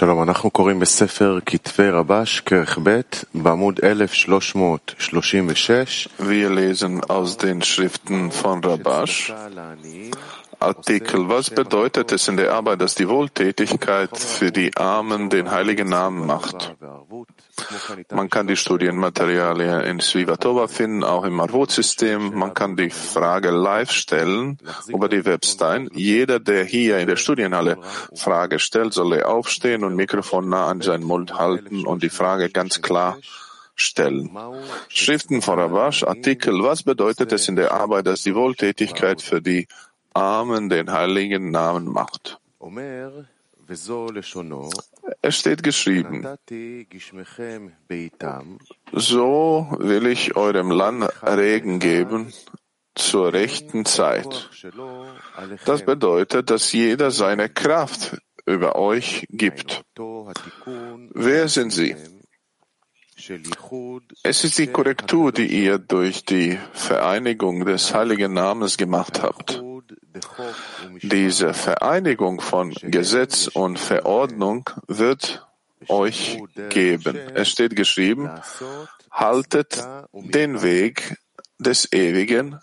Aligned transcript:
שלום, 0.00 0.22
אנחנו 0.22 0.50
קוראים 0.50 0.80
בספר 0.80 1.38
כתבי 1.46 1.90
רבש, 1.90 2.40
כרך 2.40 2.78
ב', 2.82 3.00
בעמוד 3.34 3.80
1336. 3.82 6.08
Wir 6.18 6.48
lesen 6.48 7.10
aus 7.10 7.36
den 7.36 7.62
Schriften 7.62 8.30
von 8.42 8.64
Rabash. 8.64 9.32
Artikel. 10.60 11.28
Was 11.28 11.50
bedeutet 11.50 12.12
es 12.12 12.28
in 12.28 12.36
der 12.36 12.52
Arbeit, 12.52 12.80
dass 12.80 12.94
die 12.94 13.08
Wohltätigkeit 13.08 14.16
für 14.16 14.52
die 14.52 14.76
Armen 14.76 15.30
den 15.30 15.50
heiligen 15.50 15.88
Namen 15.88 16.26
macht? 16.26 16.76
Man 18.10 18.28
kann 18.28 18.46
die 18.46 18.56
Studienmaterialien 18.56 19.82
in 19.82 20.00
Svivatova 20.00 20.68
finden, 20.68 21.02
auch 21.02 21.24
im 21.24 21.34
Marvot-System. 21.34 22.34
Man 22.34 22.54
kann 22.54 22.76
die 22.76 22.90
Frage 22.90 23.50
live 23.50 23.90
stellen 23.90 24.58
über 24.88 25.08
die 25.08 25.24
Webstein. 25.24 25.88
Jeder, 25.94 26.38
der 26.38 26.64
hier 26.64 26.98
in 26.98 27.06
der 27.06 27.16
Studienhalle 27.16 27.78
Frage 28.14 28.58
stellt, 28.58 28.92
solle 28.92 29.26
aufstehen 29.26 29.84
und 29.84 29.96
Mikrofon 29.96 30.48
nah 30.48 30.66
an 30.66 30.80
seinen 30.80 31.04
Mund 31.04 31.34
halten 31.38 31.86
und 31.86 32.02
die 32.02 32.10
Frage 32.10 32.50
ganz 32.50 32.82
klar 32.82 33.18
stellen. 33.74 34.30
Schriften 34.88 35.42
von 35.42 35.58
Rabash, 35.58 36.04
Artikel. 36.04 36.62
Was 36.62 36.82
bedeutet 36.82 37.32
es 37.32 37.48
in 37.48 37.56
der 37.56 37.72
Arbeit, 37.72 38.06
dass 38.06 38.22
die 38.22 38.34
Wohltätigkeit 38.34 39.22
für 39.22 39.40
die 39.40 39.66
Armen 40.12 40.68
den 40.68 40.92
heiligen 40.92 41.50
Namen 41.50 41.86
macht. 41.86 42.40
Es 45.22 45.36
steht 45.36 45.62
geschrieben, 45.62 46.26
so 48.92 49.76
will 49.78 50.06
ich 50.06 50.36
eurem 50.36 50.70
Land 50.70 51.08
Regen 51.22 51.78
geben 51.78 52.32
zur 52.94 53.32
rechten 53.32 53.84
Zeit. 53.84 54.50
Das 55.64 55.84
bedeutet, 55.84 56.50
dass 56.50 56.72
jeder 56.72 57.10
seine 57.10 57.48
Kraft 57.48 58.18
über 58.46 58.76
euch 58.76 59.26
gibt. 59.30 59.82
Wer 61.14 61.48
sind 61.48 61.72
sie? 61.72 61.96
Es 64.22 64.44
ist 64.44 64.58
die 64.58 64.66
Korrektur, 64.66 65.30
die 65.30 65.46
ihr 65.46 65.78
durch 65.78 66.24
die 66.24 66.58
Vereinigung 66.72 67.66
des 67.66 67.94
heiligen 67.94 68.32
Namens 68.32 68.76
gemacht 68.76 69.22
habt. 69.22 69.62
Diese 71.02 71.54
Vereinigung 71.54 72.40
von 72.40 72.70
Gesetz 72.70 73.46
und 73.46 73.78
Verordnung 73.78 74.68
wird 74.86 75.46
euch 75.88 76.42
geben. 76.68 77.16
Es 77.34 77.48
steht 77.48 77.76
geschrieben, 77.76 78.30
haltet 79.10 79.84
den 80.12 80.62
Weg 80.62 81.16
des 81.58 81.92
Ewigen, 81.92 82.58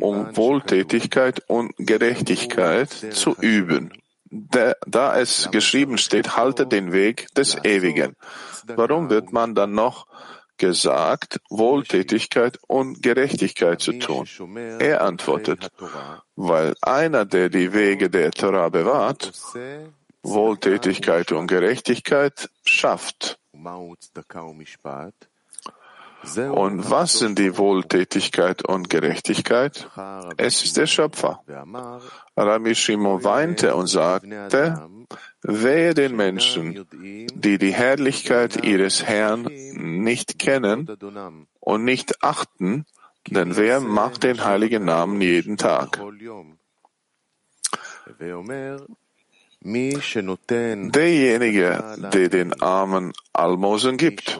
um 0.00 0.36
Wohltätigkeit 0.36 1.42
und 1.48 1.72
Gerechtigkeit 1.78 2.90
zu 2.90 3.34
üben. 3.40 3.92
Da 4.30 5.16
es 5.18 5.48
geschrieben 5.52 5.96
steht, 5.96 6.36
haltet 6.36 6.72
den 6.72 6.92
Weg 6.92 7.28
des 7.34 7.56
Ewigen. 7.64 8.16
Warum 8.66 9.10
wird 9.10 9.32
man 9.32 9.54
dann 9.54 9.72
noch 9.72 10.06
gesagt, 10.56 11.40
Wohltätigkeit 11.50 12.58
und 12.66 13.02
Gerechtigkeit 13.02 13.80
zu 13.80 13.92
tun? 13.98 14.26
Er 14.78 15.02
antwortet, 15.02 15.70
weil 16.36 16.74
einer, 16.82 17.24
der 17.24 17.48
die 17.48 17.72
Wege 17.72 18.10
der 18.10 18.30
Torah 18.30 18.68
bewahrt, 18.68 19.32
Wohltätigkeit 20.22 21.32
und 21.32 21.46
Gerechtigkeit 21.46 22.50
schafft. 22.64 23.38
Und 26.36 26.90
was 26.90 27.18
sind 27.18 27.38
die 27.38 27.58
Wohltätigkeit 27.58 28.64
und 28.64 28.88
Gerechtigkeit? 28.88 29.90
Es 30.38 30.64
ist 30.64 30.76
der 30.76 30.86
Schöpfer. 30.86 31.42
Rabbi 32.36 32.74
Shimon 32.74 33.22
weinte 33.22 33.74
und 33.74 33.88
sagte, 33.88 34.88
wehe 35.42 35.92
den 35.92 36.16
Menschen, 36.16 36.86
die 37.34 37.58
die 37.58 37.72
Herrlichkeit 37.74 38.64
ihres 38.64 39.04
Herrn 39.04 39.42
nicht 39.42 40.38
kennen 40.38 40.88
und 41.60 41.84
nicht 41.84 42.22
achten, 42.22 42.86
denn 43.30 43.56
wer 43.56 43.80
macht 43.80 44.22
den 44.22 44.44
heiligen 44.44 44.84
Namen 44.84 45.20
jeden 45.20 45.56
Tag? 45.56 46.00
Derjenige, 50.92 51.96
der 52.12 52.28
den 52.28 52.60
Armen 52.60 53.12
Almosen 53.32 53.96
gibt. 53.96 54.38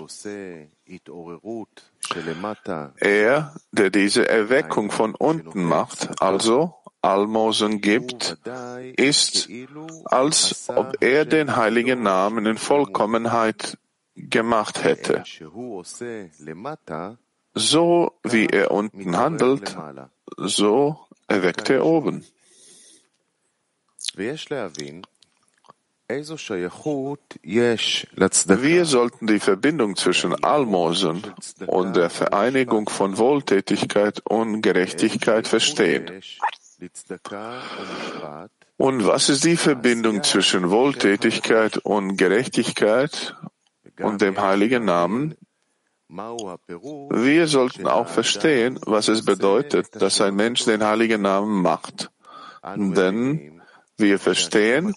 Er, 3.01 3.55
der 3.73 3.91
diese 3.91 4.29
Erweckung 4.29 4.91
von 4.91 5.15
unten 5.15 5.65
macht, 5.65 6.21
also 6.21 6.75
Almosen 7.01 7.81
gibt, 7.81 8.37
ist, 8.97 9.49
als 10.05 10.69
ob 10.69 10.97
er 11.01 11.25
den 11.25 11.57
heiligen 11.57 12.03
Namen 12.03 12.45
in 12.45 12.59
Vollkommenheit 12.59 13.79
gemacht 14.15 14.85
hätte. 14.85 15.25
So 17.55 18.13
wie 18.25 18.47
er 18.47 18.73
unten 18.73 19.17
handelt, 19.17 19.77
so 20.37 20.99
erweckt 21.29 21.71
er 21.71 21.87
oben. 21.87 22.25
Wir 24.17 24.37
sollten 28.85 29.27
die 29.27 29.41
Verbindung 29.41 29.97
zwischen 29.97 30.45
Almosen 30.45 31.23
und 31.67 31.97
der 31.97 32.11
Vereinigung 32.11 32.89
von 32.89 33.19
Wohltätigkeit 33.19 34.21
und 34.25 34.61
Gerechtigkeit 34.61 35.49
verstehen. 35.49 36.23
Und 38.77 39.07
was 39.07 39.29
ist 39.29 39.45
die 39.45 39.57
Verbindung 39.57 40.25
zwischen 40.25 40.71
Wohltätigkeit 40.71 41.79
und 41.79 42.17
Gerechtigkeit 42.17 43.37
und 43.99 44.21
dem 44.21 44.41
heiligen 44.41 44.85
Namen? 44.85 45.37
Wir 46.17 47.49
sollten 47.49 47.89
auch 47.89 48.07
verstehen, 48.07 48.79
was 48.87 49.09
es 49.09 49.25
bedeutet, 49.25 50.01
dass 50.01 50.21
ein 50.21 50.37
Mensch 50.37 50.65
den 50.65 50.85
heiligen 50.85 51.23
Namen 51.23 51.61
macht. 51.61 52.11
Denn 52.77 53.61
wir 53.97 54.19
verstehen, 54.21 54.95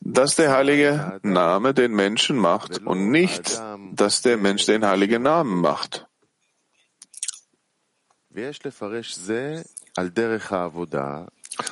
dass 0.00 0.36
der 0.36 0.52
heilige 0.52 1.18
Name 1.22 1.74
den 1.74 1.92
Menschen 1.92 2.36
macht 2.36 2.78
und 2.78 3.10
nicht, 3.10 3.60
dass 3.92 4.22
der 4.22 4.36
Mensch 4.36 4.66
den 4.66 4.86
heiligen 4.86 5.22
Namen 5.22 5.60
macht. 5.60 6.06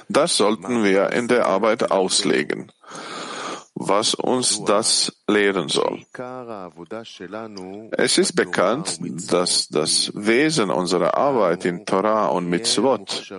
Das 0.09 0.37
sollten 0.37 0.85
wir 0.85 1.13
in 1.13 1.29
der 1.29 1.47
Arbeit 1.47 1.91
auslegen 1.93 2.73
was 3.79 4.15
uns 4.15 4.65
das 4.65 5.13
lehren 5.29 5.69
soll. 5.69 6.05
Es 7.93 8.19
ist 8.19 8.35
bekannt, 8.35 8.99
dass 9.31 9.69
das 9.69 10.13
Wesen 10.15 10.71
unserer 10.71 11.17
Arbeit 11.17 11.65
in 11.65 11.87
Torah 11.87 12.27
und 12.27 12.49
Mitzvot 12.49 13.33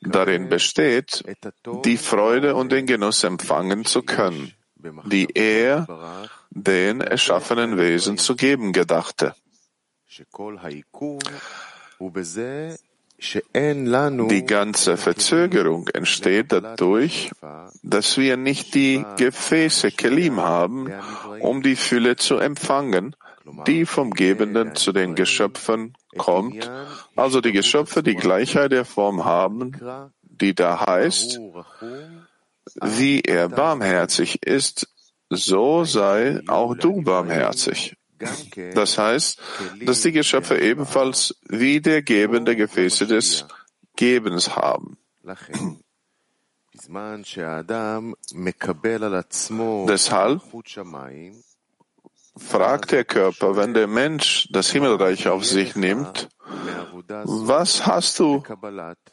darin 0.00 0.48
besteht, 0.48 1.24
die 1.84 1.96
Freude 1.96 2.54
und 2.54 2.70
den 2.70 2.86
Genuss 2.86 3.24
empfangen 3.24 3.84
zu 3.84 4.02
können, 4.02 4.52
die 5.06 5.26
er 5.34 6.28
den 6.50 7.00
erschaffenen 7.00 7.76
Wesen 7.76 8.16
zu 8.16 8.36
geben 8.36 8.72
gedachte. 8.72 9.34
Die 14.28 14.44
ganze 14.46 14.96
Verzögerung 14.96 15.88
entsteht 15.88 16.52
dadurch, 16.52 17.30
dass 17.82 18.18
wir 18.18 18.36
nicht 18.36 18.74
die 18.74 19.04
Gefäße 19.16 19.90
Kelim 19.92 20.40
haben, 20.40 20.92
um 21.40 21.62
die 21.62 21.76
Fülle 21.76 22.16
zu 22.16 22.38
empfangen, 22.38 23.16
die 23.66 23.86
vom 23.86 24.10
Gebenden 24.10 24.74
zu 24.74 24.92
den 24.92 25.14
Geschöpfen 25.14 25.94
kommt, 26.16 26.70
also 27.16 27.40
die 27.40 27.52
Geschöpfe 27.52 28.02
die 28.02 28.14
Gleichheit 28.14 28.72
der 28.72 28.84
Form 28.84 29.24
haben, 29.24 29.72
die 30.22 30.54
da 30.54 30.86
heißt, 30.86 31.40
wie 32.82 33.20
er 33.20 33.48
barmherzig 33.48 34.42
ist, 34.42 34.88
so 35.30 35.84
sei 35.84 36.40
auch 36.48 36.74
du 36.74 37.02
barmherzig. 37.02 37.96
Das 38.74 38.98
heißt, 38.98 39.40
dass 39.84 40.02
die 40.02 40.12
Geschöpfe 40.12 40.58
ebenfalls 40.58 41.36
wie 41.48 41.80
der 41.80 42.02
gebende 42.02 42.56
Gefäße 42.56 43.06
des 43.06 43.46
Gebens 43.96 44.56
haben. 44.56 44.98
Deshalb 49.86 50.42
fragt 52.36 52.90
der 52.90 53.04
Körper, 53.04 53.56
wenn 53.56 53.74
der 53.74 53.86
Mensch 53.86 54.48
das 54.50 54.70
Himmelreich 54.70 55.28
auf 55.28 55.44
sich 55.44 55.76
nimmt, 55.76 56.28
was 57.24 57.86
hast 57.86 58.18
du 58.18 58.42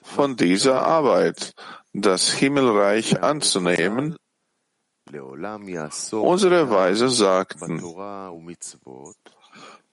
von 0.02 0.36
dieser 0.36 0.86
Arbeit, 0.86 1.54
das 1.94 2.32
Himmelreich 2.32 3.22
anzunehmen? 3.22 4.18
Unsere 6.12 6.70
Weise 6.70 7.10
sagten, 7.10 7.82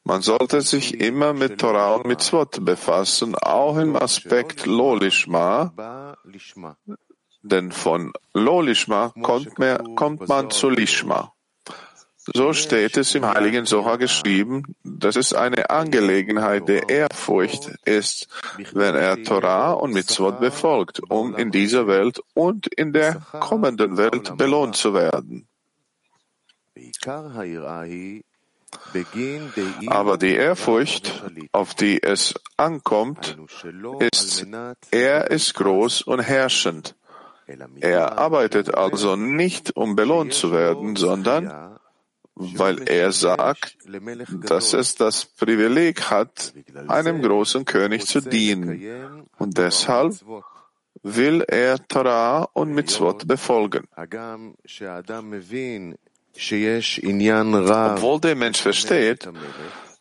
man 0.05 0.23
sollte 0.23 0.61
sich 0.63 1.01
immer 1.01 1.33
mit 1.33 1.61
Torah 1.61 1.97
und 1.97 2.07
Mitzvot 2.07 2.65
befassen, 2.65 3.35
auch 3.35 3.77
im 3.79 3.97
Aspekt 3.97 4.67
Lolishma, 4.67 5.73
denn 7.43 7.73
von 7.73 8.13
Lolishma 8.33 9.13
kommt, 9.23 9.55
kommt 9.97 10.29
man 10.29 10.51
zu 10.51 10.71
Lishma. 10.71 11.33
So 12.35 12.53
steht 12.53 12.97
es 12.97 13.15
im 13.15 13.27
Heiligen 13.27 13.65
Soha 13.65 13.97
geschrieben, 13.97 14.75
dass 14.85 15.17
es 15.17 15.33
eine 15.33 15.71
Angelegenheit 15.71 16.69
der 16.69 16.89
Ehrfurcht 16.89 17.71
ist, 17.85 18.29
wenn 18.73 18.95
er 18.95 19.23
Torah 19.23 19.73
und 19.73 19.93
Mitzvot 19.93 20.41
befolgt, 20.41 21.01
um 21.09 21.35
in 21.37 21.51
dieser 21.51 21.87
Welt 21.87 22.21
und 22.35 22.67
in 22.67 22.93
der 22.93 23.21
kommenden 23.41 23.97
Welt 23.97 24.37
belohnt 24.37 24.77
zu 24.77 24.95
werden. 24.95 25.47
Aber 29.87 30.19
die 30.19 30.35
Ehrfurcht, 30.35 31.25
auf 31.53 31.75
die 31.75 32.03
es 32.03 32.35
ankommt, 32.57 33.39
ist, 34.01 34.47
er 34.91 35.31
ist 35.31 35.55
groß 35.55 36.03
und 36.03 36.21
herrschend. 36.21 36.95
Er 37.81 38.19
arbeitet 38.19 38.75
also 38.75 39.17
nicht, 39.17 39.75
um 39.75 39.97
belohnt 39.97 40.35
zu 40.35 40.53
werden, 40.53 40.97
sondern 40.97 41.78
weil 42.39 42.89
er 42.89 43.13
sagt, 43.13 43.77
dass 44.49 44.73
es 44.73 44.95
das 44.95 45.25
Privileg 45.25 46.03
hat, 46.11 46.53
einem 46.87 47.21
großen 47.23 47.65
König 47.65 48.07
zu 48.07 48.21
dienen. 48.21 49.27
Und 49.39 49.59
deshalb 49.59 50.15
will 51.03 51.45
er 51.47 51.87
Torah 51.89 52.49
und 52.53 52.73
Mitzvot 52.73 53.27
befolgen. 53.27 53.89
Obwohl 57.95 58.21
der 58.21 58.37
Mensch 58.37 58.61
versteht, 58.61 59.29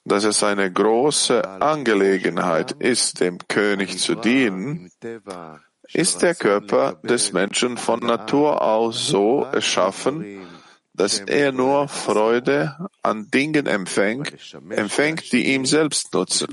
dass 0.06 0.24
es 0.24 0.44
eine 0.44 0.72
große 0.72 1.62
Angelegenheit 1.62 2.72
ist, 2.74 3.20
dem 3.20 3.40
König 3.48 4.00
zu 4.00 4.16
dienen, 4.16 4.92
ist 5.94 6.22
der 6.22 6.36
Körper 6.36 7.00
des 7.04 7.34
Menschen 7.34 7.78
von 7.78 8.00
Natur 8.00 8.62
aus 8.62 9.08
so 9.08 9.44
erschaffen, 9.52 10.48
dass 10.98 11.20
er 11.20 11.52
nur 11.52 11.88
Freude 11.88 12.76
an 13.04 13.30
Dingen 13.32 13.68
empfängt, 13.68 14.34
empfängt, 14.72 15.32
die 15.32 15.54
ihm 15.54 15.66
selbst 15.66 16.14
nutzen. 16.14 16.48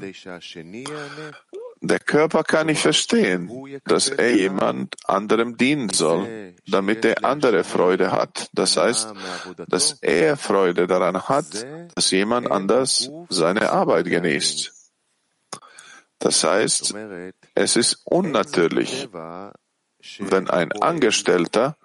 Der 1.81 1.99
Körper 1.99 2.45
kann 2.45 2.69
nicht 2.69 2.81
verstehen, 2.81 3.51
dass 3.85 4.09
er 4.09 4.37
jemand 4.37 4.97
anderem 5.05 5.57
dienen 5.57 5.91
soll, 5.91 6.55
damit 6.67 7.05
der 7.05 7.25
andere 7.25 7.65
Freude 7.65 8.13
hat. 8.13 8.49
Das 8.53 8.77
heißt, 8.77 9.13
dass 9.69 9.99
er 10.01 10.37
Freude 10.37 10.87
daran 10.87 11.21
hat, 11.29 11.67
dass 11.95 12.11
jemand 12.11 12.51
anders 12.51 13.11
seine 13.29 13.71
Arbeit 13.71 14.07
genießt. 14.07 14.73
Das 16.19 16.43
heißt, 16.43 16.95
es 17.55 17.77
ist 17.77 18.01
unnatürlich, 18.05 19.09
wenn 20.19 20.51
ein 20.51 20.73
Angestellter, 20.73 21.77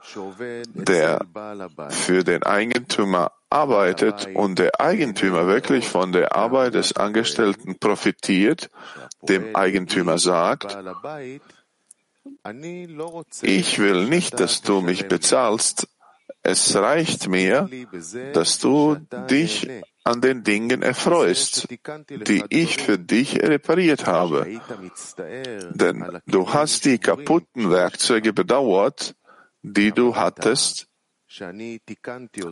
der 0.74 1.20
für 1.90 2.24
den 2.24 2.44
Eigentümer 2.44 3.32
arbeitet 3.50 4.28
und 4.34 4.60
der 4.60 4.80
Eigentümer 4.80 5.48
wirklich 5.48 5.88
von 5.88 6.12
der 6.12 6.36
Arbeit 6.36 6.76
des 6.76 6.96
Angestellten 6.96 7.80
profitiert, 7.80 8.70
dem 9.24 9.56
Eigentümer 9.56 10.18
sagt, 10.18 10.78
ich 13.42 13.80
will 13.80 14.06
nicht, 14.08 14.40
dass 14.40 14.62
du 14.62 14.82
mich 14.82 15.08
bezahlst, 15.08 15.88
es 16.44 16.76
reicht 16.76 17.28
mir, 17.28 17.70
dass 18.34 18.60
du 18.60 18.96
dich 19.30 19.70
an 20.04 20.22
den 20.22 20.44
Dingen 20.44 20.82
erfreust, 20.82 21.68
die 22.28 22.44
ich 22.50 22.78
für 22.78 22.98
dich 22.98 23.42
repariert 23.42 24.08
habe. 24.08 24.48
Denn 25.72 26.22
du 26.26 26.54
hast 26.54 26.86
die 26.86 26.98
kaputten 26.98 27.70
Werkzeuge 27.70 28.34
bedauert, 28.34 29.16
die 29.62 29.92
du 29.92 30.16
hattest, 30.16 30.88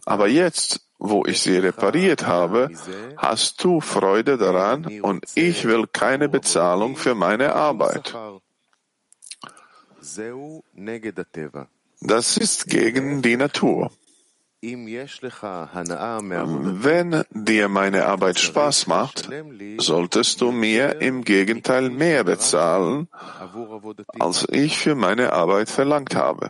aber 0.06 0.28
jetzt, 0.28 0.82
wo 1.00 1.26
ich 1.26 1.42
sie 1.42 1.58
repariert 1.58 2.28
habe, 2.28 2.70
hast 3.18 3.64
du 3.64 3.82
Freude 3.82 4.38
daran 4.38 5.02
und 5.02 5.26
ich 5.34 5.66
will 5.66 5.88
keine 5.88 6.30
Bezahlung 6.30 6.96
für 6.96 7.16
meine 7.16 7.54
Arbeit. 7.56 8.16
Das 12.02 12.38
ist 12.38 12.68
gegen 12.68 13.22
die 13.22 13.38
Natur. 13.38 13.92
Wenn 14.62 14.88
dir 17.32 17.70
meine 17.70 18.06
Arbeit 18.06 18.40
Spaß 18.40 18.88
macht, 18.88 19.30
solltest 19.78 20.42
du 20.42 20.52
mir 20.52 21.02
im 21.02 21.24
Gegenteil 21.24 21.90
mehr 21.90 22.24
bezahlen, 22.24 23.08
als 24.20 24.48
ich 24.50 24.80
für 24.80 24.96
meine 24.96 25.34
Arbeit 25.34 25.70
verlangt 25.70 26.16
habe. 26.16 26.50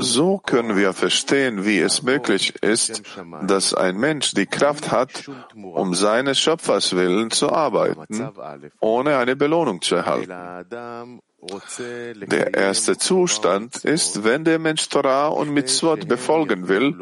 So 0.00 0.38
können 0.38 0.76
wir 0.76 0.92
verstehen, 0.94 1.64
wie 1.66 1.78
es 1.80 2.02
möglich 2.02 2.54
ist, 2.62 3.02
dass 3.46 3.74
ein 3.74 3.96
Mensch 3.98 4.32
die 4.32 4.46
Kraft 4.46 4.90
hat, 4.90 5.28
um 5.54 5.94
seines 5.94 6.38
Schöpfers 6.38 6.96
willen 6.96 7.30
zu 7.30 7.50
arbeiten, 7.52 8.30
ohne 8.80 9.18
eine 9.18 9.36
Belohnung 9.36 9.82
zu 9.82 9.96
erhalten. 9.96 10.30
Der 12.30 12.54
erste 12.54 12.96
Zustand 12.96 13.84
ist, 13.84 14.24
wenn 14.24 14.44
der 14.44 14.58
Mensch 14.58 14.88
Torah 14.88 15.28
und 15.28 15.50
Mitzvot 15.50 16.08
befolgen 16.08 16.68
will, 16.68 16.96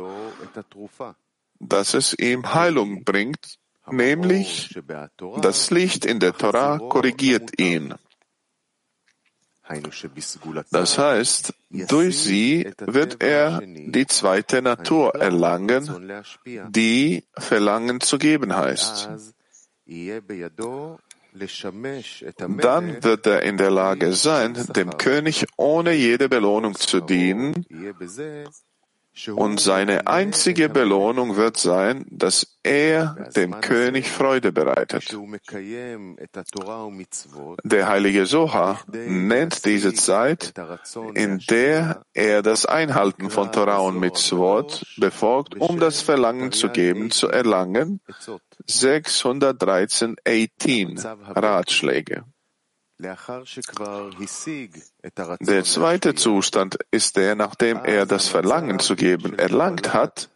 dass 1.61 1.95
es 1.95 2.19
ihm 2.19 2.55
Heilung 2.55 3.05
bringt, 3.05 3.59
nämlich 3.91 4.75
das 5.43 5.71
Licht 5.71 6.07
in 6.07 6.19
der 6.19 6.33
Torah 6.33 6.79
korrigiert 6.79 7.61
ihn. 7.61 7.95
Das 10.71 10.99
heißt, 10.99 11.55
durch 11.71 12.19
sie 12.19 12.73
wird 12.79 13.23
er 13.23 13.61
die 13.63 14.07
zweite 14.07 14.63
Natur 14.63 15.15
erlangen, 15.15 16.13
die 16.69 17.25
Verlangen 17.37 18.01
zu 18.01 18.19
geben 18.19 18.55
heißt. 18.57 19.11
Dann 22.59 23.03
wird 23.05 23.27
er 23.27 23.43
in 23.43 23.57
der 23.57 23.71
Lage 23.71 24.13
sein, 24.13 24.55
dem 24.75 24.97
König 24.97 25.47
ohne 25.57 25.93
jede 25.93 26.29
Belohnung 26.29 26.75
zu 26.75 27.01
dienen, 27.01 27.65
und 29.35 29.61
seine 29.61 30.07
einzige 30.07 30.69
Belohnung 30.69 31.37
wird 31.37 31.57
sein, 31.57 32.07
dass 32.11 32.59
er 32.63 33.29
dem 33.37 33.61
König 33.61 34.09
Freude 34.09 34.53
bereitet. 34.53 35.15
Der 37.65 37.89
heilige 37.89 38.27
Soha 38.27 38.81
nennt 38.93 39.65
diese 39.65 39.95
Zeit, 39.95 40.55
in 41.15 41.39
der 41.51 42.03
er 42.15 42.43
das 42.43 42.67
Einhalten 42.67 43.31
von 43.31 43.53
Torah 43.53 43.79
und 43.79 43.99
Mitzvot 43.99 44.87
befolgt, 44.97 45.57
um 45.57 45.81
das 45.81 46.01
Verlangen 46.01 46.53
zu 46.53 46.69
geben, 46.69 47.11
zu 47.11 47.29
erlangen, 47.29 48.01
613 48.67 50.17
18 50.25 50.99
Ratschläge. 51.35 52.25
Der 55.41 55.65
zweite 55.65 56.15
Zustand 56.15 56.79
ist 56.91 57.17
der, 57.17 57.35
nachdem 57.35 57.79
er 57.85 58.07
das 58.07 58.29
Verlangen 58.29 58.79
zu 58.79 58.97
geben 58.97 59.39
erlangt 59.39 59.95
hat. 59.95 60.31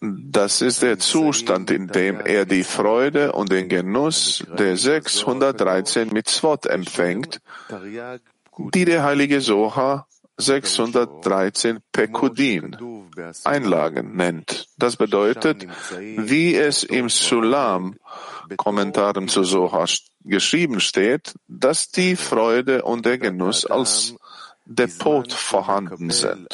Das 0.00 0.60
ist 0.60 0.82
der 0.82 0.98
Zustand, 0.98 1.70
in 1.70 1.88
dem 1.88 2.20
er 2.20 2.46
die 2.46 2.64
Freude 2.64 3.32
und 3.32 3.52
den 3.52 3.68
Genuss 3.68 4.44
der 4.58 4.76
613 4.76 6.08
Mitzvot 6.12 6.66
empfängt, 6.66 7.40
die 8.74 8.84
der 8.84 9.04
heilige 9.04 9.40
Soha 9.40 10.06
613 10.38 11.80
Pekudin, 11.92 12.76
Einlagen 13.44 14.16
nennt. 14.16 14.68
Das 14.78 14.96
bedeutet, 14.96 15.66
wie 15.98 16.54
es 16.54 16.84
im 16.84 17.08
Sulam, 17.08 17.96
Kommentaren 18.56 19.28
zu 19.28 19.42
Soha 19.42 19.86
geschrieben 20.28 20.80
steht, 20.80 21.34
dass 21.48 21.90
die 21.90 22.16
Freude 22.16 22.82
und 22.82 23.06
der 23.06 23.18
Genuss 23.18 23.66
als 23.66 24.14
Depot 24.64 25.32
vorhanden 25.32 26.10
sind. 26.10 26.48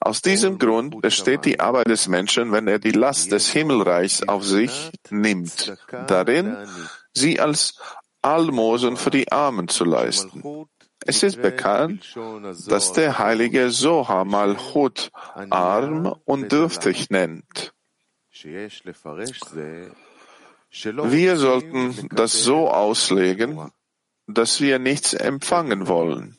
Aus 0.00 0.20
diesem 0.20 0.58
Grund 0.58 1.00
besteht 1.00 1.44
die 1.44 1.60
Arbeit 1.60 1.86
des 1.88 2.08
Menschen, 2.08 2.50
wenn 2.50 2.66
er 2.66 2.80
die 2.80 2.90
Last 2.90 3.30
des 3.30 3.48
Himmelreichs 3.48 4.24
auf 4.24 4.44
sich 4.44 4.90
nimmt, 5.10 5.76
darin, 6.08 6.56
sie 7.12 7.38
als 7.38 7.78
Almosen 8.20 8.96
für 8.96 9.10
die 9.10 9.30
Armen 9.30 9.68
zu 9.68 9.84
leisten. 9.84 10.66
Es 11.06 11.22
ist 11.22 11.40
bekannt, 11.40 12.18
dass 12.66 12.92
der 12.92 13.18
heilige 13.18 13.70
Soha 13.70 14.24
Malchut 14.24 15.10
arm 15.50 16.12
und 16.24 16.50
dürftig 16.50 17.10
nennt. 17.10 17.72
Wir 20.70 21.36
sollten 21.36 22.08
das 22.10 22.32
so 22.32 22.70
auslegen, 22.70 23.70
dass 24.26 24.60
wir 24.60 24.78
nichts 24.78 25.14
empfangen 25.14 25.88
wollen. 25.88 26.36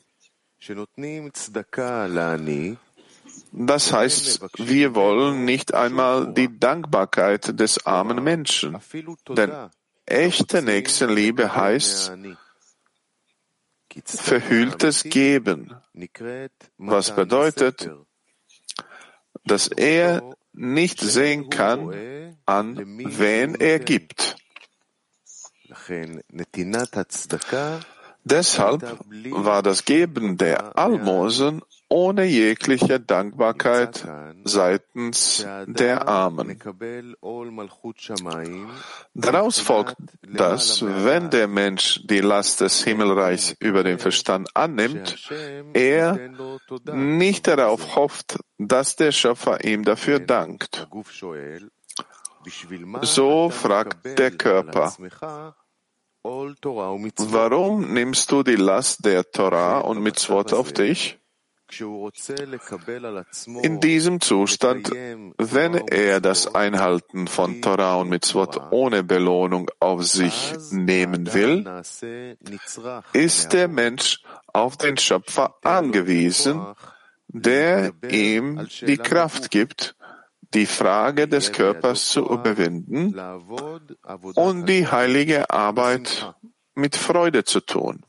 Das 3.52 3.92
heißt, 3.92 4.40
wir 4.58 4.94
wollen 4.94 5.44
nicht 5.44 5.74
einmal 5.74 6.32
die 6.32 6.58
Dankbarkeit 6.58 7.58
des 7.58 7.86
armen 7.86 8.22
Menschen. 8.22 8.78
Denn 9.30 9.52
echte 10.06 10.62
Nächstenliebe 10.62 11.54
heißt, 11.54 12.12
verhülltes 14.04 15.02
Geben, 15.02 15.74
was 16.78 17.14
bedeutet, 17.14 17.90
dass 19.44 19.68
er 19.68 20.36
nicht 20.52 21.00
sehen 21.00 21.50
kann, 21.50 22.36
an 22.46 22.76
wen 22.76 23.54
er 23.54 23.78
gibt. 23.78 24.36
Deshalb 28.24 28.98
war 29.30 29.62
das 29.62 29.84
Geben 29.84 30.36
der 30.36 30.78
Almosen 30.78 31.62
ohne 31.90 32.24
jegliche 32.24 33.00
Dankbarkeit 33.00 34.06
seitens 34.44 35.44
der 35.66 36.08
Armen. 36.08 36.58
Daraus 39.14 39.58
folgt, 39.58 39.96
dass 40.22 40.82
wenn 40.82 41.30
der 41.30 41.48
Mensch 41.48 42.00
die 42.04 42.20
Last 42.20 42.60
des 42.60 42.84
Himmelreichs 42.84 43.56
über 43.58 43.82
den 43.82 43.98
Verstand 43.98 44.48
annimmt, 44.54 45.28
er 45.74 46.18
nicht 46.94 47.48
darauf 47.48 47.96
hofft, 47.96 48.38
dass 48.56 48.96
der 48.96 49.12
Schöpfer 49.12 49.64
ihm 49.64 49.84
dafür 49.84 50.20
dankt. 50.20 50.86
So 53.02 53.50
fragt 53.50 54.18
der 54.18 54.30
Körper, 54.30 54.94
warum 56.22 57.92
nimmst 57.92 58.30
du 58.30 58.42
die 58.42 58.56
Last 58.56 59.04
der 59.04 59.30
Torah 59.30 59.80
und 59.80 60.00
Mitzvot 60.00 60.52
auf 60.52 60.72
dich? 60.72 61.19
In 63.62 63.80
diesem 63.80 64.20
Zustand, 64.20 64.90
wenn 64.90 65.74
er 65.74 66.20
das 66.20 66.54
Einhalten 66.54 67.26
von 67.28 67.62
Torah 67.62 67.96
und 67.96 68.08
Mitzvot 68.08 68.60
ohne 68.70 69.04
Belohnung 69.04 69.70
auf 69.78 70.04
sich 70.04 70.54
nehmen 70.70 71.32
will, 71.32 71.64
ist 73.12 73.52
der 73.52 73.68
Mensch 73.68 74.22
auf 74.52 74.76
den 74.76 74.96
Schöpfer 74.96 75.54
angewiesen, 75.62 76.74
der 77.28 77.92
ihm 78.10 78.66
die 78.80 78.98
Kraft 78.98 79.50
gibt, 79.50 79.94
die 80.54 80.66
Frage 80.66 81.28
des 81.28 81.52
Körpers 81.52 82.08
zu 82.08 82.26
überwinden 82.28 83.14
und 84.34 84.66
die 84.66 84.88
heilige 84.88 85.50
Arbeit 85.50 86.34
mit 86.74 86.96
Freude 86.96 87.44
zu 87.44 87.60
tun. 87.60 88.04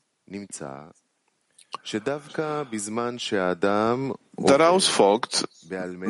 Daraus 4.38 4.88
folgt, 4.88 5.48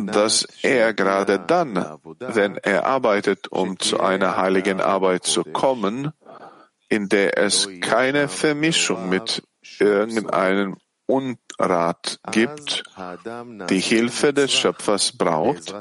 dass 0.07 0.47
er 0.61 0.93
gerade 0.93 1.39
dann, 1.39 1.99
wenn 2.19 2.57
er 2.57 2.85
arbeitet, 2.85 3.47
um 3.49 3.79
zu 3.79 3.99
einer 3.99 4.37
heiligen 4.37 4.81
Arbeit 4.81 5.23
zu 5.23 5.43
kommen, 5.43 6.11
in 6.89 7.09
der 7.09 7.37
es 7.37 7.69
keine 7.79 8.27
Vermischung 8.27 9.09
mit 9.09 9.43
irgendeinem 9.79 10.77
Unrat 11.05 12.19
gibt, 12.31 12.83
die 13.69 13.79
Hilfe 13.79 14.33
des 14.33 14.51
Schöpfers 14.51 15.17
braucht, 15.17 15.73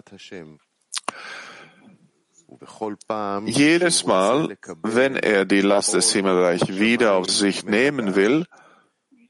jedes 3.47 4.07
Mal, 4.07 4.57
wenn 4.83 5.17
er 5.17 5.45
die 5.45 5.61
Last 5.61 5.95
des 5.95 6.13
Himmelreichs 6.13 6.69
wieder 6.69 7.15
auf 7.15 7.31
sich 7.31 7.65
nehmen 7.65 8.15
will, 8.17 8.45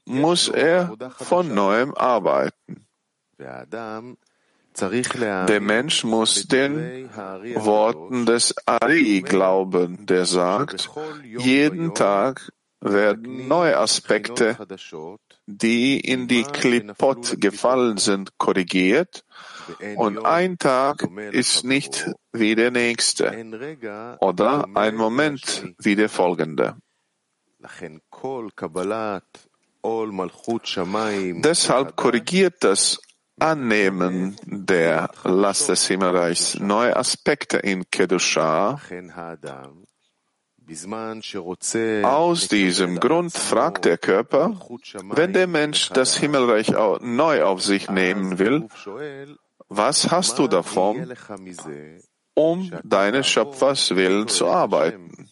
muss 0.05 0.49
er 0.49 0.95
von 1.17 1.53
neuem 1.53 1.93
arbeiten. 1.93 2.87
Der 5.47 5.61
Mensch 5.61 6.03
muss 6.03 6.47
den 6.47 7.09
Worten 7.55 8.25
des 8.25 8.55
Ari 8.65 9.21
glauben, 9.21 10.05
der 10.05 10.25
sagt, 10.25 10.89
jeden 11.37 11.93
Tag 11.93 12.51
werden 12.79 13.47
neue 13.47 13.77
Aspekte, 13.77 14.57
die 15.45 15.99
in 15.99 16.27
die 16.27 16.43
Klipot 16.43 17.39
gefallen 17.39 17.97
sind, 17.97 18.37
korrigiert. 18.37 19.23
und 19.95 20.25
ein 20.25 20.57
Tag 20.57 21.07
ist 21.31 21.63
nicht 21.63 22.09
wie 22.31 22.55
der 22.55 22.71
nächste. 22.71 23.31
oder 24.19 24.67
ein 24.73 24.95
Moment 24.95 25.67
wie 25.77 25.95
der 25.95 26.09
folgende. 26.09 26.77
Deshalb 31.43 31.95
korrigiert 31.95 32.63
das 32.63 32.99
Annehmen 33.39 34.35
der 34.45 35.09
Last 35.23 35.69
des 35.69 35.87
Himmelreichs 35.87 36.59
neue 36.59 36.95
Aspekte 36.95 37.57
in 37.57 37.89
Kedusha. 37.89 38.79
Aus 42.03 42.47
diesem 42.47 42.99
Grund 42.99 43.33
fragt 43.33 43.85
der 43.85 43.97
Körper, 43.97 44.59
wenn 45.09 45.33
der 45.33 45.47
Mensch 45.47 45.89
das 45.89 46.15
Himmelreich 46.15 46.69
neu 47.01 47.43
auf 47.43 47.63
sich 47.63 47.89
nehmen 47.89 48.37
will, 48.37 48.67
was 49.69 50.11
hast 50.11 50.37
du 50.37 50.47
davon, 50.47 51.13
um 52.35 52.71
deines 52.83 53.27
Schöpfers 53.27 53.95
Willen 53.95 54.27
zu 54.27 54.47
arbeiten? 54.47 55.30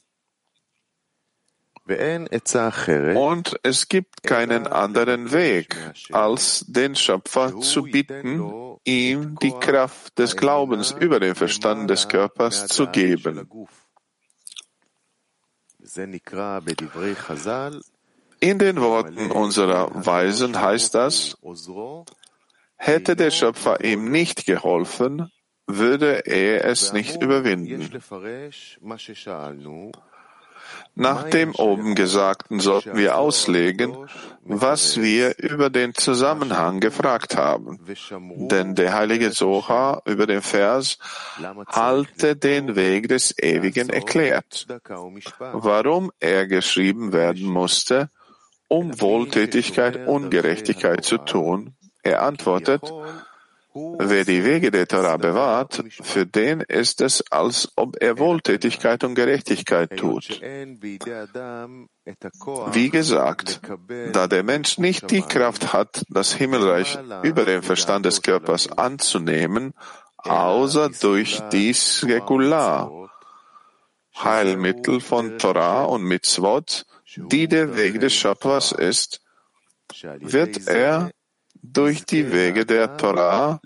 Und 3.18 3.60
es 3.64 3.88
gibt 3.88 4.24
keinen 4.24 4.68
anderen 4.68 5.32
Weg, 5.32 5.76
als 6.12 6.66
den 6.68 6.96
Schöpfer 6.96 7.60
zu 7.62 7.84
bitten, 7.84 8.78
ihm 8.84 9.38
die 9.42 9.52
Kraft 9.52 10.18
des 10.20 10.38
Glaubens 10.38 10.96
über 11.00 11.20
den 11.20 11.36
Verstand 11.36 11.90
des 11.90 12.08
Körpers 12.08 12.68
zu 12.68 12.88
geben. 12.88 13.50
In 18.42 18.58
den 18.58 18.80
Worten 18.80 19.32
unserer 19.32 20.06
Weisen 20.06 20.62
heißt 20.62 20.96
das, 20.96 21.38
hätte 22.78 23.16
der 23.16 23.32
Schöpfer 23.32 23.84
ihm 23.84 24.12
nicht 24.12 24.46
geholfen, 24.46 25.32
würde 25.68 26.26
er 26.26 26.66
es 26.66 26.94
nicht 26.94 27.22
überwinden. 27.22 28.02
Nach 30.96 31.24
dem 31.30 31.56
oben 31.56 31.96
Gesagten 31.96 32.60
sollten 32.60 32.98
wir 32.98 33.18
auslegen, 33.18 33.96
was 34.44 35.00
wir 35.00 35.38
über 35.38 35.70
den 35.70 35.94
Zusammenhang 35.94 36.80
gefragt 36.80 37.38
haben. 37.38 37.80
Denn 38.36 38.76
der 38.76 38.94
heilige 38.94 39.32
Soha 39.32 40.02
über 40.06 40.28
den 40.28 40.42
Vers 40.42 40.98
halte 41.68 42.36
den 42.36 42.76
Weg 42.76 43.08
des 43.08 43.38
Ewigen 43.38 43.90
erklärt. 43.90 44.68
Warum 45.54 46.12
er 46.20 46.48
geschrieben 46.48 47.14
werden 47.14 47.46
musste, 47.46 48.10
um 48.68 49.00
Wohltätigkeit 49.00 50.08
und 50.08 50.30
Gerechtigkeit 50.30 51.04
zu 51.04 51.18
tun. 51.18 51.76
Er 52.04 52.24
antwortet, 52.24 52.82
Wer 53.74 54.26
die 54.26 54.44
Wege 54.44 54.72
der 54.72 54.88
Torah 54.88 55.18
bewahrt, 55.18 55.84
für 56.02 56.26
den 56.26 56.62
ist 56.62 57.02
es, 57.02 57.24
als 57.32 57.72
ob 57.76 58.02
er 58.02 58.18
Wohltätigkeit 58.18 59.04
und 59.04 59.14
Gerechtigkeit 59.14 59.96
tut. 59.96 60.42
Wie 62.72 62.90
gesagt, 62.90 63.62
da 64.12 64.28
der 64.28 64.44
Mensch 64.44 64.80
nicht 64.80 65.12
die 65.12 65.22
Kraft 65.22 65.72
hat, 65.72 66.04
das 66.10 66.34
Himmelreich 66.34 66.98
über 67.22 67.46
den 67.46 67.62
Verstand 67.62 68.08
des 68.08 68.24
Körpers 68.24 68.72
anzunehmen, 68.72 69.74
außer 70.18 70.90
durch 70.90 71.40
dies 71.52 72.04
Regular, 72.08 73.12
Heilmittel 74.18 75.00
von 75.00 75.38
Torah 75.38 75.84
und 75.84 76.04
Mitzvot, 76.04 76.86
die 77.16 77.48
der 77.48 77.78
Weg 77.78 78.00
des 78.00 78.14
Schöpfers 78.14 78.72
ist, 78.72 79.22
wird 80.22 80.68
er 80.68 81.12
durch 81.62 82.06
die 82.06 82.32
Wege 82.32 82.66
der 82.66 82.98
Torah, 82.98 83.60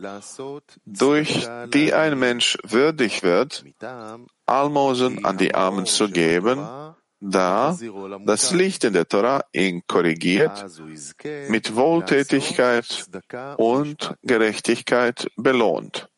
durch 0.85 1.47
die 1.73 1.93
ein 1.93 2.17
Mensch 2.17 2.57
würdig 2.63 3.23
wird, 3.23 3.63
Almosen 4.45 5.25
an 5.25 5.37
die 5.37 5.55
Armen 5.55 5.85
zu 5.85 6.09
geben, 6.09 6.59
da 7.19 7.77
das 8.25 8.51
Licht 8.51 8.83
in 8.83 8.93
der 8.93 9.07
Torah 9.07 9.43
ihn 9.53 9.83
korrigiert, 9.87 10.65
mit 11.47 11.75
Wohltätigkeit 11.75 13.05
und 13.57 14.15
Gerechtigkeit 14.21 15.27
belohnt. 15.37 16.09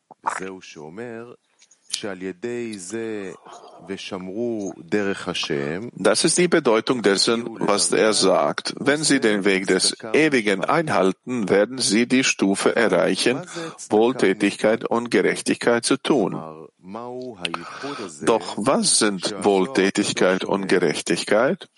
Das 5.94 6.24
ist 6.24 6.38
die 6.38 6.48
Bedeutung 6.48 7.02
dessen, 7.02 7.46
was 7.60 7.92
er 7.92 8.12
sagt. 8.12 8.74
Wenn 8.78 9.02
sie 9.02 9.20
den 9.20 9.44
Weg 9.44 9.66
des 9.66 9.96
Ewigen 10.12 10.64
einhalten, 10.64 11.48
werden 11.48 11.78
sie 11.78 12.06
die 12.06 12.24
Stufe 12.24 12.76
erreichen, 12.76 13.46
Wohltätigkeit 13.88 14.84
und 14.84 15.10
Gerechtigkeit 15.10 15.84
zu 15.84 15.96
tun. 15.96 16.32
Doch 18.22 18.56
was 18.58 18.98
sind 18.98 19.34
Wohltätigkeit 19.44 20.44
und 20.44 20.68
Gerechtigkeit? 20.68 21.68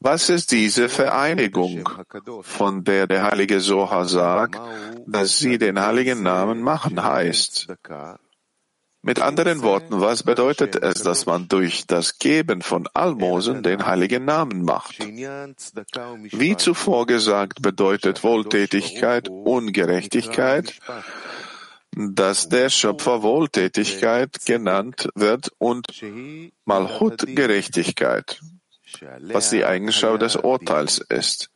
Was 0.00 0.28
ist 0.28 0.52
diese 0.52 0.88
Vereinigung, 0.88 1.88
von 2.42 2.84
der 2.84 3.06
der 3.06 3.24
heilige 3.24 3.60
Soha 3.60 4.04
sagt, 4.04 4.60
dass 5.06 5.38
sie 5.38 5.58
den 5.58 5.80
heiligen 5.80 6.22
Namen 6.22 6.62
machen 6.62 7.02
heißt? 7.02 7.68
Mit 9.06 9.20
anderen 9.20 9.62
Worten, 9.62 10.00
was 10.00 10.24
bedeutet 10.24 10.74
es, 10.74 11.04
dass 11.04 11.26
man 11.26 11.46
durch 11.46 11.86
das 11.86 12.18
Geben 12.18 12.60
von 12.60 12.88
Almosen 12.92 13.62
den 13.62 13.86
heiligen 13.86 14.24
Namen 14.24 14.64
macht? 14.64 14.98
Wie 14.98 16.56
zuvor 16.56 17.06
gesagt, 17.06 17.62
bedeutet 17.62 18.24
Wohltätigkeit 18.24 19.28
Ungerechtigkeit, 19.28 20.74
dass 21.92 22.48
der 22.48 22.68
Schöpfer 22.68 23.22
Wohltätigkeit 23.22 24.44
genannt 24.44 25.08
wird 25.14 25.52
und 25.58 25.86
Malchut 26.64 27.26
Gerechtigkeit, 27.28 28.40
was 29.32 29.50
die 29.50 29.64
Eigenschaft 29.64 30.20
des 30.20 30.34
Urteils 30.34 30.98
ist 30.98 31.50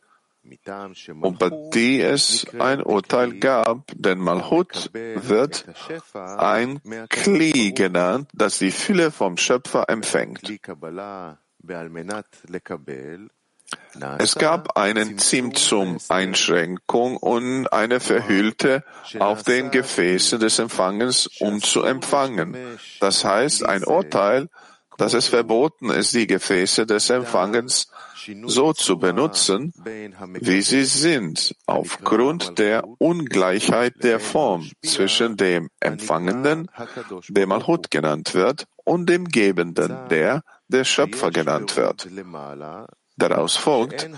und 1.21 1.39
bei 1.39 1.51
die 1.73 2.01
es 2.01 2.47
ein 2.59 2.81
Urteil 2.81 3.39
gab, 3.39 3.91
denn 3.93 4.17
Malchut 4.19 4.91
wird 4.93 5.65
ein 6.13 6.81
Kli 7.09 7.71
genannt, 7.73 8.29
das 8.33 8.57
die 8.57 8.71
Fülle 8.71 9.11
vom 9.11 9.37
Schöpfer 9.37 9.87
empfängt. 9.87 10.41
Es 14.17 14.35
gab 14.35 14.77
einen 14.77 15.17
Zimtzum 15.19 15.97
Einschränkung 16.09 17.17
und 17.17 17.67
eine 17.71 17.99
Verhüllte 17.99 18.83
auf 19.19 19.43
den 19.43 19.71
Gefäßen 19.71 20.39
des 20.39 20.59
Empfangens, 20.59 21.27
um 21.39 21.61
zu 21.61 21.83
empfangen. 21.83 22.57
Das 22.99 23.23
heißt, 23.23 23.63
ein 23.63 23.83
Urteil, 23.83 24.49
dass 24.97 25.13
es 25.13 25.27
verboten 25.27 25.89
ist, 25.89 26.13
die 26.13 26.27
Gefäße 26.27 26.85
des 26.85 27.09
Empfangens 27.09 27.91
so 28.45 28.73
zu 28.73 28.99
benutzen, 28.99 29.73
wie 30.39 30.61
sie 30.61 30.85
sind, 30.85 31.55
aufgrund 31.65 32.59
der 32.59 32.83
Ungleichheit 32.99 34.03
der 34.03 34.19
Form 34.19 34.69
zwischen 34.85 35.37
dem 35.37 35.69
Empfangenden, 35.79 36.69
der 37.29 37.47
Malchut 37.47 37.89
genannt 37.89 38.33
wird, 38.33 38.65
und 38.83 39.09
dem 39.09 39.25
Gebenden, 39.25 39.95
der 40.09 40.43
der 40.67 40.83
Schöpfer 40.83 41.31
genannt 41.31 41.75
wird. 41.77 42.07
Daraus 43.17 43.55
folgt, 43.55 44.09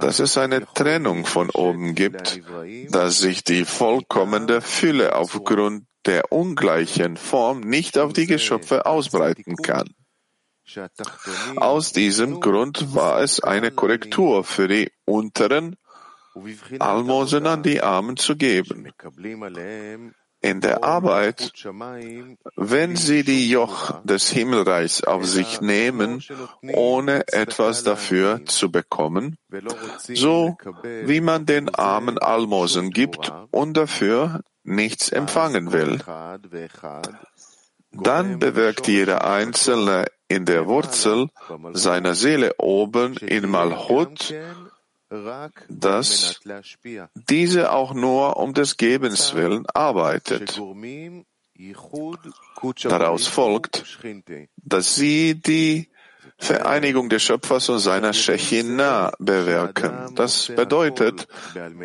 dass 0.00 0.18
es 0.18 0.38
eine 0.38 0.64
Trennung 0.74 1.26
von 1.26 1.50
oben 1.50 1.94
gibt, 1.94 2.40
dass 2.88 3.18
sich 3.18 3.44
die 3.44 3.64
vollkommene 3.64 4.60
Fülle 4.60 5.16
aufgrund 5.16 5.84
der 6.06 6.32
ungleichen 6.32 7.16
Form 7.16 7.60
nicht 7.60 7.98
auf 7.98 8.12
die 8.12 8.26
Geschöpfe 8.26 8.86
ausbreiten 8.86 9.56
kann. 9.56 9.88
Aus 11.56 11.92
diesem 11.92 12.40
Grund 12.40 12.94
war 12.94 13.20
es 13.20 13.40
eine 13.40 13.70
Korrektur 13.70 14.44
für 14.44 14.68
die 14.68 14.90
unteren 15.04 15.76
Almosen 16.78 17.46
an 17.46 17.62
die 17.62 17.82
Armen 17.82 18.16
zu 18.16 18.36
geben. 18.36 18.90
In 20.42 20.60
der 20.60 20.82
Arbeit, 20.82 21.52
wenn 22.56 22.96
sie 22.96 23.22
die 23.22 23.48
Joch 23.48 24.02
des 24.02 24.28
Himmelreichs 24.28 25.04
auf 25.04 25.24
sich 25.24 25.60
nehmen, 25.60 26.22
ohne 26.74 27.22
etwas 27.28 27.84
dafür 27.84 28.44
zu 28.44 28.70
bekommen, 28.72 29.36
so 29.98 30.56
wie 31.04 31.20
man 31.20 31.46
den 31.46 31.72
Armen 31.72 32.18
Almosen 32.18 32.90
gibt 32.90 33.32
und 33.52 33.76
dafür 33.76 34.40
nichts 34.64 35.10
empfangen 35.10 35.72
will, 35.72 36.00
dann 37.92 38.38
bewirkt 38.38 38.88
jeder 38.88 39.24
Einzelne 39.24 40.06
in 40.28 40.46
der 40.46 40.66
Wurzel 40.66 41.28
seiner 41.74 42.14
Seele 42.14 42.54
oben 42.58 43.16
in 43.18 43.50
Malchut, 43.50 44.34
dass 45.68 46.40
diese 47.28 47.72
auch 47.72 47.94
nur 47.94 48.36
um 48.36 48.54
des 48.54 48.76
Gebens 48.76 49.34
willen 49.34 49.66
arbeitet. 49.74 50.60
Daraus 52.84 53.26
folgt, 53.26 53.98
dass 54.56 54.94
sie 54.94 55.34
die 55.34 55.88
Vereinigung 56.38 57.08
des 57.08 57.22
Schöpfers 57.22 57.68
und 57.68 57.78
seiner 57.78 58.12
Shechina 58.12 59.12
bewirken. 59.18 60.14
Das 60.16 60.48
bedeutet, 60.48 61.28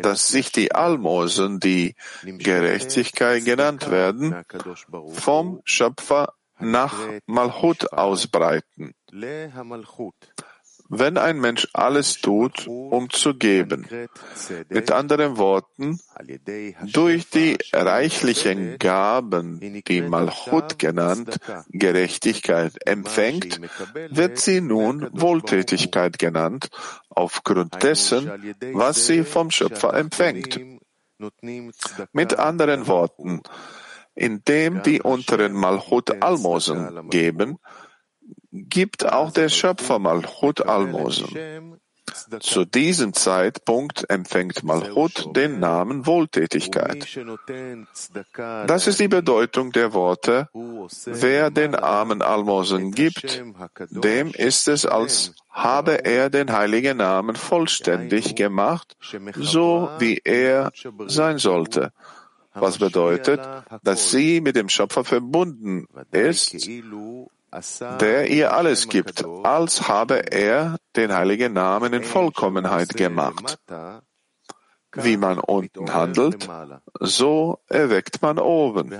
dass 0.02 0.28
sich 0.28 0.50
die 0.50 0.72
Almosen, 0.74 1.60
die 1.60 1.94
Gerechtigkeit 2.24 3.44
genannt 3.44 3.90
werden, 3.90 4.34
vom 5.12 5.60
Schöpfer 5.64 6.34
nach 6.58 6.94
Malchut 7.26 7.92
ausbreiten. 7.92 8.94
Wenn 10.88 11.18
ein 11.18 11.38
Mensch 11.38 11.68
alles 11.74 12.20
tut, 12.20 12.66
um 12.66 13.10
zu 13.10 13.34
geben, 13.34 13.86
mit 14.70 14.90
anderen 14.90 15.36
Worten, 15.36 16.00
durch 16.92 17.28
die 17.28 17.58
reichlichen 17.74 18.78
Gaben, 18.78 19.82
die 19.86 20.00
Malchut 20.00 20.78
genannt, 20.78 21.38
Gerechtigkeit 21.68 22.72
empfängt, 22.86 23.60
wird 24.10 24.38
sie 24.38 24.62
nun 24.62 25.08
Wohltätigkeit 25.12 26.18
genannt, 26.18 26.70
aufgrund 27.10 27.82
dessen, 27.82 28.54
was 28.72 29.06
sie 29.06 29.24
vom 29.24 29.50
Schöpfer 29.50 29.92
empfängt. 29.94 30.58
Mit 32.12 32.38
anderen 32.38 32.86
Worten, 32.86 33.42
indem 34.14 34.82
die 34.82 35.02
unteren 35.02 35.52
Malchut 35.52 36.22
Almosen 36.22 37.10
geben, 37.10 37.58
gibt 38.50 39.06
auch 39.06 39.32
der 39.32 39.48
Schöpfer 39.48 39.98
Malchut 39.98 40.64
Almosen. 40.64 41.80
Zu 42.40 42.64
diesem 42.64 43.12
Zeitpunkt 43.12 44.08
empfängt 44.08 44.62
Malchut 44.62 45.36
den 45.36 45.60
Namen 45.60 46.06
Wohltätigkeit. 46.06 47.06
Das 48.66 48.86
ist 48.86 49.00
die 49.00 49.08
Bedeutung 49.08 49.72
der 49.72 49.92
Worte, 49.92 50.48
wer 51.04 51.50
den 51.50 51.74
Armen 51.74 52.22
Almosen 52.22 52.92
gibt, 52.92 53.44
dem 53.90 54.30
ist 54.30 54.68
es, 54.68 54.86
als 54.86 55.34
habe 55.50 56.04
er 56.06 56.30
den 56.30 56.50
heiligen 56.50 56.96
Namen 56.96 57.36
vollständig 57.36 58.34
gemacht, 58.34 58.96
so 59.36 59.90
wie 59.98 60.20
er 60.24 60.72
sein 61.08 61.38
sollte 61.38 61.92
was 62.60 62.78
bedeutet, 62.78 63.40
dass 63.82 64.10
sie 64.10 64.40
mit 64.40 64.56
dem 64.56 64.68
Schöpfer 64.68 65.04
verbunden 65.04 65.86
ist, 66.10 66.68
der 68.00 68.30
ihr 68.30 68.52
alles 68.52 68.88
gibt, 68.88 69.24
als 69.44 69.88
habe 69.88 70.32
er 70.32 70.76
den 70.96 71.12
heiligen 71.12 71.52
Namen 71.52 71.92
in 71.92 72.04
Vollkommenheit 72.04 72.94
gemacht. 72.94 73.58
Wie 74.94 75.16
man 75.16 75.38
unten 75.38 75.92
handelt, 75.92 76.48
so 76.98 77.58
erweckt 77.68 78.22
man 78.22 78.38
oben. 78.38 78.90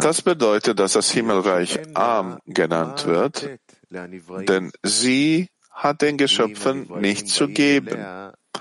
Das 0.00 0.22
bedeutet, 0.22 0.78
dass 0.78 0.92
das 0.92 1.10
Himmelreich 1.10 1.80
arm 1.94 2.38
genannt 2.46 3.06
wird, 3.06 3.48
denn 3.90 4.72
sie 4.82 5.48
hat 5.70 6.02
den 6.02 6.16
Geschöpfen 6.16 6.88
nicht 7.00 7.28
zu 7.28 7.48
geben. 7.48 7.98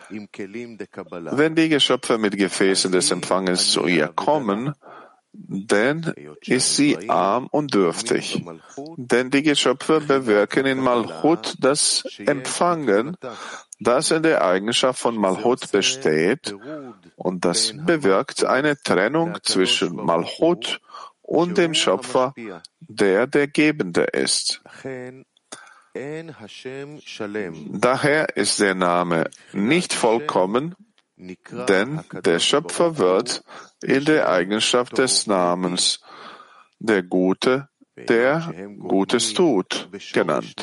Wenn 0.10 1.56
die 1.56 1.70
Geschöpfe 1.70 2.18
mit 2.18 2.38
Gefäßen 2.38 2.92
des 2.92 3.12
Empfangens 3.12 3.72
zu 3.72 3.86
ihr 3.86 4.08
kommen, 4.08 4.74
dann 5.34 6.14
ist 6.42 6.76
sie 6.76 7.10
arm 7.10 7.48
und 7.48 7.74
dürftig. 7.74 8.44
Denn 8.98 9.32
die 9.32 9.42
Geschöpfe 9.42 10.00
bewirken 10.00 10.66
in 10.66 10.80
Malchut 10.80 11.56
das 11.60 12.06
Empfangen, 12.20 13.18
das 13.80 14.12
in 14.12 14.24
der 14.24 14.44
Eigenschaft 14.46 15.00
von 15.00 15.18
Malchut 15.18 15.72
besteht, 15.72 16.56
und 17.16 17.46
das 17.46 17.74
bewirkt 17.76 18.46
eine 18.46 18.78
Trennung 18.78 19.38
zwischen 19.42 19.96
Malchut 19.96 20.80
und 21.22 21.58
dem 21.58 21.74
Schöpfer, 21.74 22.34
der 22.80 23.28
der 23.28 23.48
Gebende 23.48 24.04
ist. 24.04 24.62
Daher 27.72 28.38
ist 28.38 28.60
der 28.60 28.76
Name 28.76 29.30
nicht 29.52 29.94
vollkommen, 29.94 30.76
denn 31.18 32.02
der 32.26 32.40
Schöpfer 32.40 32.98
wird 32.98 33.44
in 33.82 34.06
der 34.06 34.30
Eigenschaft 34.30 34.98
des 34.98 35.28
Namens 35.28 36.02
der 36.80 37.04
Gute, 37.04 37.70
der 37.96 38.54
Gutes 38.80 39.34
tut, 39.34 39.90
genannt. 40.14 40.56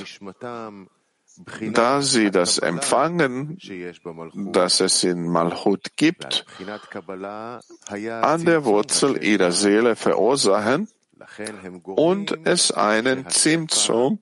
Da 1.73 2.03
sie 2.03 2.31
das 2.31 2.59
Empfangen, 2.59 3.57
das 4.35 4.81
es 4.81 5.05
in 5.05 5.27
Malchut 5.29 5.97
gibt, 5.97 6.45
an 8.21 8.45
der 8.45 8.65
Wurzel 8.65 9.25
ihrer 9.25 9.53
Seele 9.53 9.97
verursachen 9.97 10.89
und 11.85 12.47
es 12.47 12.73
einen 12.73 13.29
Zimtzum 13.31 14.19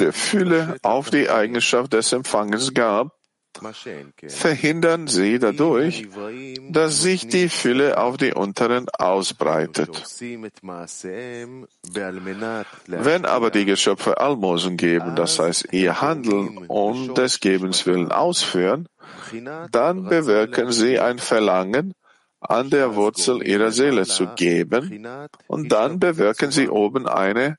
der 0.00 0.14
Fülle 0.14 0.78
auf 0.82 1.10
die 1.10 1.28
Eigenschaft 1.28 1.92
des 1.92 2.12
Empfangens 2.12 2.72
gab, 2.72 3.17
verhindern 4.28 5.06
sie 5.06 5.38
dadurch, 5.38 6.08
dass 6.70 7.00
sich 7.00 7.28
die 7.28 7.48
Fülle 7.48 7.98
auf 7.98 8.16
die 8.16 8.32
unteren 8.32 8.88
ausbreitet. 8.90 10.04
Wenn 12.86 13.24
aber 13.24 13.50
die 13.50 13.64
Geschöpfe 13.64 14.18
Almosen 14.18 14.76
geben, 14.76 15.16
das 15.16 15.38
heißt 15.38 15.72
ihr 15.72 16.00
Handeln 16.00 16.66
um 16.68 17.14
des 17.14 17.40
Gebens 17.40 17.86
willen 17.86 18.12
ausführen, 18.12 18.88
dann 19.70 20.04
bewirken 20.04 20.72
sie 20.72 20.98
ein 20.98 21.18
Verlangen, 21.18 21.94
an 22.40 22.70
der 22.70 22.94
Wurzel 22.94 23.42
ihrer 23.46 23.72
Seele 23.72 24.04
zu 24.04 24.26
geben. 24.36 25.04
Und 25.46 25.72
dann 25.72 25.98
bewirken 25.98 26.50
sie 26.50 26.68
oben 26.68 27.08
eine 27.08 27.56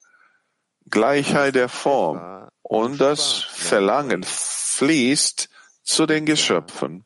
Gleichheit 0.89 1.55
der 1.55 1.69
Form. 1.69 2.49
Und 2.62 3.01
das 3.01 3.33
Verlangen 3.33 4.23
fließt 4.23 5.49
zu 5.89 6.06
den 6.06 6.25
Geschöpfen. 6.25 7.04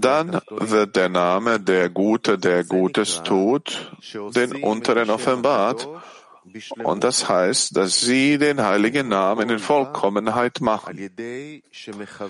Dann 0.00 0.40
wird 0.50 0.96
der 0.96 1.08
Name 1.08 1.60
der 1.60 1.90
Gute, 1.90 2.38
der 2.38 2.64
Gutes 2.64 3.22
tut, 3.22 3.92
den 4.34 4.62
Unteren 4.62 5.10
offenbart, 5.10 5.88
und 6.84 7.04
das 7.04 7.26
heißt, 7.28 7.74
dass 7.76 8.00
sie 8.00 8.36
den 8.36 8.60
heiligen 8.60 9.08
Namen 9.08 9.48
in 9.48 9.58
Vollkommenheit 9.58 10.60
machen. 10.60 10.98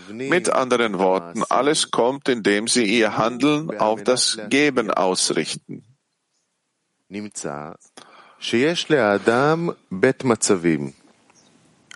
Mit 0.08 0.50
anderen 0.50 0.98
Worten, 0.98 1.42
alles 1.48 1.90
kommt, 1.90 2.28
indem 2.28 2.68
sie 2.68 2.84
ihr 2.84 3.16
Handeln 3.16 3.76
auf 3.78 4.04
das 4.04 4.38
Geben 4.50 4.92
ausrichten. 4.92 5.84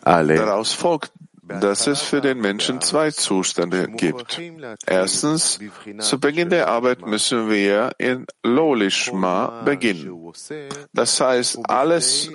Daraus 0.08 0.72
folgt, 0.72 1.12
dass 1.60 1.86
es 1.86 2.00
für 2.00 2.20
den 2.20 2.38
Menschen 2.38 2.80
zwei 2.80 3.10
Zustände 3.10 3.88
gibt. 3.88 4.40
Erstens, 4.86 5.58
zu 5.98 6.20
Beginn 6.20 6.50
der 6.50 6.68
Arbeit 6.68 7.06
müssen 7.06 7.50
wir 7.50 7.92
in 7.98 8.26
Lolishma 8.42 9.62
beginnen. 9.64 10.32
Das 10.92 11.20
heißt, 11.20 11.58
alles, 11.68 12.30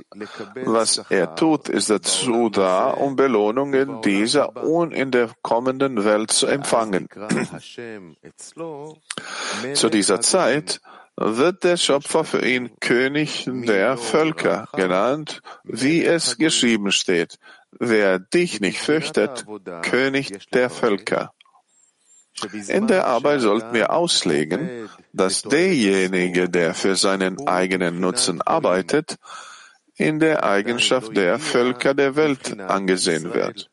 was 0.65 1.03
er 1.09 1.35
tut, 1.35 1.69
ist 1.69 1.89
dazu 1.89 2.49
da, 2.49 2.89
um 2.89 3.15
Belohnungen 3.15 4.01
dieser 4.01 4.63
und 4.63 4.93
in 4.93 5.11
der 5.11 5.29
kommenden 5.41 6.03
Welt 6.03 6.31
zu 6.31 6.47
empfangen. 6.47 7.07
zu 9.73 9.89
dieser 9.89 10.21
Zeit 10.21 10.81
wird 11.15 11.63
der 11.63 11.77
Schöpfer 11.77 12.23
für 12.23 12.43
ihn 12.43 12.71
König 12.79 13.47
der 13.47 13.97
Völker 13.97 14.67
genannt, 14.73 15.41
wie 15.63 16.03
es 16.03 16.37
geschrieben 16.37 16.91
steht. 16.91 17.37
Wer 17.79 18.19
dich 18.19 18.61
nicht 18.61 18.79
fürchtet, 18.79 19.45
König 19.81 20.49
der 20.51 20.69
Völker. 20.69 21.33
In 22.67 22.87
der 22.87 23.05
Arbeit 23.07 23.41
sollten 23.41 23.73
wir 23.73 23.91
auslegen, 23.91 24.89
dass 25.13 25.43
derjenige, 25.43 26.49
der 26.49 26.73
für 26.73 26.95
seinen 26.95 27.47
eigenen 27.47 27.99
Nutzen 27.99 28.41
arbeitet, 28.41 29.17
in 29.95 30.19
der 30.19 30.43
Eigenschaft 30.43 31.15
der 31.15 31.37
Völker 31.39 31.93
der 31.93 32.15
Welt 32.15 32.59
angesehen 32.59 33.33
wird. 33.33 33.69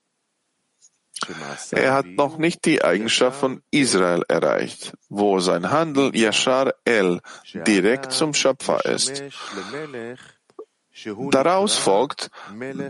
Er 1.70 1.92
hat 1.92 2.06
noch 2.06 2.38
nicht 2.38 2.64
die 2.64 2.82
Eigenschaft 2.82 3.40
von 3.40 3.62
Israel 3.70 4.22
erreicht, 4.28 4.94
wo 5.08 5.38
sein 5.40 5.70
Handel 5.70 6.14
Yashar 6.16 6.74
El 6.84 7.20
direkt 7.66 8.12
zum 8.12 8.32
Schöpfer 8.32 8.84
ist. 8.86 9.22
Daraus 11.30 11.76
folgt, 11.76 12.30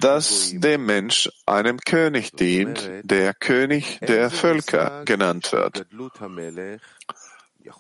dass 0.01 0.53
der 0.55 0.79
Mensch 0.79 1.31
einem 1.47 1.79
König 1.79 2.33
dient, 2.33 2.91
der 3.03 3.35
König 3.35 3.99
der 4.01 4.31
Völker 4.31 5.05
genannt 5.05 5.53
wird. 5.53 5.87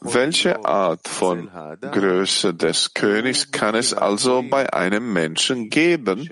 Welche 0.03 0.65
Art 0.65 1.09
von 1.09 1.51
Größe 1.81 2.53
des 2.55 2.93
Königs 2.93 3.51
kann 3.51 3.75
es 3.75 3.95
also 3.95 4.43
bei 4.43 4.73
einem 4.73 5.13
Menschen 5.13 5.71
geben, 5.71 6.29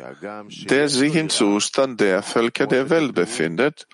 der 0.68 0.88
sich 0.88 1.14
im 1.14 1.30
Zustand 1.30 2.00
der 2.00 2.22
Völker 2.22 2.66
der 2.66 2.90
Welt 2.90 3.14
befindet, 3.14 3.86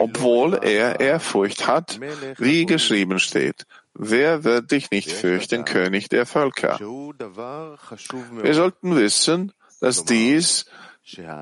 obwohl 0.00 0.54
er 0.62 1.00
Ehrfurcht 1.00 1.66
hat, 1.66 2.00
wie 2.38 2.66
geschrieben 2.66 3.18
steht? 3.18 3.66
Wer 3.98 4.44
wird 4.44 4.70
dich 4.70 4.90
nicht 4.90 5.10
fürchten, 5.10 5.64
König 5.64 6.08
der 6.08 6.24
Völker? 6.24 6.78
Wir 6.80 8.54
sollten 8.54 8.96
wissen, 8.96 9.52
dass 9.80 10.04
dies 10.04 10.66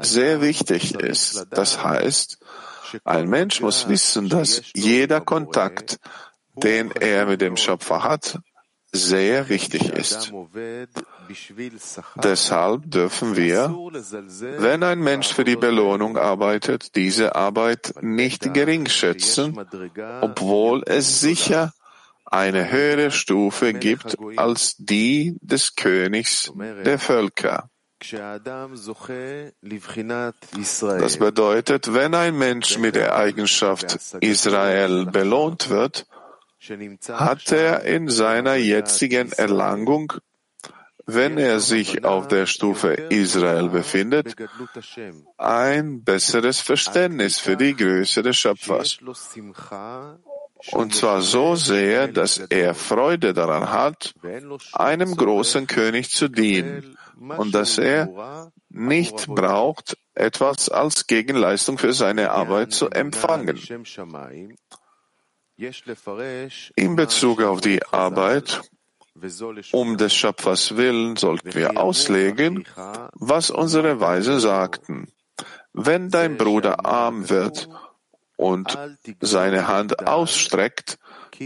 sehr 0.01 0.41
wichtig 0.41 0.95
ist. 0.95 1.47
Das 1.51 1.83
heißt, 1.83 2.39
ein 3.05 3.29
Mensch 3.29 3.61
muss 3.61 3.89
wissen, 3.89 4.29
dass 4.29 4.63
jeder 4.75 5.21
Kontakt 5.21 5.99
den 6.57 6.91
er 6.91 7.27
mit 7.27 7.41
dem 7.41 7.57
Schöpfer 7.57 8.03
hat, 8.03 8.39
sehr 8.93 9.49
wichtig 9.49 9.91
ist. 9.91 10.33
Deshalb 12.23 12.91
dürfen 12.91 13.37
wir, 13.37 13.75
wenn 14.59 14.83
ein 14.83 15.01
Mensch 15.01 15.33
für 15.35 15.45
die 15.45 15.57
Belohnung 15.57 16.17
arbeitet, 16.17 16.95
diese 16.97 17.35
Arbeit 17.35 17.95
nicht 18.01 18.55
gering 18.55 18.89
schätzen, 18.89 19.59
obwohl 20.23 20.83
es 20.87 21.21
sicher 21.21 21.73
eine 22.27 22.71
höhere 22.71 23.11
Stufe 23.11 23.73
gibt 23.73 24.17
als 24.37 24.77
die 24.79 25.37
des 25.41 25.75
Königs 25.77 26.53
der 26.85 26.99
Völker. 26.99 27.71
Das 30.99 31.17
bedeutet, 31.17 31.95
wenn 31.95 32.15
ein 32.15 32.37
Mensch 32.37 32.79
mit 32.79 32.95
der 32.95 33.17
Eigenschaft 33.17 33.99
Israel 34.21 35.07
belohnt 35.07 35.71
wird, 35.71 36.07
hat 37.13 37.53
er 37.53 37.83
in 37.85 38.09
seiner 38.09 38.57
jetzigen 38.57 39.33
Erlangung, 39.33 40.13
wenn 41.07 41.39
er 41.39 41.61
sich 41.61 42.05
auf 42.05 42.29
der 42.29 42.47
Stufe 42.47 42.93
Israel 42.93 43.69
befindet, 43.71 44.35
ein 45.39 46.03
besseres 46.03 46.61
Verständnis 46.61 47.39
für 47.39 47.57
die 47.57 47.75
Größe 47.75 48.23
des 48.23 48.37
Schöpfers. 48.37 48.99
Und 50.73 50.95
zwar 50.95 51.21
so 51.21 51.55
sehr, 51.55 52.09
dass 52.09 52.39
er 52.39 52.75
Freude 52.75 53.35
daran 53.35 53.71
hat, 53.71 54.15
einem 54.73 55.17
großen 55.17 55.67
König 55.67 56.11
zu 56.11 56.29
dienen 56.29 56.97
und 57.19 57.55
dass 57.55 57.79
er 57.79 58.51
nicht 58.69 59.27
braucht, 59.27 59.97
etwas 60.15 60.69
als 60.69 61.07
Gegenleistung 61.07 61.79
für 61.79 61.93
seine 61.93 62.31
Arbeit 62.31 62.73
zu 62.73 62.89
empfangen. 62.89 63.59
In 66.77 66.97
Bezug 66.97 67.43
auf 67.43 67.61
die 67.61 67.83
Arbeit, 67.85 68.61
um 69.73 69.97
des 69.97 70.15
Schöpfers 70.15 70.77
willen 70.77 71.17
sollten 71.17 71.55
wir 71.55 71.79
auslegen, 71.79 72.67
was 73.15 73.51
unsere 73.51 74.01
Weise 74.01 74.41
sagten. 74.41 75.13
Wenn 75.73 76.11
dein 76.11 76.37
Bruder 76.37 76.85
arm 76.87 77.29
wird 77.29 77.69
und 78.37 78.79
seine 79.21 79.67
Hand 79.67 80.07
ausstreckt, 80.07 80.99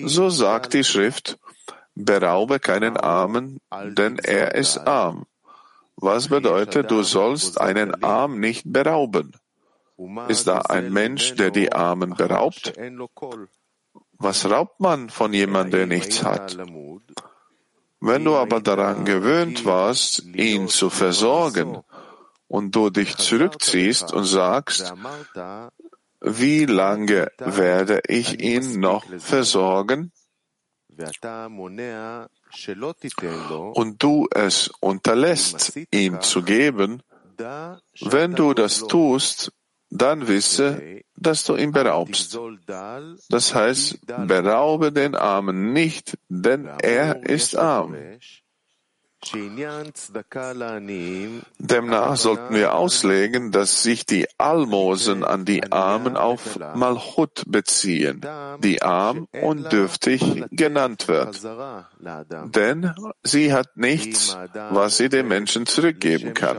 so 0.05 0.31
sagt 0.31 0.74
die 0.74 0.85
Schrift, 0.85 1.38
beraube 1.94 2.61
keinen 2.61 2.96
Armen, 2.96 3.61
denn 3.72 4.18
er 4.18 4.55
ist 4.55 4.79
arm. 4.79 5.26
Was 5.96 6.29
bedeutet, 6.29 6.90
du 6.90 7.03
sollst 7.03 7.61
einen 7.61 8.03
Arm 8.03 8.40
nicht 8.40 8.64
berauben? 8.64 9.33
Ist 10.29 10.46
da 10.46 10.59
ein 10.61 10.92
Mensch, 10.92 11.35
der 11.35 11.50
die 11.50 11.72
Armen 11.72 12.14
beraubt? 12.14 12.72
Was 14.16 14.48
raubt 14.48 14.81
man 14.81 15.11
von 15.11 15.33
jemandem, 15.33 15.70
der 15.72 15.87
nichts 15.87 16.24
hat? 16.24 16.57
Wenn 18.00 18.24
du 18.24 18.35
aber 18.35 18.61
daran 18.61 19.05
gewöhnt 19.05 19.66
warst, 19.66 20.24
ihn 20.24 20.68
zu 20.68 20.88
versorgen, 20.88 21.83
und 22.50 22.74
du 22.74 22.90
dich 22.90 23.16
zurückziehst 23.16 24.12
und 24.12 24.24
sagst, 24.24 24.92
wie 26.20 26.66
lange 26.66 27.30
werde 27.38 28.00
ich 28.06 28.40
ihn 28.40 28.80
noch 28.80 29.04
versorgen? 29.18 30.12
Und 33.74 34.02
du 34.02 34.28
es 34.35 34.70
unterlässt, 34.80 35.78
ihm 35.90 36.20
zu 36.20 36.42
geben, 36.42 37.02
wenn 38.00 38.35
du 38.35 38.54
das 38.54 38.80
tust, 38.80 39.52
dann 39.88 40.28
wisse, 40.28 41.02
dass 41.16 41.44
du 41.44 41.56
ihn 41.56 41.72
beraubst. 41.72 42.38
Das 43.28 43.54
heißt, 43.54 43.98
beraube 44.06 44.92
den 44.92 45.14
Armen 45.14 45.72
nicht, 45.72 46.16
denn 46.28 46.66
er 46.66 47.24
ist 47.24 47.56
arm. 47.56 47.96
Demnach 51.59 52.16
sollten 52.16 52.54
wir 52.54 52.74
auslegen, 52.74 53.52
dass 53.52 53.83
sich 53.83 54.06
die 54.06 54.26
Almosen 54.38 55.24
an 55.24 55.44
die 55.44 55.70
Armen 55.70 56.16
auf 56.16 56.59
Malchut 56.74 57.44
beziehen, 57.46 58.22
die 58.61 58.80
arm 58.83 59.28
und 59.42 59.70
dürftig 59.72 60.44
genannt 60.50 61.09
wird. 61.09 61.38
Denn 62.54 62.94
sie 63.22 63.52
hat 63.52 63.76
nichts, 63.76 64.37
was 64.70 64.96
sie 64.96 65.11
den 65.11 65.28
Menschen 65.28 65.66
zurückgeben 65.66 66.33
kann. 66.33 66.59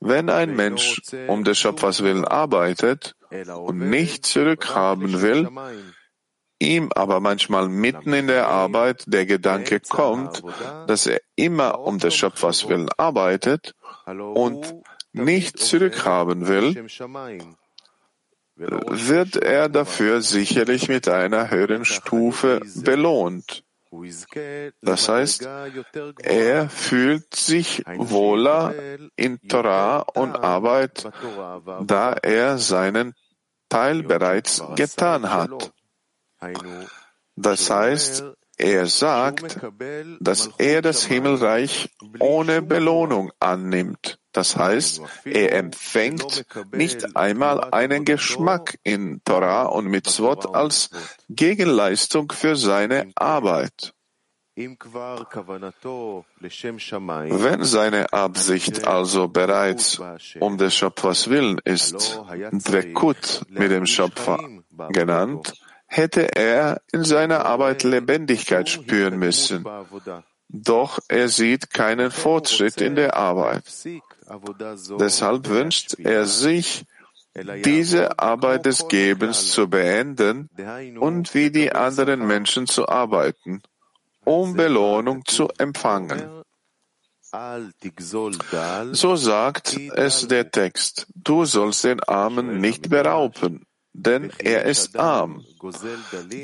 Wenn 0.00 0.30
ein 0.30 0.56
Mensch 0.56 1.00
um 1.28 1.44
des 1.44 1.58
Schöpfers 1.58 2.02
willen 2.02 2.24
arbeitet 2.24 3.14
und 3.30 3.78
nicht 3.78 4.26
zurückhaben 4.26 5.20
will, 5.22 5.48
ihm 6.62 6.90
aber 6.94 7.20
manchmal 7.20 7.68
mitten 7.68 8.12
in 8.12 8.28
der 8.28 8.48
Arbeit 8.48 9.04
der 9.06 9.26
Gedanke 9.26 9.80
kommt, 9.80 10.42
dass 10.86 11.06
er 11.06 11.20
immer 11.36 11.80
um 11.80 11.98
des 11.98 12.14
Schöpfers 12.14 12.68
willen 12.68 12.88
arbeitet 12.96 13.74
und 14.06 14.74
nicht 15.12 15.58
zurückhaben 15.58 16.46
will, 16.48 16.86
wird 18.56 19.36
er 19.36 19.68
dafür 19.68 20.22
sicherlich 20.22 20.88
mit 20.88 21.08
einer 21.08 21.50
höheren 21.50 21.84
Stufe 21.84 22.60
belohnt. 22.76 23.64
Das 24.80 25.08
heißt, 25.08 25.46
er 26.22 26.70
fühlt 26.70 27.34
sich 27.34 27.82
wohler 27.86 28.74
in 29.16 29.38
Torah 29.48 29.98
und 30.14 30.36
Arbeit, 30.36 31.10
da 31.82 32.14
er 32.14 32.56
seinen 32.56 33.14
Teil 33.68 34.02
bereits 34.02 34.62
getan 34.76 35.30
hat. 35.30 35.72
Das 37.36 37.70
heißt, 37.70 38.24
er 38.58 38.86
sagt, 38.86 39.60
dass 40.20 40.50
er 40.58 40.82
das 40.82 41.04
Himmelreich 41.04 41.90
ohne 42.20 42.62
Belohnung 42.62 43.32
annimmt. 43.40 44.18
Das 44.32 44.56
heißt, 44.56 45.02
er 45.24 45.52
empfängt 45.52 46.44
nicht 46.72 47.16
einmal 47.16 47.72
einen 47.72 48.04
Geschmack 48.04 48.78
in 48.82 49.20
Torah 49.24 49.64
und 49.64 49.88
Mitzvot 49.88 50.54
als 50.54 50.90
Gegenleistung 51.28 52.32
für 52.32 52.56
seine 52.56 53.10
Arbeit. 53.14 53.94
Wenn 54.54 54.76
seine 57.64 58.12
Absicht 58.12 58.86
also 58.86 59.28
bereits 59.28 59.98
um 60.40 60.58
des 60.58 60.74
Schöpfers 60.74 61.30
Willen 61.30 61.58
ist, 61.64 62.20
Dvekut 62.52 63.46
mit 63.48 63.70
dem 63.70 63.86
Schöpfer 63.86 64.38
genannt, 64.90 65.54
hätte 65.92 66.34
er 66.34 66.80
in 66.90 67.04
seiner 67.04 67.44
Arbeit 67.44 67.82
Lebendigkeit 67.82 68.68
spüren 68.68 69.18
müssen. 69.18 69.64
Doch 70.48 70.98
er 71.08 71.28
sieht 71.28 71.70
keinen 71.70 72.10
Fortschritt 72.10 72.80
in 72.80 72.94
der 72.94 73.16
Arbeit. 73.16 73.64
Deshalb 74.98 75.48
wünscht 75.48 75.98
er 75.98 76.26
sich, 76.26 76.84
diese 77.64 78.18
Arbeit 78.18 78.66
des 78.66 78.88
Gebens 78.88 79.52
zu 79.52 79.68
beenden 79.68 80.50
und 80.98 81.34
wie 81.34 81.50
die 81.50 81.72
anderen 81.72 82.26
Menschen 82.26 82.66
zu 82.66 82.88
arbeiten, 82.88 83.62
um 84.24 84.54
Belohnung 84.54 85.24
zu 85.24 85.48
empfangen. 85.56 86.42
So 88.92 89.16
sagt 89.16 89.80
es 89.94 90.28
der 90.28 90.50
Text, 90.50 91.06
du 91.14 91.46
sollst 91.46 91.84
den 91.84 92.00
Armen 92.00 92.60
nicht 92.60 92.90
berauben, 92.90 93.64
denn 93.92 94.32
er 94.38 94.64
ist 94.64 94.98
arm. 94.98 95.44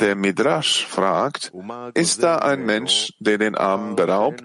Der 0.00 0.14
Midrash 0.14 0.87
fragt, 0.87 1.52
ist 1.94 2.22
da 2.22 2.37
ein 2.38 2.64
Mensch, 2.64 3.12
der 3.18 3.38
den 3.38 3.54
Armen 3.54 3.96
beraubt? 3.96 4.44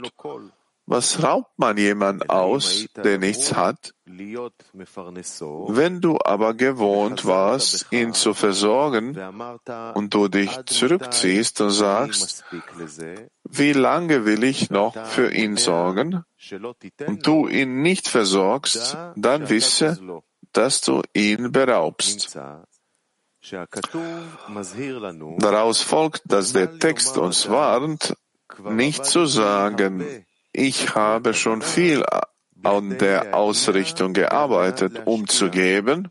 Was 0.85 1.23
raubt 1.23 1.57
man 1.57 1.77
jemand 1.77 2.29
aus, 2.29 2.87
der 2.95 3.17
nichts 3.17 3.53
hat? 3.53 3.93
Wenn 4.05 6.01
du 6.01 6.17
aber 6.25 6.53
gewohnt 6.53 7.23
warst, 7.25 7.87
ihn 7.91 8.13
zu 8.13 8.33
versorgen 8.33 9.17
und 9.93 10.13
du 10.13 10.27
dich 10.27 10.51
zurückziehst 10.65 11.61
und 11.61 11.69
sagst, 11.69 12.43
wie 13.49 13.71
lange 13.71 14.25
will 14.25 14.43
ich 14.43 14.69
noch 14.71 14.93
für 15.05 15.31
ihn 15.31 15.55
sorgen? 15.55 16.25
Und 17.07 17.25
du 17.25 17.47
ihn 17.47 17.81
nicht 17.81 18.09
versorgst, 18.09 18.97
dann 19.15 19.49
wisse, 19.49 19.97
dass 20.51 20.81
du 20.81 21.01
ihn 21.13 21.53
beraubst. 21.53 22.37
Daraus 25.37 25.81
folgt, 25.81 26.21
dass 26.25 26.53
der 26.53 26.79
Text 26.79 27.17
uns 27.17 27.49
warnt, 27.49 28.15
nicht 28.69 29.05
zu 29.05 29.25
sagen, 29.25 30.25
ich 30.51 30.95
habe 30.95 31.33
schon 31.33 31.61
viel 31.61 32.05
an 32.63 32.97
der 32.97 33.35
Ausrichtung 33.35 34.13
gearbeitet, 34.13 35.01
um 35.05 35.27
zu 35.27 35.49
geben, 35.49 36.09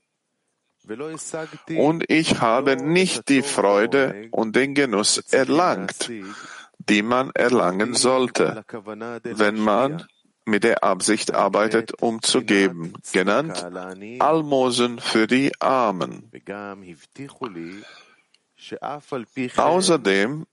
und 1.76 2.04
ich 2.10 2.40
habe 2.40 2.76
nicht 2.76 3.28
die 3.28 3.42
Freude 3.42 4.28
und 4.32 4.56
den 4.56 4.74
Genuss 4.74 5.18
erlangt, 5.18 6.10
die 6.78 7.02
man 7.02 7.30
erlangen 7.34 7.94
sollte, 7.94 8.64
wenn 9.22 9.58
man 9.58 10.04
mit 10.44 10.64
der 10.64 10.82
Absicht 10.84 11.34
arbeitet, 11.34 12.02
um 12.02 12.22
zu 12.22 12.42
geben, 12.42 12.94
genannt 13.12 13.64
Almosen 14.18 14.98
für 14.98 15.26
die 15.26 15.52
Armen. 15.60 16.30
Außerdem 19.56 20.46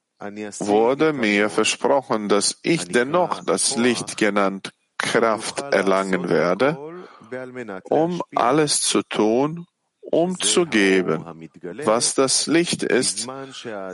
wurde 0.60 1.14
mir 1.14 1.50
versprochen, 1.50 2.30
dass 2.30 2.60
ich 2.62 2.88
dennoch 2.88 3.44
das 3.44 3.78
Licht 3.78 4.18
genannt 4.18 4.72
Kraft 4.98 5.62
erlangen 5.62 6.30
werde, 6.30 6.78
um 7.90 8.22
alles 8.36 8.82
zu 8.82 9.02
tun, 9.04 9.66
um 10.02 10.40
zu 10.40 10.66
geben, 10.66 11.24
was 11.86 12.16
das 12.16 12.48
Licht 12.48 12.84
ist, 12.84 13.28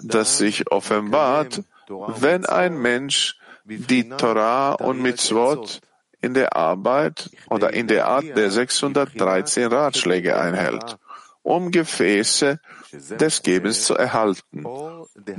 das 0.01 0.37
sich 0.37 0.71
offenbart, 0.71 1.61
wenn 1.87 2.45
ein 2.45 2.77
Mensch 2.77 3.37
die 3.65 4.09
Torah 4.09 4.73
und 4.73 5.01
Mitzvot 5.01 5.81
in 6.21 6.33
der 6.33 6.55
Arbeit 6.55 7.29
oder 7.49 7.73
in 7.73 7.87
der 7.87 8.07
Art 8.07 8.25
der 8.35 8.51
613 8.51 9.67
Ratschläge 9.67 10.39
einhält, 10.39 10.97
um 11.41 11.71
Gefäße 11.71 12.59
des 12.91 13.43
Gebens 13.43 13.85
zu 13.85 13.95
erhalten, 13.95 14.65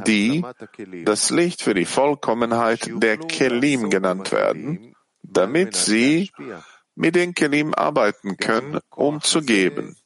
die 0.06 0.44
das 1.04 1.30
Licht 1.30 1.62
für 1.62 1.74
die 1.74 1.84
Vollkommenheit 1.84 2.88
der 3.02 3.16
Kelim 3.18 3.90
genannt 3.90 4.30
werden, 4.32 4.94
damit 5.22 5.74
sie 5.74 6.30
mit 6.94 7.14
den 7.14 7.34
Kelim 7.34 7.74
arbeiten 7.74 8.36
können, 8.36 8.80
um 8.90 9.20
zu 9.20 9.40
geben. 9.42 9.96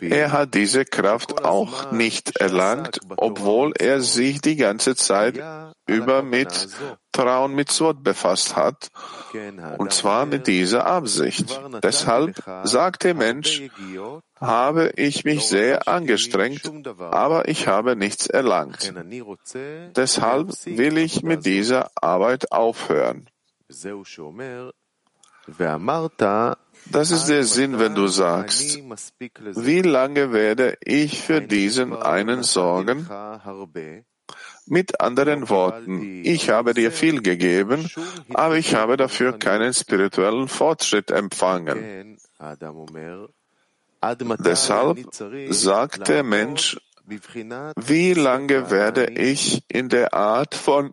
Er 0.00 0.32
hat 0.32 0.54
diese 0.54 0.84
Kraft 0.84 1.44
auch 1.44 1.92
nicht 1.92 2.36
erlangt, 2.36 2.98
obwohl 3.16 3.72
er 3.78 4.00
sich 4.00 4.40
die 4.40 4.56
ganze 4.56 4.96
Zeit 4.96 5.40
über 5.86 6.22
mit 6.22 6.68
Trauen 7.12 7.50
mit 7.50 7.68
Mitzvot 7.68 8.02
befasst 8.02 8.56
hat, 8.56 8.88
und 9.78 9.92
zwar 9.92 10.26
mit 10.26 10.46
dieser 10.46 10.86
Absicht. 10.86 11.60
Deshalb 11.82 12.42
sagt 12.64 13.04
der 13.04 13.14
Mensch, 13.14 13.62
habe 14.40 14.92
ich 14.96 15.24
mich 15.24 15.46
sehr 15.46 15.86
angestrengt, 15.86 16.70
aber 16.98 17.48
ich 17.48 17.68
habe 17.68 17.96
nichts 17.96 18.26
erlangt. 18.26 18.92
Deshalb 19.96 20.48
will 20.64 20.98
ich 20.98 21.22
mit 21.22 21.46
dieser 21.46 21.90
Arbeit 21.94 22.50
aufhören. 22.52 23.28
Das 26.90 27.10
ist 27.10 27.26
der 27.26 27.44
Sinn, 27.44 27.78
wenn 27.78 27.94
du 27.94 28.08
sagst, 28.08 28.78
wie 29.54 29.82
lange 29.82 30.32
werde 30.32 30.76
ich 30.84 31.22
für 31.22 31.40
diesen 31.40 31.96
einen 31.96 32.42
sorgen? 32.42 33.08
Mit 34.66 35.00
anderen 35.00 35.48
Worten, 35.50 36.22
ich 36.24 36.50
habe 36.50 36.72
dir 36.72 36.90
viel 36.90 37.20
gegeben, 37.22 37.90
aber 38.32 38.56
ich 38.56 38.74
habe 38.74 38.96
dafür 38.96 39.38
keinen 39.38 39.74
spirituellen 39.74 40.48
Fortschritt 40.48 41.10
empfangen. 41.10 42.18
Deshalb 44.38 44.98
sagt 45.50 46.08
der 46.08 46.22
Mensch, 46.22 46.78
wie 47.06 48.14
lange 48.14 48.70
werde 48.70 49.06
ich 49.10 49.64
in 49.68 49.88
der 49.88 50.14
Art 50.14 50.54
von 50.54 50.92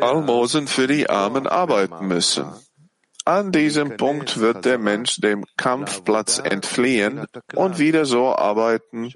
Almosen 0.00 0.66
für 0.68 0.86
die 0.86 1.08
Armen 1.08 1.46
arbeiten 1.46 2.06
müssen? 2.06 2.46
An 3.26 3.50
diesem 3.50 3.96
Punkt 3.96 4.38
wird 4.38 4.64
der 4.64 4.78
Mensch 4.78 5.20
dem 5.20 5.44
Kampfplatz 5.56 6.38
entfliehen 6.38 7.26
und 7.54 7.78
wieder 7.78 8.06
so 8.06 8.34
arbeiten 8.34 9.12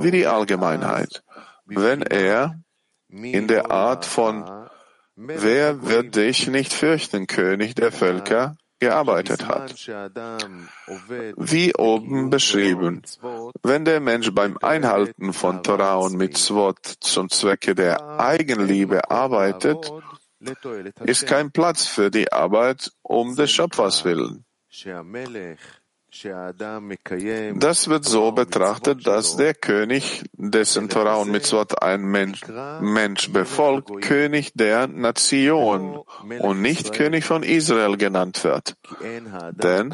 wie 0.00 0.10
die 0.10 0.26
Allgemeinheit, 0.26 1.22
wenn 1.64 2.02
er 2.02 2.60
in 3.08 3.46
der 3.46 3.70
Art 3.70 4.04
von 4.04 4.44
Wer 5.14 5.86
wird 5.86 6.16
dich 6.16 6.48
nicht 6.48 6.72
fürchten, 6.72 7.26
König 7.26 7.76
der 7.76 7.92
Völker, 7.92 8.56
gearbeitet 8.82 9.46
hat. 9.46 9.72
Wie 11.36 11.72
oben 11.76 12.30
beschrieben, 12.30 13.02
wenn 13.62 13.84
der 13.84 14.00
Mensch 14.00 14.32
beim 14.32 14.58
Einhalten 14.60 15.32
von 15.32 15.62
Torah 15.62 15.96
und 15.96 16.16
Mitzvot 16.16 16.78
zum 16.98 17.30
Zwecke 17.30 17.76
der 17.76 18.18
Eigenliebe 18.18 19.08
arbeitet, 19.08 19.92
ist 21.04 21.26
kein 21.26 21.52
Platz 21.52 21.86
für 21.86 22.10
die 22.10 22.32
Arbeit 22.32 22.90
um 23.02 23.36
des 23.36 23.50
Schöpfers 23.50 24.04
willen. 24.04 24.44
Das 27.54 27.88
wird 27.88 28.04
so 28.04 28.32
betrachtet, 28.32 29.06
dass 29.06 29.36
der 29.36 29.54
König, 29.54 30.24
dessen 30.34 30.90
Torah 30.90 31.16
und 31.16 31.30
Mitzvot 31.30 31.82
ein 31.82 32.02
Mensch, 32.02 32.42
Mensch 32.80 33.32
befolgt, 33.32 34.02
König 34.02 34.52
der 34.54 34.88
Nation 34.88 36.02
und 36.40 36.60
nicht 36.60 36.92
König 36.92 37.24
von 37.24 37.42
Israel 37.42 37.96
genannt 37.96 38.44
wird. 38.44 38.76
Denn 39.52 39.90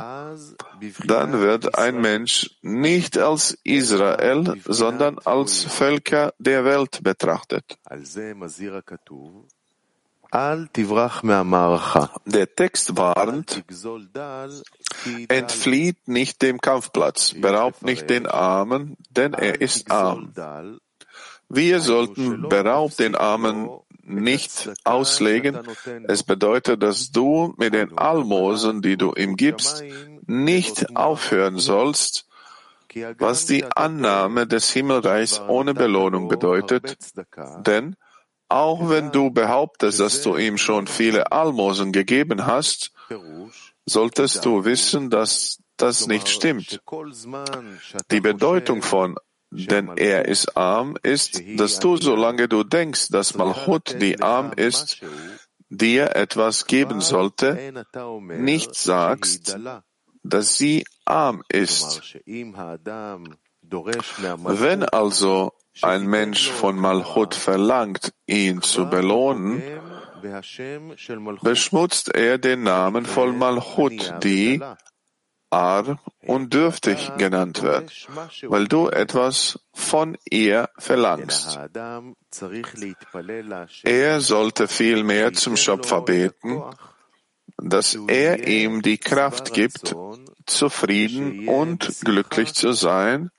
dann 1.07 1.41
wird 1.41 1.79
ein 1.79 2.01
Mensch 2.01 2.51
nicht 2.63 3.17
als 3.17 3.57
Israel, 3.63 4.61
sondern 4.65 5.21
als 5.21 5.63
Völker 5.63 6.35
der 6.39 6.65
Welt 6.65 7.01
betrachtet. 7.05 7.79
Der 12.27 12.55
Text 12.55 12.97
warnt, 12.97 13.65
Entflieht 15.29 16.09
nicht 16.09 16.43
dem 16.43 16.61
Kampfplatz, 16.61 17.35
beraubt 17.35 17.83
nicht 17.83 18.11
den 18.11 18.27
Armen, 18.27 18.97
denn 19.11 19.33
er 19.33 19.61
ist 19.61 19.91
arm. 19.91 20.33
Wir 21.49 21.81
sollten 21.81 22.49
beraubt 22.49 22.99
den 22.99 23.15
Armen 23.15 23.69
nicht 24.03 24.71
auslegen. 24.85 25.59
Es 26.07 26.23
bedeutet, 26.23 26.83
dass 26.83 27.11
du 27.11 27.55
mit 27.57 27.75
den 27.75 27.97
Almosen, 27.97 28.83
die 28.83 28.97
du 28.97 29.13
ihm 29.15 29.37
gibst, 29.37 29.83
nicht 30.27 30.97
aufhören 30.97 31.59
sollst, 31.59 32.27
was 33.19 33.47
die 33.47 33.65
Annahme 33.65 34.47
des 34.47 34.71
Himmelreichs 34.71 35.41
ohne 35.49 35.75
Belohnung 35.75 36.29
bedeutet. 36.29 36.97
Denn 37.67 37.97
auch 38.49 38.89
wenn 38.89 39.13
du 39.13 39.31
behauptest, 39.31 40.01
dass 40.01 40.23
du 40.23 40.37
ihm 40.37 40.59
schon 40.59 40.87
viele 40.87 41.33
Almosen 41.33 41.93
gegeben 41.93 42.47
hast, 42.47 42.93
solltest 43.87 44.45
du 44.45 44.65
wissen, 44.65 45.11
dass 45.11 45.59
das 45.77 46.07
nicht 46.07 46.29
stimmt. 46.29 46.81
Die 48.11 48.21
Bedeutung 48.21 48.83
von 48.83 49.17
denn 49.51 49.97
er 49.97 50.27
ist 50.27 50.57
arm, 50.57 50.97
ist, 51.03 51.41
dass 51.57 51.79
du, 51.79 51.97
solange 51.97 52.49
du 52.49 52.65
denkst, 52.65 53.09
dass 53.09 53.35
Malchut, 53.35 54.01
die 54.01 54.21
arm 54.21 54.53
ist, 54.55 55.01
dir 55.71 56.17
etwas 56.17 56.67
geben 56.67 57.01
sollte, 57.01 57.87
nicht 58.29 58.75
sagst, 58.75 59.59
dass 60.23 60.57
sie 60.59 60.85
arm 61.05 61.43
ist. 61.49 62.19
Wenn 63.65 64.85
also 64.85 65.53
ein 65.83 66.07
Mensch 66.07 66.51
von 66.51 66.77
Malchut 66.77 67.35
verlangt, 67.35 68.13
ihn 68.27 68.63
zu 68.63 68.89
belohnen, 68.89 69.63
beschmutzt 71.43 72.15
er 72.15 72.39
den 72.39 72.63
Namen 72.63 73.07
von 73.07 73.39
Malchut, 73.39 74.15
die 74.23 74.61
arm 75.51 75.99
und 76.23 76.53
dürftig 76.53 77.11
genannt 77.17 77.63
wird, 77.63 78.09
weil 78.43 78.69
du 78.69 78.89
etwas 78.89 79.61
von 79.73 80.19
ihr 80.29 80.69
verlangst. 80.77 81.59
Er 83.85 84.21
sollte 84.21 84.69
vielmehr 84.69 85.33
zum 85.33 85.57
Schöpfer 85.57 86.03
beten, 86.03 86.63
dass 87.57 87.99
er 88.09 88.47
ihm 88.47 88.83
die 88.83 88.99
Kraft 88.99 89.53
gibt, 89.53 89.97
zufrieden 90.47 91.49
und 91.49 92.01
glücklich 92.03 92.55
zu 92.55 92.73
sein, 92.73 93.31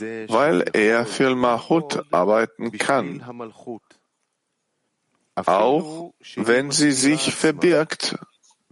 weil 0.00 0.64
er 0.72 1.06
für 1.06 1.34
Mahut 1.34 2.04
arbeiten 2.10 2.72
kann, 2.72 3.22
auch 5.34 6.12
wenn 6.36 6.70
sie 6.70 6.92
sich 6.92 7.34
verbirgt 7.34 8.16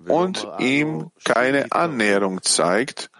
und 0.06 0.46
ihm 0.58 1.10
keine 1.24 1.72
Annäherung 1.72 2.42
zeigt 2.42 3.10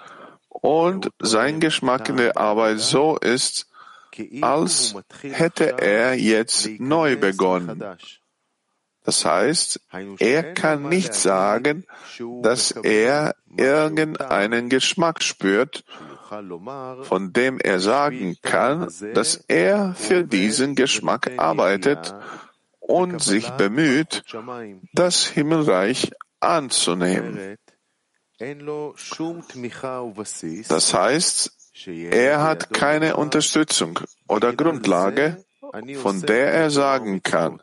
und 0.49 1.11
sein 1.19 1.61
Geschmack 1.61 2.09
in 2.09 2.17
der 2.17 2.37
Arbeit 2.37 2.81
so 2.81 3.17
ist, 3.17 3.69
als 4.41 4.95
hätte 5.23 5.79
er 5.79 6.15
jetzt 6.15 6.69
neu 6.79 7.17
begonnen. 7.17 7.83
Das 9.05 9.25
heißt, 9.25 9.81
er 10.19 10.55
kann 10.55 10.89
nicht 10.89 11.15
sagen, 11.15 11.87
dass 12.43 12.73
er 12.73 13.37
irgendeinen 13.57 14.69
Geschmack 14.69 15.23
spürt, 15.23 15.85
von 17.03 17.33
dem 17.33 17.59
er 17.61 17.81
sagen 17.81 18.37
kann, 18.43 18.89
dass 19.15 19.37
er 19.49 19.95
für 19.95 20.25
diesen 20.25 20.75
Geschmack 20.75 21.31
arbeitet 21.37 22.15
und 22.81 23.23
sich 23.23 23.51
bemüht, 23.51 24.23
das 24.93 25.27
Himmelreich 25.27 26.13
anzunehmen. 26.41 27.57
Das 30.69 30.95
heißt, 30.95 31.53
er 31.87 32.43
hat 32.43 32.73
keine 32.73 33.17
Unterstützung 33.17 34.01
oder 34.29 34.53
Grundlage, 34.53 35.45
von 35.97 36.23
der 36.23 36.53
er 36.53 36.71
sagen 36.71 37.23
kann, 37.23 37.63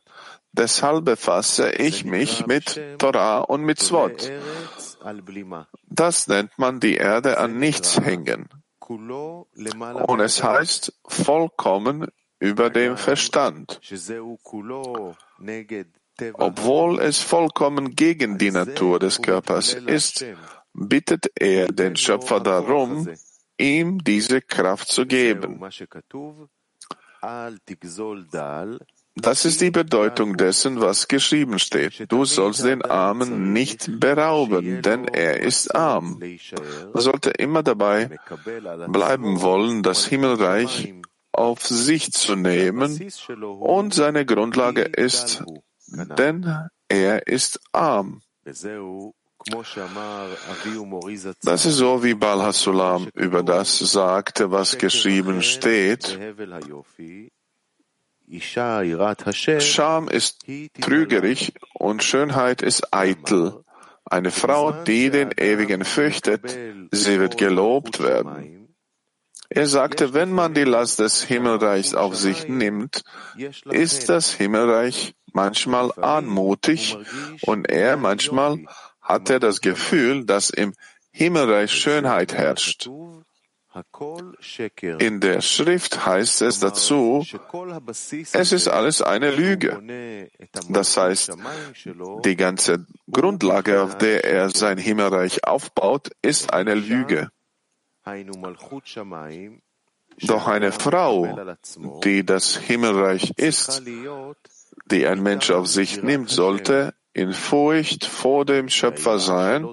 deshalb 0.52 1.06
befasse 1.06 1.71
ich 1.71 2.06
mich 2.06 2.45
mit 2.45 2.80
Torah 2.97 3.39
und 3.39 3.62
mit 3.62 3.80
Swot. 3.80 4.32
Das 5.89 6.27
nennt 6.27 6.57
man 6.57 6.79
die 6.79 6.95
Erde 6.95 7.37
an 7.37 7.57
nichts 7.57 7.99
hängen. 7.99 8.49
Und 8.87 10.19
es 10.19 10.43
heißt 10.43 10.93
vollkommen 11.07 12.07
über 12.39 12.69
dem 12.69 12.97
Verstand. 12.97 13.79
Obwohl 16.33 16.99
es 16.99 17.19
vollkommen 17.19 17.95
gegen 17.95 18.37
die 18.37 18.51
Natur 18.51 18.99
des 18.99 19.21
Körpers 19.21 19.73
ist, 19.73 20.25
bittet 20.73 21.31
er 21.35 21.67
den 21.67 21.95
Schöpfer 21.95 22.39
darum, 22.39 23.07
ihm 23.57 24.03
diese 24.03 24.41
Kraft 24.41 24.89
zu 24.89 25.05
geben. 25.05 25.59
Das 29.15 29.45
ist 29.45 29.62
die 29.62 29.71
Bedeutung 29.71 30.38
dessen, 30.38 30.82
was 30.82 31.08
geschrieben 31.08 31.60
steht. 31.60 32.12
Du 32.12 32.26
sollst 32.26 32.63
den 32.63 32.82
Armen 32.84 33.54
nicht 33.54 33.99
berauben, 33.99 34.82
denn 34.82 35.08
er 35.08 35.41
ist 35.41 35.76
arm. 35.76 36.19
Man 36.19 37.02
sollte 37.02 37.30
immer 37.30 37.62
dabei 37.62 38.17
bleiben 38.88 39.41
wollen, 39.41 39.84
das 39.84 40.06
Himmelreich 40.06 40.93
auf 41.32 41.65
sich 41.65 42.12
zu 42.12 42.36
nehmen 42.36 43.08
und 43.60 43.93
seine 43.93 44.26
Grundlage 44.26 44.82
ist 44.82 45.43
denn 45.93 46.69
er 46.88 47.28
ist 47.28 47.60
arm. 47.71 48.21
Das 48.45 48.63
ist 51.65 51.76
so, 51.76 52.04
wie 52.04 52.13
Bal 52.13 52.41
Hasulam 52.41 53.10
über 53.13 53.43
das 53.43 53.80
sagte, 53.80 54.52
was 54.52 54.78
geschrieben 54.78 55.41
steht. 55.41 56.17
Scham 59.62 60.07
ist 60.07 60.45
trügerig 60.81 61.53
und 61.73 62.03
Schönheit 62.03 62.62
ist 62.62 62.93
eitel. 62.93 63.63
Eine 64.05 64.31
Frau, 64.31 64.71
die 64.71 65.09
den 65.09 65.31
Ewigen 65.31 65.86
fürchtet, 65.86 66.57
sie 66.91 67.19
wird 67.19 67.38
gelobt 67.38 68.01
werden. 68.01 68.67
Er 69.49 69.67
sagte, 69.67 70.13
wenn 70.13 70.31
man 70.31 70.53
die 70.53 70.63
Last 70.63 70.99
des 70.99 71.23
Himmelreichs 71.23 71.93
auf 71.93 72.15
sich 72.15 72.47
nimmt, 72.47 73.03
ist 73.65 74.09
das 74.09 74.33
Himmelreich 74.33 75.13
manchmal 75.31 75.91
anmutig 75.93 76.97
und 77.41 77.69
er 77.69 77.97
manchmal 77.97 78.65
hat 79.01 79.29
er 79.29 79.39
das 79.39 79.62
Gefühl, 79.62 80.25
dass 80.25 80.49
im 80.49 80.73
Himmelreich 81.12 81.71
Schönheit 81.71 82.33
herrscht. 82.33 82.89
In 84.99 85.19
der 85.19 85.41
Schrift 85.41 86.05
heißt 86.05 86.41
es 86.43 86.59
dazu, 86.59 87.25
es 88.33 88.51
ist 88.51 88.67
alles 88.67 89.01
eine 89.01 89.31
Lüge. 89.31 90.29
Das 90.69 90.97
heißt, 90.97 91.31
die 92.23 92.36
ganze 92.36 92.86
Grundlage, 93.09 93.81
auf 93.81 93.97
der 93.97 94.25
er 94.25 94.49
sein 94.49 94.77
Himmelreich 94.77 95.45
aufbaut, 95.45 96.12
ist 96.21 96.53
eine 96.53 96.75
Lüge. 96.75 97.29
Doch 100.19 100.47
eine 100.47 100.71
Frau, 100.71 101.55
die 102.03 102.23
das 102.25 102.55
Himmelreich 102.57 103.33
ist, 103.38 103.83
die 104.91 105.07
ein 105.07 105.23
Mensch 105.23 105.49
auf 105.49 105.67
sich 105.67 106.03
nimmt, 106.03 106.29
sollte 106.29 106.93
in 107.13 107.33
Furcht 107.33 108.05
vor 108.05 108.45
dem 108.45 108.69
Schöpfer 108.69 109.19
sein, 109.19 109.71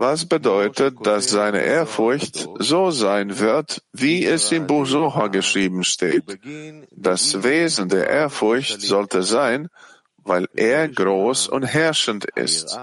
was 0.00 0.24
bedeutet, 0.24 1.06
dass 1.06 1.28
seine 1.28 1.60
Ehrfurcht 1.60 2.48
so 2.58 2.90
sein 2.90 3.38
wird, 3.38 3.82
wie 3.92 4.24
es 4.24 4.50
im 4.50 4.66
Buch 4.66 4.86
Soha 4.86 5.28
geschrieben 5.28 5.84
steht. 5.84 6.24
Das 6.90 7.42
Wesen 7.42 7.90
der 7.90 8.08
Ehrfurcht 8.08 8.80
sollte 8.80 9.22
sein, 9.22 9.68
weil 10.16 10.48
er 10.54 10.88
groß 10.88 11.48
und 11.48 11.64
herrschend 11.64 12.24
ist. 12.34 12.78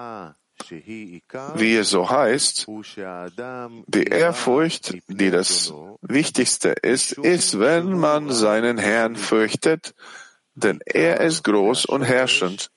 Wie 1.56 1.76
es 1.76 1.90
so 1.90 2.10
heißt, 2.10 2.68
die 2.68 4.04
Ehrfurcht, 4.04 4.98
die 5.08 5.32
das 5.32 5.74
Wichtigste 6.02 6.70
ist, 6.70 7.14
ist, 7.14 7.60
wenn 7.60 7.98
man 7.98 8.32
seinen 8.32 8.78
Herrn 8.78 9.16
fürchtet, 9.16 9.96
denn 10.54 10.80
er 10.86 11.22
ist 11.22 11.44
groß 11.44 11.86
und 11.86 12.04
herrschend, 12.04 12.70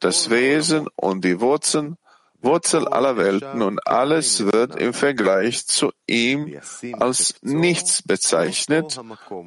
das 0.00 0.28
Wesen 0.28 0.86
und 0.96 1.24
die 1.24 1.40
Wurzeln, 1.40 1.96
Wurzel 2.42 2.88
aller 2.88 3.16
Welten 3.16 3.62
und 3.62 3.86
alles 3.86 4.44
wird 4.44 4.76
im 4.76 4.94
Vergleich 4.94 5.66
zu 5.66 5.92
ihm 6.06 6.58
als 6.98 7.34
nichts 7.42 8.02
bezeichnet 8.02 8.98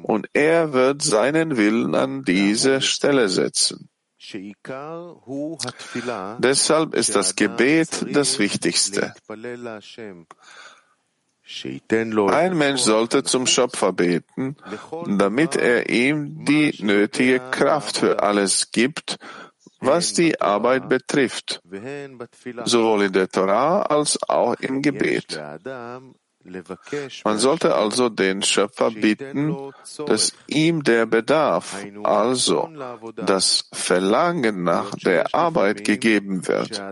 und 0.02 0.28
er 0.32 0.72
wird 0.72 1.02
seinen 1.02 1.56
Willen 1.56 1.94
an 1.94 2.22
diese 2.24 2.80
Stelle 2.80 3.28
setzen. 3.28 3.88
Deshalb 6.38 6.94
ist 6.94 7.14
das 7.14 7.36
Gebet 7.36 8.06
das 8.12 8.38
Wichtigste. 8.38 9.12
Ein 11.46 12.56
Mensch 12.56 12.80
sollte 12.80 13.22
zum 13.22 13.46
Schöpfer 13.46 13.92
beten, 13.92 14.56
damit 15.06 15.56
er 15.56 15.90
ihm 15.90 16.44
die 16.46 16.74
nötige 16.82 17.38
Kraft 17.50 17.98
für 17.98 18.22
alles 18.22 18.70
gibt, 18.70 19.18
was 19.84 20.12
die 20.12 20.40
Arbeit 20.40 20.88
betrifft, 20.88 21.62
sowohl 22.64 23.04
in 23.04 23.12
der 23.12 23.28
Torah 23.28 23.82
als 23.82 24.18
auch 24.28 24.54
im 24.60 24.82
Gebet. 24.82 25.40
Man 27.24 27.38
sollte 27.38 27.74
also 27.74 28.08
den 28.10 28.42
Schöpfer 28.42 28.90
bitten, 28.90 29.72
dass 30.06 30.32
ihm 30.46 30.82
der 30.82 31.06
Bedarf, 31.06 31.76
also 32.02 32.68
das 33.16 33.68
Verlangen 33.72 34.62
nach 34.62 34.90
der 34.94 35.34
Arbeit 35.34 35.84
gegeben 35.84 36.46
wird. 36.46 36.82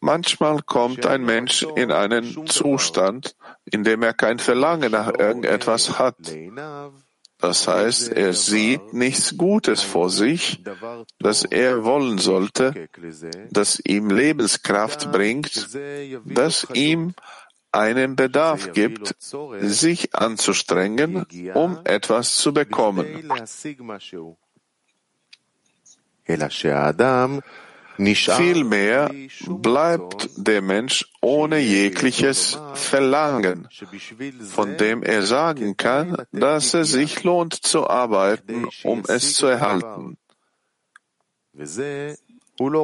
Manchmal 0.00 0.62
kommt 0.62 1.04
ein 1.04 1.24
Mensch 1.24 1.66
in 1.76 1.92
einen 1.92 2.46
Zustand, 2.46 3.36
in 3.66 3.84
dem 3.84 4.02
er 4.02 4.14
kein 4.14 4.38
Verlangen 4.38 4.92
nach 4.92 5.12
irgendetwas 5.18 5.98
hat. 5.98 6.16
Das 7.40 7.66
heißt, 7.66 8.12
er 8.12 8.32
sieht 8.34 8.92
nichts 8.92 9.36
Gutes 9.36 9.82
vor 9.82 10.10
sich, 10.10 10.62
das 11.18 11.44
er 11.44 11.84
wollen 11.84 12.18
sollte, 12.18 12.88
das 13.50 13.80
ihm 13.84 14.10
Lebenskraft 14.10 15.10
bringt, 15.10 15.68
das 16.24 16.66
ihm 16.74 17.14
einen 17.72 18.16
Bedarf 18.16 18.72
gibt, 18.72 19.14
sich 19.60 20.14
anzustrengen, 20.14 21.26
um 21.54 21.78
etwas 21.84 22.34
zu 22.34 22.52
bekommen. 22.52 23.06
Vielmehr 27.96 29.10
bleibt 29.46 30.30
der 30.36 30.62
Mensch 30.62 31.06
ohne 31.20 31.58
jegliches 31.58 32.58
Verlangen, 32.74 33.68
von 34.48 34.76
dem 34.76 35.02
er 35.02 35.22
sagen 35.22 35.76
kann, 35.76 36.16
dass 36.32 36.74
es 36.74 36.92
sich 36.92 37.22
lohnt 37.24 37.54
zu 37.54 37.88
arbeiten, 37.88 38.66
um 38.84 39.04
es 39.06 39.34
zu 39.34 39.46
erhalten. 39.46 40.16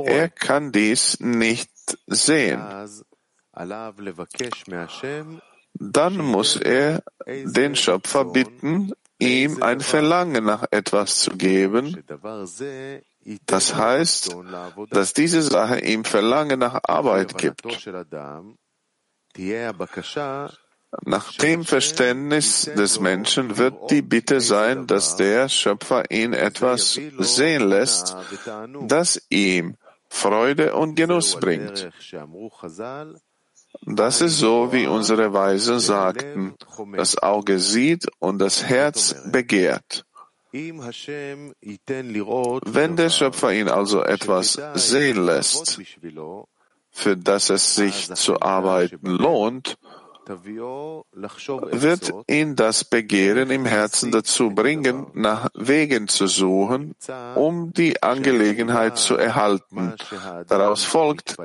Er 0.04 0.28
kann 0.28 0.72
dies 0.72 1.20
nicht 1.20 1.70
sehen. 2.06 2.60
Dann 5.78 6.16
muss 6.16 6.56
er 6.56 7.02
den 7.26 7.76
Schöpfer 7.76 8.24
bitten, 8.24 8.92
ihm 9.18 9.62
ein 9.62 9.80
Verlangen 9.80 10.44
nach 10.44 10.64
etwas 10.70 11.20
zu 11.20 11.30
geben. 11.36 12.04
Das 13.46 13.74
heißt, 13.74 14.36
dass 14.90 15.12
diese 15.12 15.42
Sache 15.42 15.80
ihm 15.80 16.04
Verlangen 16.04 16.60
nach 16.60 16.80
Arbeit 16.84 17.36
gibt. 17.38 17.62
Nach 21.04 21.32
dem 21.32 21.64
Verständnis 21.64 22.62
des 22.62 23.00
Menschen 23.00 23.58
wird 23.58 23.90
die 23.90 24.02
Bitte 24.02 24.40
sein, 24.40 24.86
dass 24.86 25.16
der 25.16 25.48
Schöpfer 25.48 26.10
ihn 26.10 26.32
etwas 26.32 26.98
sehen 27.18 27.68
lässt, 27.68 28.16
das 28.82 29.20
ihm 29.28 29.76
Freude 30.08 30.74
und 30.74 30.94
Genuss 30.94 31.38
bringt. 31.38 31.90
Das 33.82 34.20
ist 34.20 34.38
so, 34.38 34.72
wie 34.72 34.86
unsere 34.86 35.32
Weisen 35.32 35.80
sagten, 35.80 36.54
das 36.96 37.18
Auge 37.18 37.58
sieht 37.58 38.06
und 38.18 38.38
das 38.38 38.64
Herz 38.64 39.16
begehrt. 39.30 40.06
Wenn 42.64 42.96
der 42.96 43.10
Schöpfer 43.10 43.52
ihn 43.52 43.68
also 43.68 44.02
etwas 44.02 44.58
sehen 44.74 45.26
lässt, 45.26 45.78
für 46.90 47.16
das 47.16 47.50
es 47.50 47.74
sich 47.74 48.14
zu 48.14 48.40
arbeiten 48.40 49.06
lohnt, 49.06 49.76
wird 50.28 52.12
ihn 52.26 52.56
das 52.56 52.84
Begehren 52.84 53.50
im 53.50 53.64
Herzen 53.64 54.10
dazu 54.10 54.50
bringen, 54.50 55.06
nach 55.14 55.48
Wegen 55.54 56.08
zu 56.08 56.26
suchen, 56.26 56.96
um 57.34 57.72
die 57.72 58.02
Angelegenheit 58.02 58.98
zu 58.98 59.16
erhalten. 59.16 59.94
Daraus 60.48 60.84
folgt, 60.84 61.36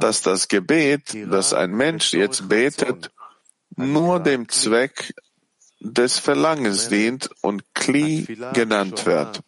dass 0.00 0.22
das 0.22 0.48
Gebet, 0.48 1.16
das 1.30 1.54
ein 1.54 1.70
Mensch 1.70 2.12
jetzt 2.12 2.48
betet, 2.48 3.10
nur 3.76 4.20
dem 4.20 4.48
Zweck 4.48 5.14
des 5.80 6.18
Verlangens 6.18 6.88
dient 6.88 7.30
und 7.40 7.74
Kli 7.74 8.26
genannt 8.52 9.06
wird. 9.06 9.40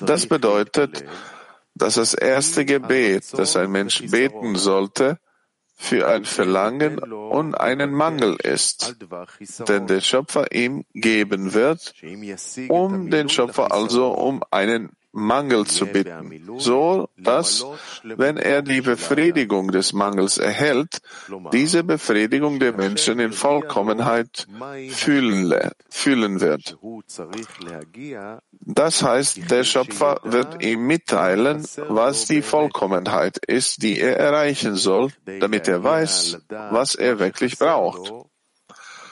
Das 0.00 0.26
bedeutet, 0.26 1.04
dass 1.74 1.94
das 1.94 2.14
erste 2.14 2.64
Gebet, 2.64 3.32
das 3.32 3.56
ein 3.56 3.70
Mensch 3.70 4.02
beten 4.10 4.56
sollte, 4.56 5.18
für 5.76 6.06
ein 6.08 6.26
Verlangen 6.26 6.98
und 6.98 7.54
einen 7.54 7.92
Mangel 7.92 8.36
ist, 8.42 8.96
den 9.66 9.86
der 9.86 10.02
Schöpfer 10.02 10.52
ihm 10.52 10.84
geben 10.92 11.54
wird, 11.54 11.94
um 12.68 13.10
den 13.10 13.30
Schöpfer 13.30 13.72
also 13.72 14.10
um 14.12 14.42
einen 14.50 14.90
Mangel 15.12 15.66
zu 15.66 15.86
bitten, 15.86 16.58
so 16.58 17.08
dass, 17.16 17.64
wenn 18.04 18.36
er 18.36 18.62
die 18.62 18.80
Befriedigung 18.80 19.72
des 19.72 19.92
Mangels 19.92 20.38
erhält, 20.38 21.00
diese 21.52 21.82
Befriedigung 21.82 22.60
der 22.60 22.72
Menschen 22.72 23.18
in 23.18 23.32
Vollkommenheit 23.32 24.46
fühlen, 24.90 25.70
fühlen 25.88 26.40
wird. 26.40 26.78
Das 28.60 29.02
heißt, 29.02 29.50
der 29.50 29.64
Schöpfer 29.64 30.20
wird 30.22 30.62
ihm 30.62 30.86
mitteilen, 30.86 31.66
was 31.88 32.26
die 32.26 32.42
Vollkommenheit 32.42 33.38
ist, 33.38 33.82
die 33.82 33.98
er 33.98 34.16
erreichen 34.16 34.76
soll, 34.76 35.10
damit 35.40 35.66
er 35.66 35.82
weiß, 35.82 36.38
was 36.70 36.94
er 36.94 37.18
wirklich 37.18 37.58
braucht. 37.58 38.12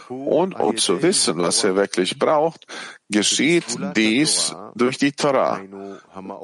Und 0.08 0.58
um 0.58 0.76
zu 0.76 1.02
wissen, 1.02 1.38
was 1.38 1.64
er 1.64 1.76
wirklich 1.76 2.18
braucht, 2.18 2.66
geschieht 3.08 3.64
dies 3.96 4.54
durch 4.74 4.98
die 4.98 5.12
Torah. 5.12 5.60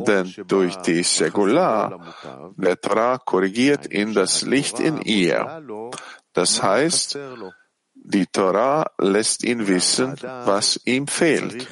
Denn 0.07 0.35
durch 0.47 0.77
die 0.77 1.03
Segular 1.03 2.01
der 2.57 2.81
Torah 2.81 3.19
korrigiert 3.19 3.93
ihn 3.93 4.15
das 4.15 4.43
Licht 4.43 4.81
in 4.81 5.01
ihr. 5.03 5.63
Das 6.33 6.63
heißt, 6.63 7.19
die 8.07 8.27
Torah 8.27 8.85
lässt 8.99 9.45
ihn 9.45 9.67
wissen, 9.67 10.15
was 10.21 10.79
ihm 10.85 11.07
fehlt. 11.07 11.67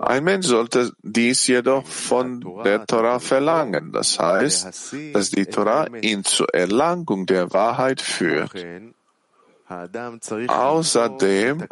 Ein 0.00 0.24
Mensch 0.24 0.46
sollte 0.46 0.92
dies 1.02 1.46
jedoch 1.48 1.84
von 1.84 2.62
der 2.62 2.86
Torah 2.86 3.18
verlangen. 3.18 3.90
Das 3.92 4.20
heißt, 4.20 4.94
dass 5.12 5.30
die 5.30 5.46
Torah 5.46 5.88
ihn 6.00 6.22
zur 6.22 6.54
Erlangung 6.54 7.26
der 7.26 7.52
Wahrheit 7.52 8.00
führt. 8.00 8.54
Außerdem 10.48 11.66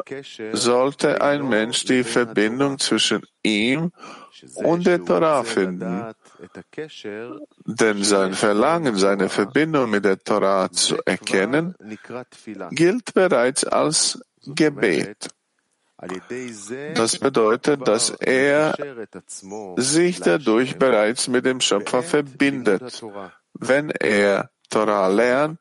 sollte 0.53 1.21
ein 1.21 1.47
Mensch 1.47 1.85
die 1.85 2.03
Verbindung 2.03 2.79
zwischen 2.79 3.23
ihm 3.43 3.91
und 4.55 4.85
der 4.85 5.03
Torah 5.03 5.43
finden, 5.43 6.13
denn 7.65 8.03
sein 8.03 8.33
Verlangen, 8.33 8.95
seine 8.95 9.29
Verbindung 9.29 9.89
mit 9.89 10.05
der 10.05 10.19
Torah 10.19 10.71
zu 10.71 10.97
erkennen, 11.05 11.75
gilt 12.71 13.13
bereits 13.13 13.63
als 13.65 14.19
Gebet. 14.45 15.29
Das 16.95 17.19
bedeutet, 17.19 17.87
dass 17.87 18.09
er 18.09 18.75
sich 19.77 20.19
dadurch 20.19 20.77
bereits 20.79 21.27
mit 21.27 21.45
dem 21.45 21.61
Schöpfer 21.61 22.01
verbindet. 22.01 23.03
Wenn 23.53 23.91
er 23.91 24.49
Torah 24.69 25.07
lernt, 25.07 25.59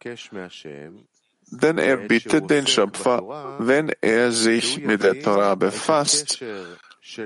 denn 1.51 1.79
er 1.79 1.97
bittet 1.97 2.51
den 2.51 2.67
Schöpfer, 2.67 3.57
wenn 3.59 3.93
er 4.01 4.33
sich 4.33 4.81
mit 4.81 5.03
der 5.03 5.21
Torah 5.21 5.55
befasst, 5.55 6.43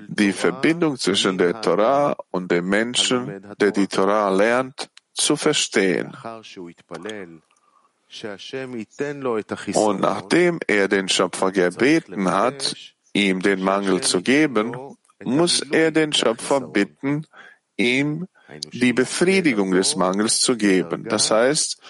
die 0.09 0.33
Verbindung 0.33 0.97
zwischen 0.97 1.37
der 1.39 1.61
Torah 1.61 2.17
und 2.31 2.51
dem 2.51 2.69
Menschen, 2.69 3.45
der 3.61 3.71
die 3.71 3.87
Torah. 3.87 4.31
Lernt, 4.31 4.89
zu 5.15 5.37
verstehen. 5.37 6.13
Und 9.75 10.01
nachdem 10.01 10.59
er 10.67 10.89
den 10.89 11.09
Schöpfer 11.09 11.53
gebeten 11.53 12.31
hat, 12.31 12.77
ihm 13.13 13.41
den 13.41 13.63
Mangel 13.63 14.01
zu 14.01 14.23
geben, 14.23 14.97
muss 15.23 15.61
er 15.61 15.91
den 15.91 16.13
Schöpfer 16.13 16.61
bitten, 16.61 17.27
ihm 17.77 18.27
die 18.73 18.93
Befriedigung 18.93 19.73
des 19.73 19.97
Mangels 19.97 20.41
zu 20.41 20.57
geben. 20.57 21.05
Das 21.05 21.31
heißt, 21.31 21.81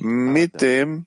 mit 0.00 0.60
dem 0.60 1.06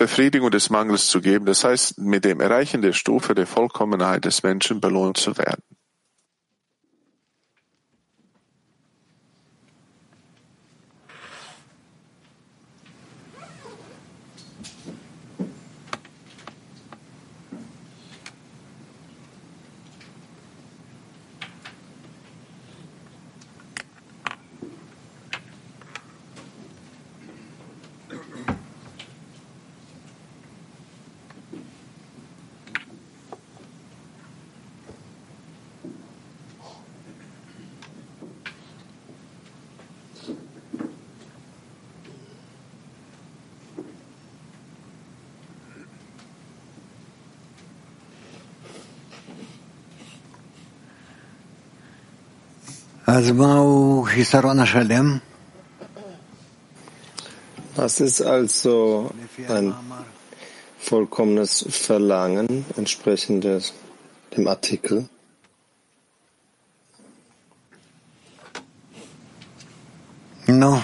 Befriedigung 0.00 0.50
des 0.50 0.70
Mangels 0.70 1.08
zu 1.08 1.20
geben, 1.20 1.44
das 1.44 1.62
heißt, 1.62 1.98
mit 1.98 2.24
dem 2.24 2.40
Erreichen 2.40 2.80
der 2.80 2.94
Stufe 2.94 3.34
der 3.34 3.46
Vollkommenheit 3.46 4.24
des 4.24 4.42
Menschen 4.42 4.80
belohnt 4.80 5.18
zu 5.18 5.36
werden. 5.36 5.62
Was 57.75 57.99
ist 57.99 58.21
also 58.21 59.11
ein 59.47 59.75
vollkommenes 60.79 61.65
Verlangen 61.69 62.65
entsprechend 62.77 63.45
dem 64.35 64.47
Artikel? 64.47 65.07
No. 70.47 70.81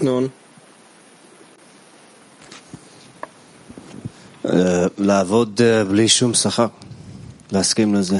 Nun, 0.00 0.30
לעבוד 4.98 5.60
בלי 5.88 6.08
שום 6.08 6.34
שכר, 6.34 6.66
להסכים 7.52 7.94
לזה. 7.94 8.18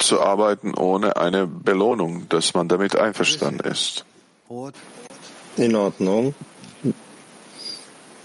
Zu 0.00 0.20
arbeiten 0.20 0.74
ohne 0.74 1.16
eine 1.16 1.46
Belohnung, 1.46 2.28
dass 2.28 2.54
man 2.54 2.68
damit 2.68 2.96
einverstanden 2.96 3.60
ist. 3.60 4.04
in 5.56 5.76
Ordnung. 5.76 6.34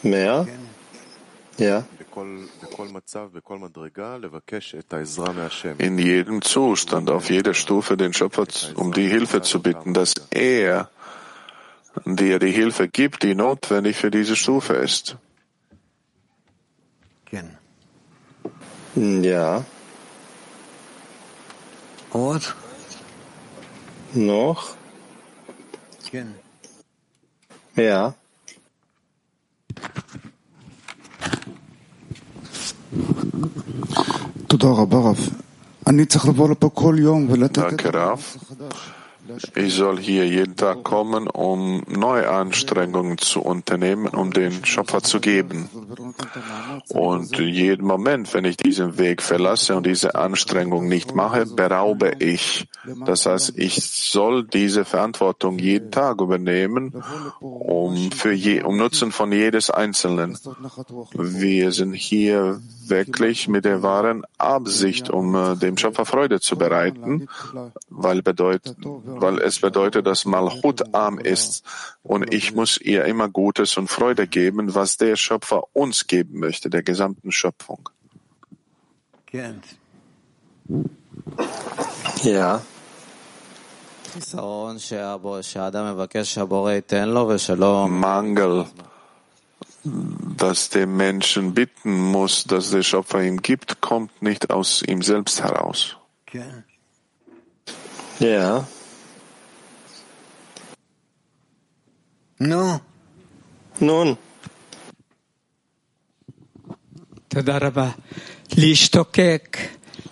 Mehr? 0.01 0.47
Ja. 1.57 1.83
In 5.77 5.97
jedem 5.97 6.41
Zustand, 6.41 7.09
auf 7.09 7.29
jeder 7.29 7.53
Stufe 7.53 7.97
den 7.97 8.13
Schöpfer 8.13 8.45
um 8.75 8.93
die 8.93 9.07
Hilfe 9.07 9.41
zu 9.41 9.61
bitten, 9.61 9.93
dass 9.93 10.13
er 10.31 10.89
dir 12.05 12.39
die 12.39 12.51
Hilfe 12.51 12.87
gibt, 12.87 13.23
die 13.23 13.35
notwendig 13.35 13.97
für 13.97 14.11
diese 14.11 14.35
Stufe 14.35 14.73
ist. 14.75 15.17
Ja. 18.95 19.65
Ort? 22.15 22.55
Noch? 24.13 24.73
Ja. 27.75 28.13
Danke, 37.63 37.93
Raf. 37.93 38.37
Ich 39.55 39.73
soll 39.73 39.99
hier 39.99 40.25
jeden 40.25 40.54
Kommen, 40.83 41.27
um 41.27 41.83
neue 41.87 42.29
Anstrengungen 42.29 43.17
zu 43.17 43.41
unternehmen, 43.41 44.07
um 44.07 44.31
den 44.31 44.65
Schöpfer 44.65 45.03
zu 45.03 45.19
geben. 45.19 45.69
Und 46.89 47.37
jeden 47.37 47.85
Moment, 47.85 48.33
wenn 48.33 48.45
ich 48.45 48.57
diesen 48.57 48.97
Weg 48.97 49.21
verlasse 49.21 49.75
und 49.75 49.85
diese 49.85 50.15
Anstrengung 50.15 50.87
nicht 50.87 51.15
mache, 51.15 51.45
beraube 51.45 52.13
ich. 52.19 52.67
Das 53.05 53.25
heißt, 53.25 53.53
ich 53.57 53.83
soll 53.83 54.45
diese 54.45 54.85
Verantwortung 54.85 55.59
jeden 55.59 55.91
Tag 55.91 56.21
übernehmen, 56.21 57.03
um 57.39 58.11
für 58.11 58.31
je, 58.31 58.63
um 58.63 58.77
Nutzen 58.77 59.11
von 59.11 59.31
jedes 59.31 59.69
Einzelnen. 59.69 60.37
Wir 61.13 61.71
sind 61.71 61.93
hier 61.93 62.61
wirklich 62.87 63.47
mit 63.47 63.65
der 63.65 63.81
wahren 63.81 64.23
Absicht, 64.37 65.09
um 65.09 65.35
äh, 65.35 65.55
dem 65.55 65.77
Schöpfer 65.77 66.05
Freude 66.05 66.39
zu 66.39 66.57
bereiten, 66.57 67.27
weil, 67.89 68.21
bedeutet, 68.21 68.77
weil 68.83 69.39
es 69.39 69.59
bedeutet, 69.59 70.05
dass 70.05 70.25
Malchut 70.45 70.93
arm 70.93 71.19
ist. 71.19 71.63
Und 72.03 72.33
ich 72.33 72.53
muss 72.53 72.77
ihr 72.77 73.05
immer 73.05 73.29
Gutes 73.29 73.77
und 73.77 73.89
Freude 73.89 74.27
geben, 74.27 74.75
was 74.75 74.97
der 74.97 75.15
Schöpfer 75.15 75.63
uns 75.73 76.07
geben 76.07 76.39
möchte, 76.39 76.69
der 76.69 76.83
gesamten 76.83 77.31
Schöpfung. 77.31 77.89
Ja. 82.23 82.61
Mangel, 87.89 88.65
dass 89.83 90.69
der 90.69 90.87
Menschen 90.87 91.53
bitten 91.53 91.91
muss, 92.11 92.45
dass 92.45 92.71
der 92.71 92.83
Schöpfer 92.83 93.21
ihm 93.21 93.41
gibt, 93.41 93.81
kommt 93.81 94.21
nicht 94.21 94.51
aus 94.51 94.81
ihm 94.81 95.01
selbst 95.01 95.43
heraus. 95.43 95.97
Ja. 98.19 98.65
נו, 102.40 102.78
Nun, 103.80 104.16
תודה 107.28 107.58
רבה. 107.60 107.90
להשתוקק 108.56 109.56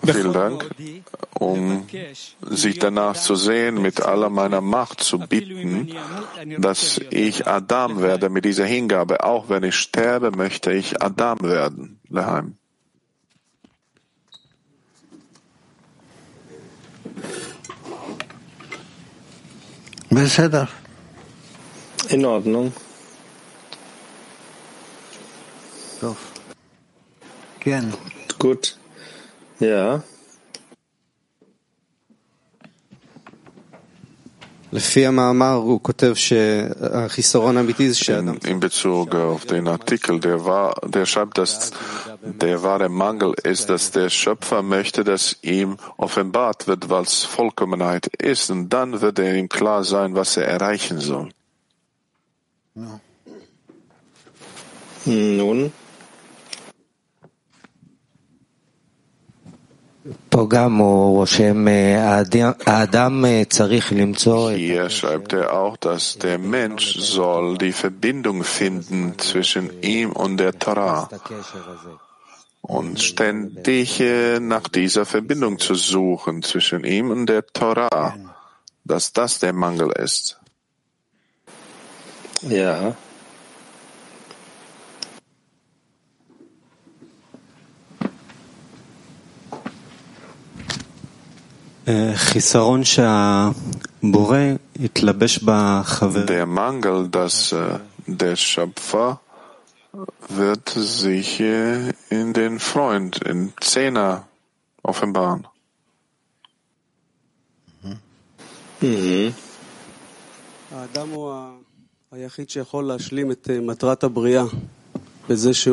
Vielen 0.07 0.33
Dank, 0.33 0.71
um 1.41 1.87
sich 2.43 2.79
danach 2.79 3.17
zu 3.17 3.35
sehen, 3.35 3.83
mit 3.83 4.01
aller 4.01 4.31
meiner 4.31 4.61
Macht 4.61 5.03
zu 5.03 5.19
bitten, 5.19 5.93
dass 6.59 7.01
ich 7.11 7.47
Adam 7.47 8.01
werde 8.01 8.31
mit 8.31 8.45
dieser 8.45 8.65
Hingabe. 8.65 9.25
Auch 9.25 9.49
wenn 9.49 9.65
ich 9.65 9.75
sterbe, 9.75 10.31
möchte 10.31 10.73
ich 10.73 11.03
Adam 11.03 11.41
werden. 11.43 11.99
Leheim. 12.09 12.57
בסדר. 20.11 20.69
In 22.14 22.26
Ordnung. 22.26 22.72
Gern. 27.60 27.94
Gut. 28.38 28.78
Ja. 29.60 30.04
In 34.72 34.80
Bezug 38.60 39.16
auf 39.16 39.46
den 39.46 39.68
Artikel, 39.68 40.20
der, 40.20 40.46
war, 40.46 40.76
der 40.86 41.06
schreibt, 41.08 41.40
dass 41.40 41.72
der 42.22 42.62
wahre 42.62 42.90
Mangel 42.90 43.34
ist, 43.44 43.72
dass 43.72 43.90
der 43.90 44.12
Schöpfer 44.12 44.62
möchte, 44.62 45.04
dass 45.04 45.38
ihm 45.42 45.78
offenbart 45.98 46.68
wird, 46.68 46.92
was 46.92 47.24
Vollkommenheit 47.24 48.06
ist, 48.06 48.52
und 48.52 48.70
dann 48.70 49.02
wird 49.02 49.18
er 49.18 49.34
ihm 49.34 49.50
klar 49.50 49.84
sein, 49.84 50.14
was 50.14 50.38
er 50.38 50.48
erreichen 50.48 51.00
soll. 51.00 51.30
Ja. 52.76 53.00
Nun. 55.06 55.72
Hier 64.56 64.90
schreibt 64.90 65.34
er 65.34 65.54
auch, 65.54 65.78
dass 65.78 66.18
der 66.18 66.40
Mensch 66.40 66.98
soll 67.00 67.58
die 67.58 67.72
Verbindung 67.72 68.44
finden 68.44 69.18
zwischen 69.20 69.82
ihm 69.82 70.12
und 70.12 70.38
der 70.38 70.58
Torah 70.58 71.10
und 72.62 73.00
ständig 73.00 74.00
eh, 74.00 74.40
nach 74.40 74.68
dieser 74.68 75.06
Verbindung 75.06 75.60
zu 75.60 75.76
suchen 75.76 76.42
zwischen 76.42 76.84
ihm 76.84 77.12
und 77.12 77.28
der 77.28 77.46
Torah, 77.46 78.16
dass 78.84 79.14
das 79.14 79.40
der 79.40 79.54
Mangel 79.54 79.92
ist. 79.92 80.40
Ja. 82.50 82.96
Der 96.26 96.46
Mangel, 96.46 97.10
dass 97.10 97.52
äh, 97.52 97.80
der 98.06 98.36
Schöpfer 98.36 99.20
wird 100.30 100.70
sich 100.70 101.40
äh, 101.40 101.94
in 102.10 102.34
den 102.34 102.60
Freund, 102.60 103.22
in 103.24 103.54
Zehner 103.60 104.28
offenbaren. 104.82 105.48
Mhm. 107.82 108.00
mhm. 108.82 109.34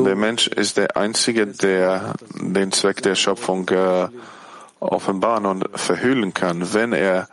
Der 0.04 0.16
Mensch 0.16 0.46
ist 0.46 0.78
der 0.78 0.96
Einzige, 0.96 1.46
der 1.46 2.14
den 2.40 2.72
Zweck 2.72 3.02
der 3.02 3.14
Schöpfung 3.14 3.68
äh, 3.68 4.08
offenbaren 4.80 5.44
und 5.44 5.68
verhüllen 5.74 6.32
kann, 6.32 6.72
wenn 6.72 6.94
er 6.94 7.28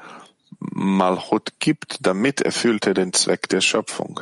Malchut 0.59 1.53
gibt, 1.59 1.99
damit 2.01 2.41
erfüllt 2.41 2.85
er 2.85 2.95
den 2.95 3.13
Zweck 3.13 3.47
der 3.47 3.61
Schöpfung. 3.61 4.19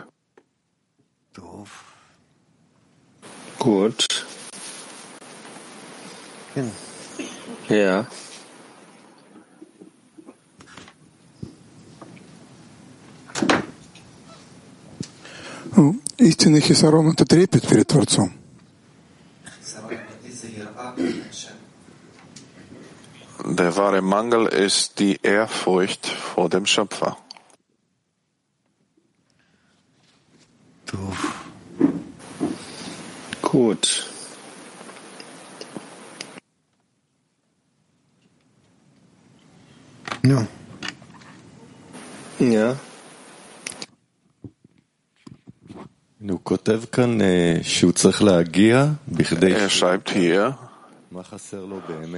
Gut. 3.58 4.26
Hm. 6.54 6.72
Ja. 7.70 8.06
истинных 16.18 16.70
и 16.70 16.74
сором 16.74 17.12
это 17.12 17.26
трепет 17.26 17.68
перед 17.68 17.88
Творцом. 17.88 18.32
Der 23.46 23.76
wahre 23.78 24.02
Mangel 24.02 24.48
ist 24.48 25.00
die 25.00 25.20
Ehrfurcht 25.22 26.08
vor 26.08 26.50
dem 26.50 26.66
Schöpfer. 26.66 27.18
Gut. 33.42 34.10
Ja. 40.24 40.48
Ja. 42.40 42.78
Er 49.62 49.70
schreibt 49.70 50.10
hier, 50.10 50.58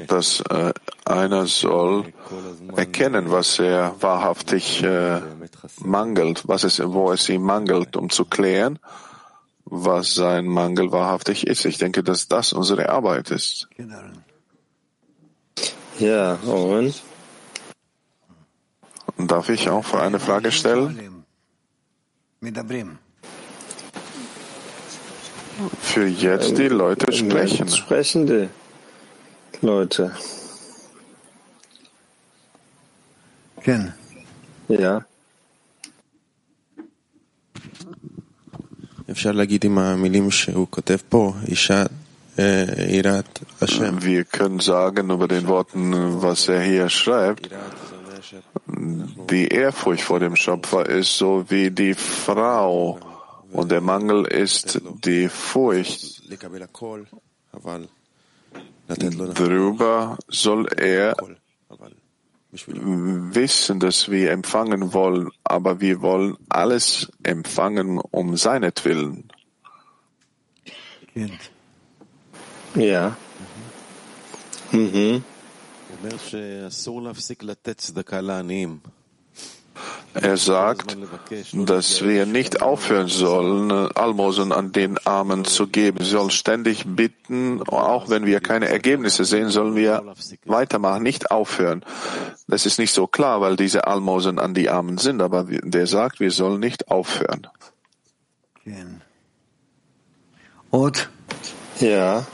dass 0.07 0.41
äh, 0.49 0.73
einer 1.05 1.45
soll 1.45 2.05
erkennen, 2.75 3.29
was 3.29 3.59
er 3.59 3.95
wahrhaftig 3.99 4.81
äh, 4.83 5.21
mangelt, 5.81 6.47
was 6.47 6.63
es, 6.63 6.81
wo 6.83 7.11
es 7.11 7.27
ihm 7.29 7.43
mangelt, 7.43 7.95
um 7.97 8.09
zu 8.09 8.25
klären, 8.25 8.79
was 9.65 10.15
sein 10.15 10.45
Mangel 10.45 10.91
wahrhaftig 10.91 11.45
ist. 11.45 11.65
Ich 11.65 11.77
denke, 11.77 12.01
dass 12.01 12.27
das 12.27 12.53
unsere 12.53 12.89
Arbeit 12.89 13.29
ist. 13.31 13.67
Ja, 15.99 16.37
Owen. 16.47 16.93
Darf 19.17 19.49
ich 19.49 19.69
auch 19.69 19.93
eine 19.93 20.19
Frage 20.19 20.51
stellen? 20.51 21.25
שואלים, 25.56 25.60
מדברים. 25.60 25.82
Für 25.82 26.06
jetzt 26.06 26.58
die 26.58 26.68
Leute 26.68 27.12
sprechen. 27.12 27.68
Sprechende 27.68 28.48
Leute. 29.62 30.10
כן. 33.62 33.80
Ja. 34.70 34.98
אפשר 39.10 39.32
להגיד 39.32 39.64
עם 39.64 39.78
המילים 39.78 40.30
שהוא 40.30 40.66
כותב 40.70 40.96
פה, 41.08 41.32
אישה 41.48 41.84
אה, 42.38 42.64
יראת 42.88 43.38
השם. 43.62 43.98
Wir 43.98 44.24
können 44.24 44.60
sagen 44.60 45.10
über 45.10 45.28
den 45.28 45.46
Worten, 45.48 46.22
was 46.22 46.48
er 46.48 46.62
hier 46.62 46.88
schreibt, 46.88 47.50
die 49.30 49.48
Ehrfurcht 49.48 50.02
vor 50.02 50.20
dem 50.20 50.36
Schöpfer 50.36 50.88
ist 50.88 51.18
so 51.18 51.44
wie 51.48 51.70
die 51.70 51.94
Frau 51.94 52.98
und 53.51 53.71
der 53.71 53.81
Mangel 53.81 54.25
ist 54.25 54.81
die 55.05 55.29
Furcht. 55.29 56.23
Darüber 58.87 60.17
soll 60.27 60.67
er 60.77 61.15
wissen, 62.51 63.79
dass 63.79 64.09
wir 64.09 64.31
empfangen 64.31 64.93
wollen, 64.93 65.29
aber 65.43 65.81
wir 65.81 66.01
wollen 66.01 66.37
alles 66.49 67.11
empfangen 67.23 67.99
um 67.99 68.37
seinetwillen. 68.37 69.29
Kind. 71.13 71.51
Ja. 72.75 73.17
Mhm. 74.71 74.79
mhm. 74.79 75.23
Er 80.21 80.37
sagt, 80.37 80.97
dass 81.53 82.01
wir 82.03 82.25
nicht 82.25 82.61
aufhören 82.61 83.07
sollen, 83.07 83.71
Almosen 83.71 84.51
an 84.51 84.71
den 84.71 84.97
Armen 85.05 85.45
zu 85.45 85.67
geben. 85.67 86.03
Sie 86.03 86.11
sollen 86.11 86.31
ständig 86.31 86.85
bitten, 86.85 87.61
auch 87.67 88.09
wenn 88.09 88.25
wir 88.25 88.39
keine 88.39 88.67
Ergebnisse 88.67 89.25
sehen, 89.25 89.49
sollen 89.49 89.75
wir 89.75 90.03
weitermachen, 90.45 91.03
nicht 91.03 91.31
aufhören. 91.31 91.83
Das 92.47 92.65
ist 92.65 92.79
nicht 92.79 92.93
so 92.93 93.07
klar, 93.07 93.41
weil 93.41 93.55
diese 93.55 93.87
Almosen 93.87 94.39
an 94.39 94.53
die 94.53 94.69
Armen 94.69 94.97
sind, 94.97 95.21
aber 95.21 95.45
der 95.47 95.87
sagt, 95.87 96.19
wir 96.19 96.31
sollen 96.31 96.59
nicht 96.59 96.89
aufhören. 96.89 97.47
Und? 100.71 101.09
Ja, 101.79 102.25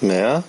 mehr? 0.00 0.44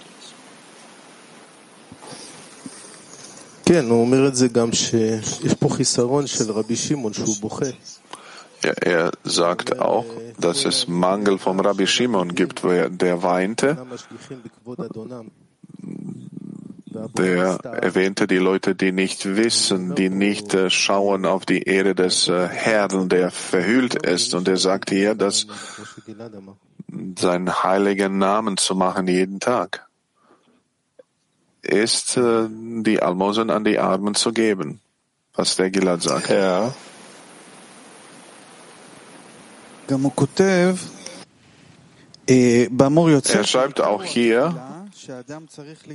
Ja, 8.64 8.72
er 8.72 9.12
sagt 9.24 9.80
auch, 9.80 10.06
dass 10.40 10.66
es 10.66 10.88
Mangel 10.88 11.38
vom 11.38 11.60
Rabbi 11.60 11.86
Shimon 11.88 12.34
gibt, 12.34 12.64
der 12.64 13.24
weinte. 13.24 13.78
Der 17.18 17.60
erwähnte 17.64 18.28
die 18.28 18.38
Leute, 18.38 18.76
die 18.76 18.92
nicht 18.92 19.36
wissen, 19.36 19.96
die 19.96 20.10
nicht 20.10 20.54
äh, 20.54 20.70
schauen 20.70 21.26
auf 21.26 21.46
die 21.46 21.64
Ehre 21.64 21.96
des 21.96 22.28
äh, 22.28 22.48
Herrn, 22.48 23.10
der 23.10 23.32
verhüllt 23.32 23.96
ist. 24.06 24.36
Und 24.36 24.48
er 24.48 24.58
sagte 24.58 24.94
hier, 24.94 25.16
dass 25.16 25.48
seinen 27.18 27.64
heiligen 27.64 28.20
Namen 28.20 28.58
zu 28.58 28.76
machen 28.76 29.08
jeden 29.08 29.40
Tag 29.40 29.88
ist, 31.64 32.18
äh, 32.18 32.48
die 32.50 33.02
Almosen 33.02 33.50
an 33.50 33.64
die 33.64 33.80
Armen 33.80 34.16
zu 34.16 34.32
geben, 34.32 34.82
was 35.34 35.56
der 35.56 35.72
Gilad 35.72 36.02
sagt. 36.02 36.30
Ja. 36.30 36.74
Er 43.36 43.44
schreibt 43.44 43.82
auch 43.82 44.04
hier, 44.04 44.86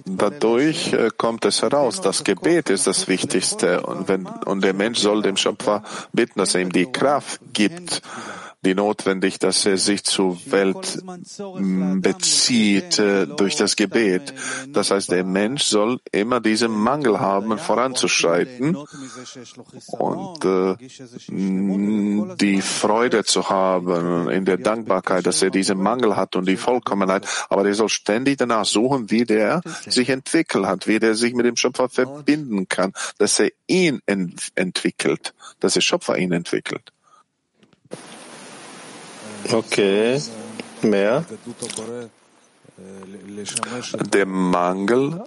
dadurch 0.05 0.93
äh, 0.93 1.11
kommt 1.17 1.45
es 1.45 1.63
heraus, 1.63 2.01
das 2.01 2.25
Gebet 2.25 2.69
ist 2.71 2.87
das 2.87 3.09
Wichtigste 3.09 3.83
und, 3.83 4.09
wenn, 4.09 4.27
und 4.27 4.63
der 4.63 4.75
Mensch 4.75 4.99
soll 4.99 5.23
dem 5.23 5.37
Schöpfer 5.37 5.83
bitten, 6.13 6.39
dass 6.39 6.55
er 6.55 6.61
ihm 6.61 6.73
die 6.73 6.87
Kraft 6.87 7.41
gibt, 7.53 8.03
die 8.69 8.75
notwendig, 8.75 9.39
dass 9.39 9.65
er 9.65 9.79
sich 9.79 10.05
zur 10.05 10.39
Welt 10.47 11.03
mm, 11.05 12.01
bezieht 12.01 12.99
äh, 12.99 13.27
durch 13.27 13.57
das 13.57 13.77
Gebet. 13.77 14.35
Das 14.69 14.91
heißt, 14.91 15.11
der 15.11 15.25
Mensch 15.25 15.65
soll 15.65 16.01
immer 16.13 16.41
diesen 16.41 16.73
Mangel 16.73 17.19
haben, 17.19 17.59
voranzuschreiten 17.59 18.77
und 19.87 20.45
äh, 20.45 21.33
mm, 21.33 22.37
die 22.39 22.61
Freude 22.61 23.25
zu 23.25 23.49
haben 23.49 24.29
in 24.29 24.45
der 24.45 24.59
Dankbarkeit, 24.59 25.27
dass 25.27 25.43
er 25.43 25.51
diesen 25.51 25.79
Mangel 25.79 26.15
hat 26.17 26.37
und 26.37 26.47
die 26.47 26.59
Vollkommenheit. 26.59 27.27
Aber 27.49 27.65
der 27.65 27.75
soll 27.75 27.89
ständig 27.89 28.37
danach 28.37 28.67
suchen, 28.67 29.11
wie 29.11 29.25
der 29.25 29.63
sich 29.87 30.11
entwickelt 30.11 30.67
hat, 30.67 30.87
wie 30.87 30.99
der 30.99 31.15
sich 31.15 31.33
mit 31.33 31.47
dem 31.47 31.57
Schöpfer 31.57 31.89
verbinden 31.89 32.69
kann, 32.69 32.93
dass 33.17 33.41
er 33.41 33.51
ihn 33.67 34.01
ent 34.05 34.49
entwickelt, 34.57 35.35
dass 35.61 35.75
der 35.75 35.81
Schöpfer 35.81 36.19
ihn 36.19 36.33
entwickelt. 36.33 36.93
Okay, 39.51 40.21
mehr. 40.83 41.25
Der 44.13 44.27
Mangel 44.27 45.25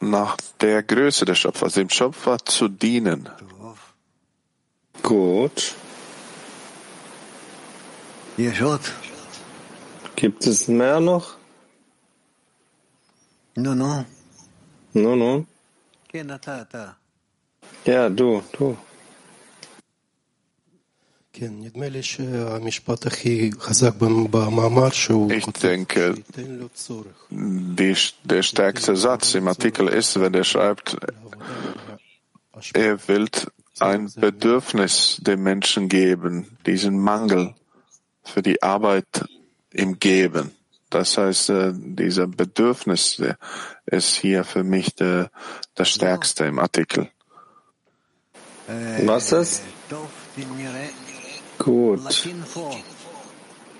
nach 0.00 0.36
der 0.60 0.82
Größe 0.82 1.24
des 1.24 1.38
Schöpfers, 1.38 1.74
dem 1.74 1.88
Schöpfer 1.88 2.38
zu 2.44 2.68
dienen. 2.68 3.28
Gut. 5.02 5.74
Gibt 10.16 10.46
es 10.46 10.68
mehr 10.68 11.00
noch? 11.00 11.36
No, 13.56 13.74
no. 13.74 14.04
No, 14.92 15.16
no. 15.16 15.46
Ja, 17.84 18.08
du, 18.08 18.42
du. 18.56 18.76
Ich 25.30 25.44
denke, 25.46 26.14
die, 27.30 27.96
der 28.24 28.42
stärkste 28.42 28.96
Satz 28.96 29.34
im 29.34 29.48
Artikel 29.48 29.88
ist, 29.88 30.18
wenn 30.20 30.34
er 30.34 30.44
schreibt, 30.44 30.96
er 32.72 33.08
will 33.08 33.28
ein 33.80 34.10
Bedürfnis 34.14 35.18
dem 35.20 35.42
Menschen 35.42 35.88
geben, 35.88 36.56
diesen 36.66 36.98
Mangel 36.98 37.54
für 38.22 38.42
die 38.42 38.62
Arbeit 38.62 39.24
im 39.72 39.98
Geben. 39.98 40.52
Das 40.88 41.18
heißt, 41.18 41.50
äh, 41.50 41.72
dieser 41.74 42.28
Bedürfnis 42.28 43.20
ist 43.86 44.14
hier 44.14 44.44
für 44.44 44.62
mich 44.62 44.94
der, 44.94 45.30
das 45.74 45.90
Stärkste 45.90 46.44
im 46.44 46.60
Artikel. 46.60 47.10
Was 49.04 49.32
ist? 49.32 49.62
Gut. 51.64 52.28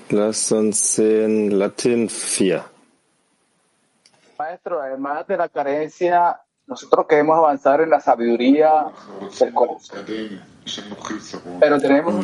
Lasst 0.09 0.53
uns 0.53 0.95
sehen, 0.95 1.51
Latin 1.51 2.09
4. 2.09 2.65
Maestro, 4.39 4.81
además 4.81 5.27
de 5.27 5.37
la 5.37 5.49
carencia, 5.49 6.41
nosotros 6.67 7.07
queremos 7.07 7.37
avanzar 7.37 7.83
en 7.83 7.91
la 7.91 8.01
sabiduría 8.01 8.87
del 9.39 9.55
corazón. 9.55 10.05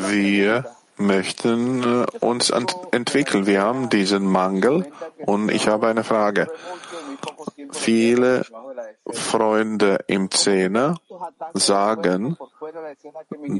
Wir 0.08 0.64
möchten 0.96 1.82
äh, 1.82 2.06
uns 2.20 2.52
entwickeln. 2.92 3.46
Wir 3.46 3.62
haben 3.62 3.88
diesen 3.90 4.24
Mangel 4.26 4.90
und 5.26 5.50
ich 5.50 5.68
habe 5.68 5.88
eine 5.88 6.04
Frage. 6.04 6.48
Viele 7.72 8.44
Freunde 9.10 10.04
im 10.06 10.30
Zehner 10.30 10.96
sagen, 11.54 12.36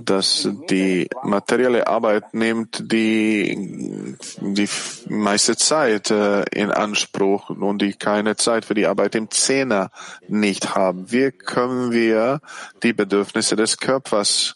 dass 0.05 0.49
die 0.69 1.09
materielle 1.23 1.87
Arbeit 1.87 2.35
nimmt 2.35 2.93
die, 2.93 4.17
die 4.41 4.69
meiste 5.09 5.57
Zeit 5.57 6.11
äh, 6.11 6.43
in 6.53 6.71
Anspruch 6.71 7.51
und 7.51 7.83
die 7.83 7.95
keine 7.95 8.37
Zeit 8.37 8.65
für 8.65 8.75
die 8.75 8.87
Arbeit 8.87 9.15
im 9.15 9.31
Zehner 9.31 9.91
nicht 10.29 10.75
haben. 10.75 11.11
Wie 11.11 11.31
können 11.31 11.93
wir 11.93 12.41
die 12.83 12.93
Bedürfnisse 12.93 13.57
des 13.57 13.79
Körpers 13.79 14.55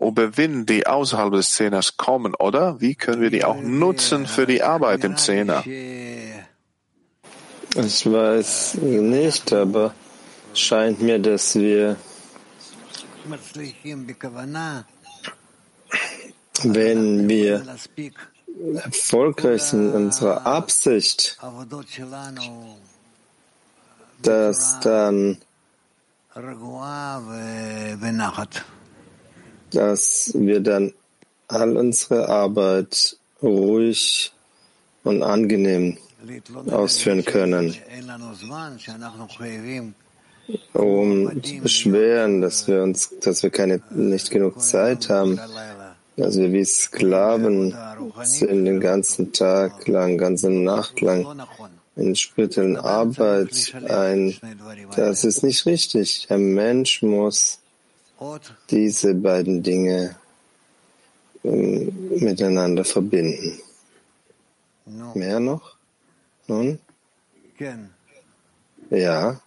überwinden, 0.00 0.66
die 0.66 0.86
außerhalb 0.86 1.32
des 1.32 1.52
Zehners 1.52 1.96
kommen, 1.96 2.34
oder? 2.34 2.80
Wie 2.80 2.94
können 2.94 3.20
wir 3.20 3.30
die 3.30 3.44
auch 3.44 3.60
nutzen 3.60 4.26
für 4.26 4.46
die 4.46 4.62
Arbeit 4.62 5.04
im 5.04 5.16
Zehner? 5.16 5.64
Ich 7.76 8.10
weiß 8.10 8.74
nicht, 8.80 9.52
aber 9.52 9.94
scheint 10.54 11.02
mir, 11.02 11.18
dass 11.18 11.54
wir, 11.54 11.96
wenn 16.62 17.28
wir 17.28 17.66
erfolgreich 18.74 19.62
sind 19.62 19.90
in 19.90 19.94
unserer 20.06 20.46
Absicht, 20.46 21.38
dass 24.22 24.80
dann, 24.80 25.38
dass 29.70 30.32
wir 30.34 30.60
dann 30.60 30.94
all 31.48 31.76
unsere 31.76 32.28
Arbeit 32.28 33.16
ruhig 33.42 34.32
und 35.04 35.22
angenehm 35.22 35.98
ausführen 36.70 37.24
können, 37.24 37.74
um 40.72 41.42
zu 41.42 41.60
beschweren, 41.60 42.40
dass 42.40 42.66
wir 42.66 42.82
uns, 42.82 43.14
dass 43.20 43.42
wir 43.42 43.50
keine, 43.50 43.80
nicht 43.90 44.30
genug 44.30 44.60
Zeit 44.60 45.08
haben, 45.08 45.38
dass 46.16 46.36
wir 46.36 46.52
wie 46.52 46.64
Sklaven 46.64 47.76
sind 48.22 48.64
den 48.64 48.80
ganzen 48.80 49.32
Tag 49.32 49.86
lang, 49.86 50.18
ganze 50.18 50.50
Nacht 50.50 51.00
lang 51.00 51.26
in 51.96 52.14
spirituellen 52.14 52.76
Arbeit 52.76 53.74
ein. 53.88 54.36
Das 54.96 55.24
ist 55.24 55.42
nicht 55.42 55.66
richtig. 55.66 56.26
Der 56.28 56.38
Mensch 56.38 57.02
muss 57.02 57.58
diese 58.70 59.14
beiden 59.14 59.62
Dinge 59.62 60.16
ähm, 61.44 62.10
miteinander 62.18 62.84
verbinden. 62.84 63.60
Mehr 65.14 65.38
noch? 65.38 65.77
Nun? 66.48 66.78
Ja. 68.90 69.40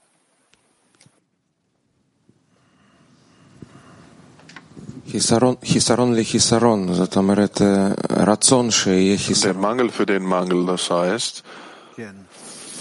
Der 9.44 9.54
Mangel 9.56 9.90
für 9.90 10.06
den 10.06 10.24
Mangel, 10.24 10.66
das 10.68 10.90
heißt, 10.90 11.44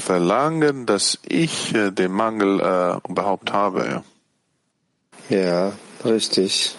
Verlangen, 0.00 0.86
dass 0.86 1.18
ich 1.26 1.74
äh, 1.74 1.90
den 1.90 2.12
Mangel 2.12 2.60
äh, 2.60 3.10
überhaupt 3.10 3.52
habe. 3.52 4.04
Ja, 5.28 5.72
richtig. 6.04 6.76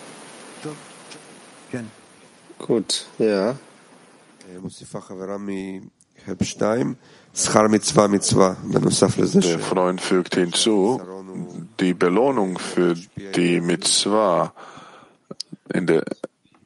Gut, 2.60 3.08
ja. 3.18 3.56
Der 9.42 9.60
Freund 9.60 10.02
fügt 10.02 10.36
hinzu, 10.36 11.02
die 11.80 11.94
Belohnung 11.94 12.60
für 12.60 12.96
die 13.36 13.62
Mitzvah 13.62 14.54
in 15.74 15.88
der, 15.88 16.04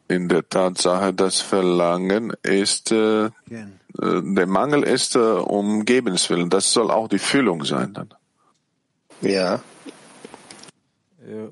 in 0.07 0.27
der 0.27 0.47
Tatsache, 0.49 1.13
das 1.13 1.41
Verlangen 1.41 2.33
ist, 2.41 2.91
äh, 2.91 3.25
äh 3.25 3.31
der 3.99 4.47
Mangel 4.47 4.83
ist 4.83 5.15
äh, 5.15 5.19
um 5.19 5.85
Gebenswillen. 5.85 6.49
Das 6.49 6.71
soll 6.73 6.89
auch 6.89 7.07
die 7.07 7.19
Füllung 7.19 7.63
sein 7.63 7.93
dann. 7.93 8.09
Ja. 9.21 9.61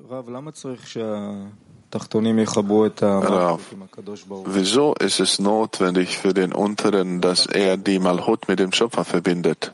Rav, 0.08 0.28
Rav, 3.18 3.60
wieso 4.46 4.94
ist 4.94 5.20
es 5.20 5.38
notwendig 5.38 6.18
für 6.18 6.34
den 6.34 6.52
Unteren, 6.52 7.20
dass 7.20 7.46
er 7.46 7.76
die 7.76 7.98
Malhut 7.98 8.48
mit 8.48 8.58
dem 8.58 8.72
Schöpfer 8.72 9.04
verbindet? 9.04 9.72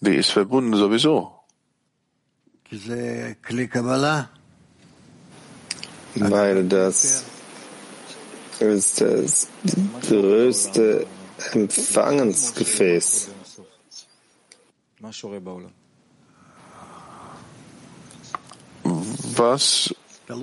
Die 0.00 0.14
ist 0.14 0.30
verbunden 0.30 0.74
sowieso. 0.76 1.32
Weil 6.14 6.64
das 6.68 7.24
ist 8.58 9.00
das 9.00 9.48
größte 10.08 11.06
Empfangensgefäß. 11.52 13.30
Was 19.36 19.94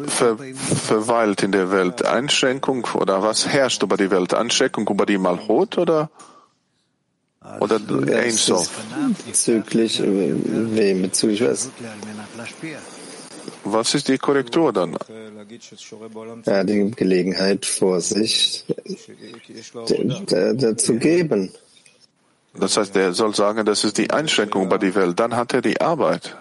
ver 0.08 0.38
verweilt 0.38 1.44
in 1.44 1.52
der 1.52 1.72
Welt? 1.72 2.06
Einschränkung 2.06 2.88
oder 2.94 3.22
was 3.22 3.48
herrscht 3.48 3.84
über 3.84 3.98
die 3.98 4.10
Welt? 4.12 4.34
Einschränkung 4.34 4.88
über 4.88 5.06
die 5.06 5.18
Malchut 5.18 5.78
oder, 5.78 6.10
oder 7.60 7.80
Ein 8.18 8.32
Sof? 8.32 8.70
bezüglich 9.26 10.02
wem? 10.02 11.02
Bezüglich 11.02 11.42
was? 11.42 11.70
Was 13.66 13.94
ist 13.94 14.08
die 14.08 14.18
Korrektur 14.18 14.72
dann? 14.72 14.96
Er 16.46 16.60
hat 16.60 16.70
die 16.70 16.92
Gelegenheit 16.92 17.66
vor 17.66 18.00
sich, 18.00 18.66
dazu 20.58 20.96
geben. 20.96 21.52
Das 22.56 22.78
heißt, 22.78 22.96
er 22.96 23.14
soll 23.14 23.34
sagen, 23.34 23.66
das 23.66 23.84
ist 23.84 23.98
die 23.98 24.12
Einschränkung 24.12 24.66
über 24.66 24.78
die 24.78 24.94
Welt. 24.94 25.20
Dann 25.20 25.36
hat 25.36 25.54
er 25.54 25.62
die 25.62 25.82
Arbeit. 25.82 26.38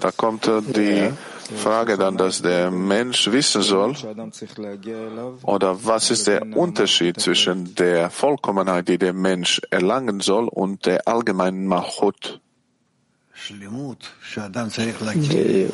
Da 0.00 0.10
kommt 0.16 0.46
die 0.46 1.10
Frage 1.56 1.96
dann, 1.96 2.16
dass 2.16 2.42
der 2.42 2.70
Mensch 2.70 3.30
wissen 3.32 3.62
soll, 3.62 3.94
oder 5.42 5.84
was 5.84 6.10
ist 6.10 6.26
der 6.26 6.42
Unterschied 6.56 7.20
zwischen 7.20 7.74
der 7.74 8.10
Vollkommenheit, 8.10 8.88
die 8.88 8.98
der 8.98 9.12
Mensch 9.12 9.60
erlangen 9.70 10.20
soll, 10.20 10.48
und 10.48 10.86
der 10.86 11.08
allgemeinen 11.08 11.66
Machut? 11.66 12.40
Die 15.14 15.68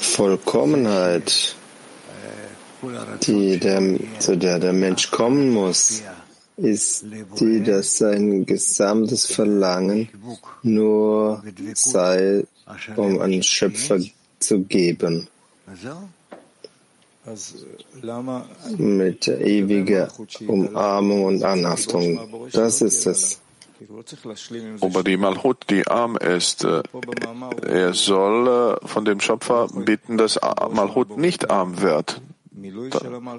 Vollkommenheit, 0.00 1.56
die 3.22 3.58
der, 3.58 3.98
zu 4.20 4.36
der 4.36 4.58
der 4.58 4.72
Mensch 4.72 5.10
kommen 5.10 5.50
muss, 5.50 6.02
ist 6.58 7.04
die, 7.40 7.62
dass 7.62 7.98
sein 7.98 8.44
gesamtes 8.44 9.26
Verlangen 9.26 10.08
nur 10.62 11.42
sei, 11.74 12.44
um 12.96 13.20
einen 13.20 13.42
Schöpfer 13.42 14.00
zu 14.40 14.60
geben. 14.62 15.28
Mit 18.76 19.28
ewiger 19.28 20.08
Umarmung 20.46 21.24
und 21.24 21.42
Anhaftung. 21.42 22.48
Das 22.52 22.82
ist 22.82 23.06
es. 23.06 23.40
Über 24.82 25.04
die 25.04 25.16
Malhut, 25.16 25.70
die 25.70 25.86
arm 25.86 26.16
ist, 26.16 26.64
äh, 26.64 26.82
er 27.64 27.94
soll 27.94 28.48
äh, 28.82 28.86
von 28.86 29.04
dem 29.04 29.20
Schöpfer 29.20 29.68
bitten, 29.72 30.16
dass 30.18 30.40
Malhut 30.72 31.16
nicht 31.16 31.48
arm 31.48 31.80
wird. 31.80 32.20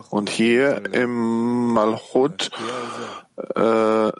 Und 0.10 0.30
hier 0.30 0.94
im 0.94 1.74
Malchut 1.74 2.52
äh, 3.56 4.12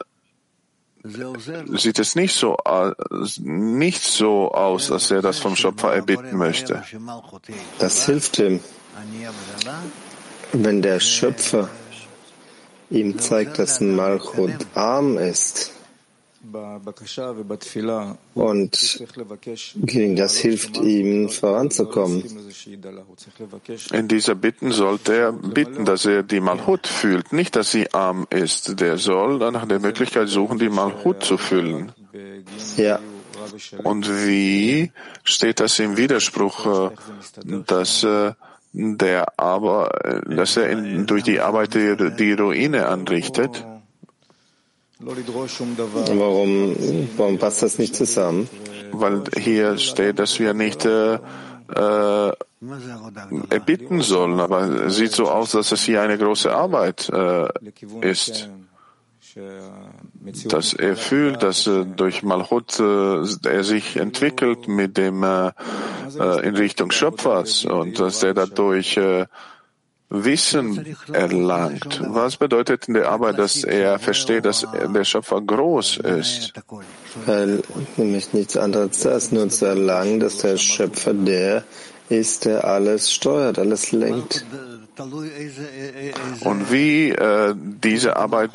sieht 1.02 1.98
es 1.98 2.14
nicht 2.14 2.34
so, 2.34 2.56
äh, 2.64 2.92
nicht 3.40 4.02
so 4.02 4.52
aus, 4.52 4.90
als 4.90 5.10
er 5.10 5.22
das 5.22 5.38
vom 5.38 5.56
Schöpfer 5.56 5.94
erbitten 5.94 6.36
möchte. 6.36 6.82
Das 7.78 8.06
hilft 8.06 8.38
ihm, 8.38 8.60
wenn 10.52 10.82
der 10.82 11.00
Schöpfer 11.00 11.68
ihm 12.90 13.18
zeigt, 13.18 13.58
dass 13.58 13.80
Malchut 13.80 14.66
arm 14.74 15.16
ist. 15.16 15.72
Und 18.34 19.04
gegen 19.76 20.16
das 20.16 20.36
hilft 20.38 20.78
ihm 20.78 21.28
voranzukommen. 21.28 22.22
In 23.92 24.08
dieser 24.08 24.34
Bitten 24.34 24.72
sollte 24.72 25.16
er 25.16 25.32
bitten, 25.32 25.84
dass 25.84 26.06
er 26.06 26.22
die 26.22 26.40
Malhut 26.40 26.86
fühlt, 26.86 27.32
nicht 27.32 27.56
dass 27.56 27.70
sie 27.70 27.92
arm 27.92 28.26
ist. 28.30 28.80
Der 28.80 28.96
soll 28.96 29.38
nach 29.50 29.66
der 29.66 29.80
Möglichkeit 29.80 30.28
suchen, 30.28 30.58
die 30.58 30.70
Malhut 30.70 31.22
zu 31.22 31.36
füllen. 31.36 31.92
Ja. 32.76 32.98
Und 33.84 34.08
wie 34.26 34.92
steht 35.24 35.60
das 35.60 35.78
im 35.78 35.96
Widerspruch, 35.96 36.90
äh, 36.90 36.90
dass 37.66 38.04
äh, 38.04 38.32
der 38.72 39.38
aber, 39.38 40.04
äh, 40.04 40.34
dass 40.34 40.56
er 40.56 40.70
in, 40.70 41.06
durch 41.06 41.22
die 41.22 41.40
Arbeit 41.40 41.74
die, 41.74 41.96
die 42.18 42.32
Ruine 42.32 42.86
anrichtet? 42.86 43.64
Warum, 45.02 46.76
warum 47.16 47.38
passt 47.38 47.62
das 47.62 47.78
nicht 47.78 47.96
zusammen? 47.96 48.48
Weil 48.92 49.22
hier 49.38 49.78
steht, 49.78 50.18
dass 50.18 50.38
wir 50.38 50.52
nicht 50.52 50.84
äh, 50.84 51.14
äh, 51.14 52.32
erbitten 53.48 54.02
sollen, 54.02 54.40
aber 54.40 54.86
es 54.86 54.96
sieht 54.96 55.12
so 55.12 55.30
aus, 55.30 55.52
dass 55.52 55.72
es 55.72 55.82
hier 55.82 56.02
eine 56.02 56.18
große 56.18 56.52
Arbeit 56.52 57.08
äh, 57.08 57.48
ist. 58.02 58.50
Dass 60.46 60.74
er 60.74 60.96
fühlt, 60.96 61.42
dass 61.42 61.66
äh, 61.66 61.86
durch 61.86 62.22
Malchut 62.22 62.78
äh, 62.80 63.22
er 63.48 63.64
sich 63.64 63.96
entwickelt 63.96 64.68
mit 64.68 64.98
dem 64.98 65.22
äh, 65.22 65.52
äh, 66.18 66.46
in 66.46 66.56
Richtung 66.56 66.90
Schöpfers 66.90 67.64
und 67.64 67.98
dass 68.00 68.22
er 68.22 68.34
dadurch 68.34 68.96
äh, 68.96 69.26
Wissen 70.10 70.96
erlangt. 71.12 72.02
Was 72.04 72.36
bedeutet 72.36 72.88
in 72.88 72.94
der 72.94 73.08
Arbeit, 73.08 73.38
dass 73.38 73.62
er 73.62 73.98
versteht, 74.00 74.44
dass 74.44 74.66
der 74.72 75.04
Schöpfer 75.04 75.40
groß 75.40 75.98
ist? 75.98 76.52
Weil 77.26 77.62
nämlich 77.96 78.32
nichts 78.32 78.56
anderes 78.56 79.06
als 79.06 79.30
nur 79.30 79.48
zu 79.48 79.66
erlangen, 79.66 80.18
dass 80.18 80.38
der 80.38 80.56
Schöpfer 80.56 81.14
der 81.14 81.64
ist, 82.08 82.44
der 82.44 82.64
alles 82.64 83.12
steuert, 83.12 83.58
alles 83.60 83.92
lenkt. 83.92 84.44
Und 86.40 86.72
wie 86.72 87.10
äh, 87.10 87.54
diese 87.56 88.16
Arbeit 88.16 88.50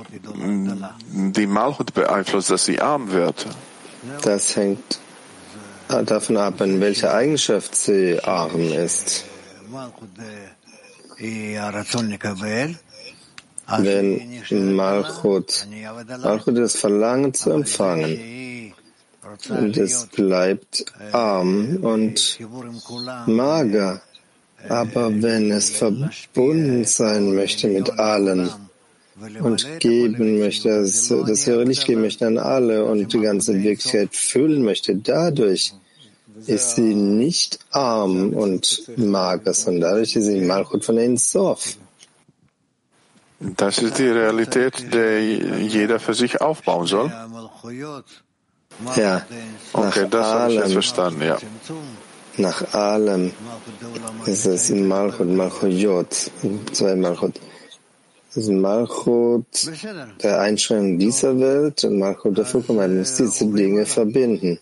die 1.08 1.48
Malchut 1.48 1.94
beeinflusst, 1.94 2.52
dass 2.52 2.66
sie 2.66 2.82
arm 2.82 3.12
wird? 3.12 3.48
Das 4.22 4.56
hängt 4.58 5.00
davon 5.88 6.38
ab, 6.38 6.60
in 6.62 6.82
welcher 6.82 7.14
Eigenschaft 7.14 7.76
sie 7.76 8.20
arm 8.22 8.74
ist. 8.74 9.26
Wenn 13.68 14.76
Malchut, 14.76 15.68
Malchut 16.22 16.58
ist 16.58 16.78
Verlangen 16.78 17.34
zu 17.34 17.52
empfangen. 17.52 18.74
und 19.50 19.78
es 19.78 20.06
bleibt 20.08 20.86
arm 21.12 21.78
und 21.82 22.40
mager. 23.26 24.02
Aber 24.70 25.22
wenn 25.22 25.52
es 25.52 25.70
verbunden 25.72 26.86
sein 26.86 27.36
möchte 27.36 27.68
mit 27.68 28.00
allen 28.00 28.50
und 29.40 29.80
geben 29.80 30.40
möchte, 30.40 30.70
das, 30.70 31.08
das 31.08 31.46
höhere 31.46 31.64
Licht 31.64 31.86
geben 31.86 32.02
möchte 32.02 32.28
an 32.28 32.38
alle 32.38 32.86
und 32.86 33.14
die 33.14 33.20
ganze 33.20 33.62
Wirklichkeit 33.62 34.16
füllen 34.16 34.64
möchte, 34.64 34.96
dadurch 34.96 35.74
ist 36.46 36.76
sie 36.76 36.96
nicht 36.96 37.60
arm 37.72 38.34
und 38.34 38.84
mager, 38.98 39.54
sondern 39.54 39.92
dadurch 39.92 40.16
ist 40.16 40.26
sie 40.26 40.42
Malchut 40.42 40.84
von 40.84 40.98
Ensof. 40.98 41.78
Das 43.40 43.78
ist 43.80 43.98
die 43.98 44.08
Realität, 44.08 44.94
die 44.94 45.68
jeder 45.68 46.00
für 46.00 46.14
sich 46.14 46.42
aufbauen 46.42 46.88
soll. 46.88 47.12
Ja, 48.96 49.26
okay, 49.74 50.08
das 50.10 50.26
habe 50.26 50.54
ich 50.54 50.60
jetzt 50.60 50.74
verstanden, 50.74 51.22
ja. 51.22 51.38
Nach 52.38 52.74
allem 52.74 53.32
ist 54.26 54.46
es 54.46 54.70
Malchut, 54.70 55.28
Malchut, 55.28 56.32
zwei 56.74 56.96
Malchut. 56.96 57.40
Das 58.28 58.44
ist 58.44 58.52
Malchut 58.52 59.46
der 60.22 60.42
Einschränkung 60.42 61.00
dieser 61.00 61.40
Welt 61.40 61.86
und 61.86 62.00
Malchut 62.00 62.38
der 62.38 62.46
Vollkommenheit. 62.46 62.90
Man 62.90 63.00
muss 63.00 63.16
diese 63.16 63.46
Dinge 63.48 63.86
verbinden. 63.86 64.60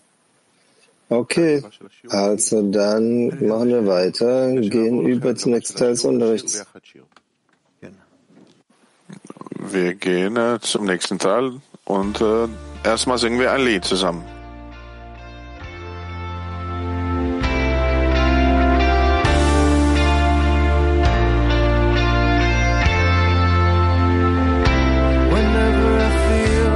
Okay, 1.14 1.62
also 2.10 2.72
dann 2.72 3.28
machen 3.48 3.70
wir 3.70 3.86
weiter, 3.86 4.52
gehen 4.52 5.06
über 5.06 5.36
zum 5.36 5.52
nächsten 5.52 5.78
Teil 5.78 5.92
des 5.92 6.04
Unterrichts. 6.06 6.66
Wir 9.60 9.94
gehen 9.94 10.38
äh, 10.38 10.58
zum 10.60 10.86
nächsten 10.86 11.20
Teil 11.20 11.62
und 11.86 12.20
äh, 12.20 12.48
erstmal 12.84 13.20
singen 13.20 13.40
wir 13.40 13.52
ein 13.52 13.62
Lied 13.62 13.86
zusammen. 13.86 14.24
Whenever 25.30 26.00
I 26.00 26.10
feel 26.28 26.74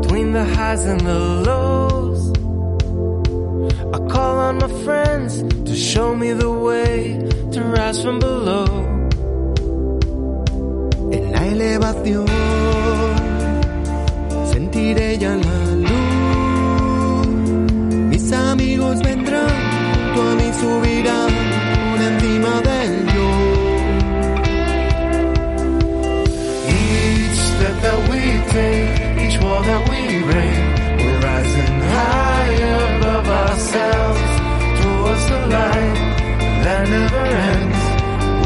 between 0.00 0.32
the 0.32 0.44
highs 0.56 0.84
and 0.86 1.00
the 1.00 1.14
lows, 1.14 1.39
on 4.50 4.58
my 4.58 4.84
friends 4.84 5.44
to 5.68 5.76
show 5.76 6.12
me 6.12 6.32
the 6.32 6.50
way 6.50 7.16
to 7.52 7.60
rise 7.62 8.02
from 8.02 8.18
below. 8.18 8.66
En 11.16 11.24
la 11.34 11.42
elevación 11.54 12.26
sentiré 14.52 15.18
ya 15.18 15.36
la 15.36 15.60
luz. 15.86 17.26
Mis 18.10 18.32
amigos 18.32 18.96
vendrán, 19.08 19.54
tú 20.14 20.18
a 20.30 20.34
mí 20.40 20.48
subirán 20.62 21.32
por 21.84 21.98
encima 22.10 22.52
del 22.68 22.92
yo. 23.14 23.30
Each 26.78 27.40
step 27.50 27.76
that 27.84 28.00
we 28.10 28.22
take, 28.56 28.94
each 29.24 29.36
wall 29.42 29.62
that 29.62 29.82
we 29.90 30.00
break, 30.28 30.58
we're 31.00 31.20
rising 31.28 31.76
higher 31.94 32.78
above 32.96 33.28
ourselves 33.28 34.19
the 35.30 35.40
light 35.56 35.98
that 36.64 36.82
never 36.96 37.24
ends. 37.50 37.82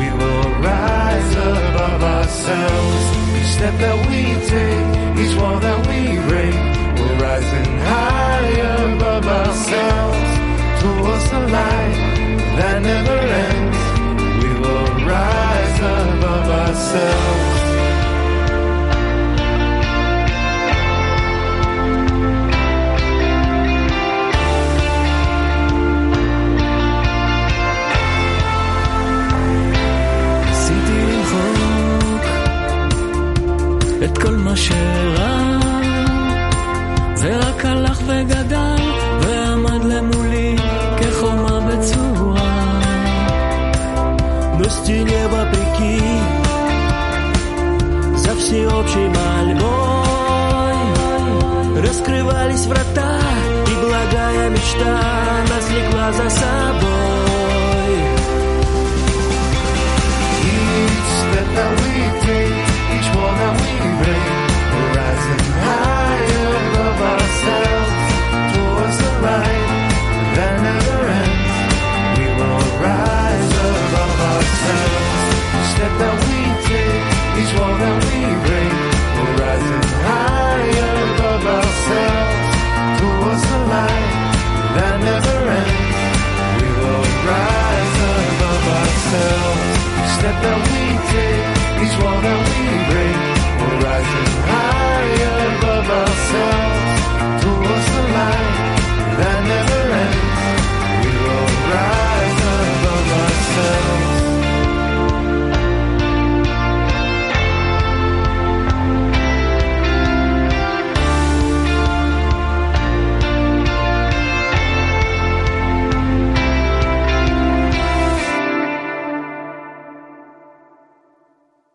We 0.00 0.08
will 0.20 0.48
rise 0.70 1.32
above 1.52 2.02
ourselves. 2.16 3.04
Each 3.38 3.50
step 3.56 3.74
that 3.84 3.98
we 4.08 4.22
take, 4.52 4.88
each 5.22 5.34
wall 5.40 5.58
that 5.66 5.80
we 5.88 6.00
break, 6.28 6.56
we're 6.98 7.18
rising 7.28 7.72
higher 7.92 8.74
above 8.94 9.26
ourselves 9.40 10.30
towards 10.82 11.24
the 11.34 11.42
light 11.56 11.96
that 12.58 12.82
never 12.82 13.13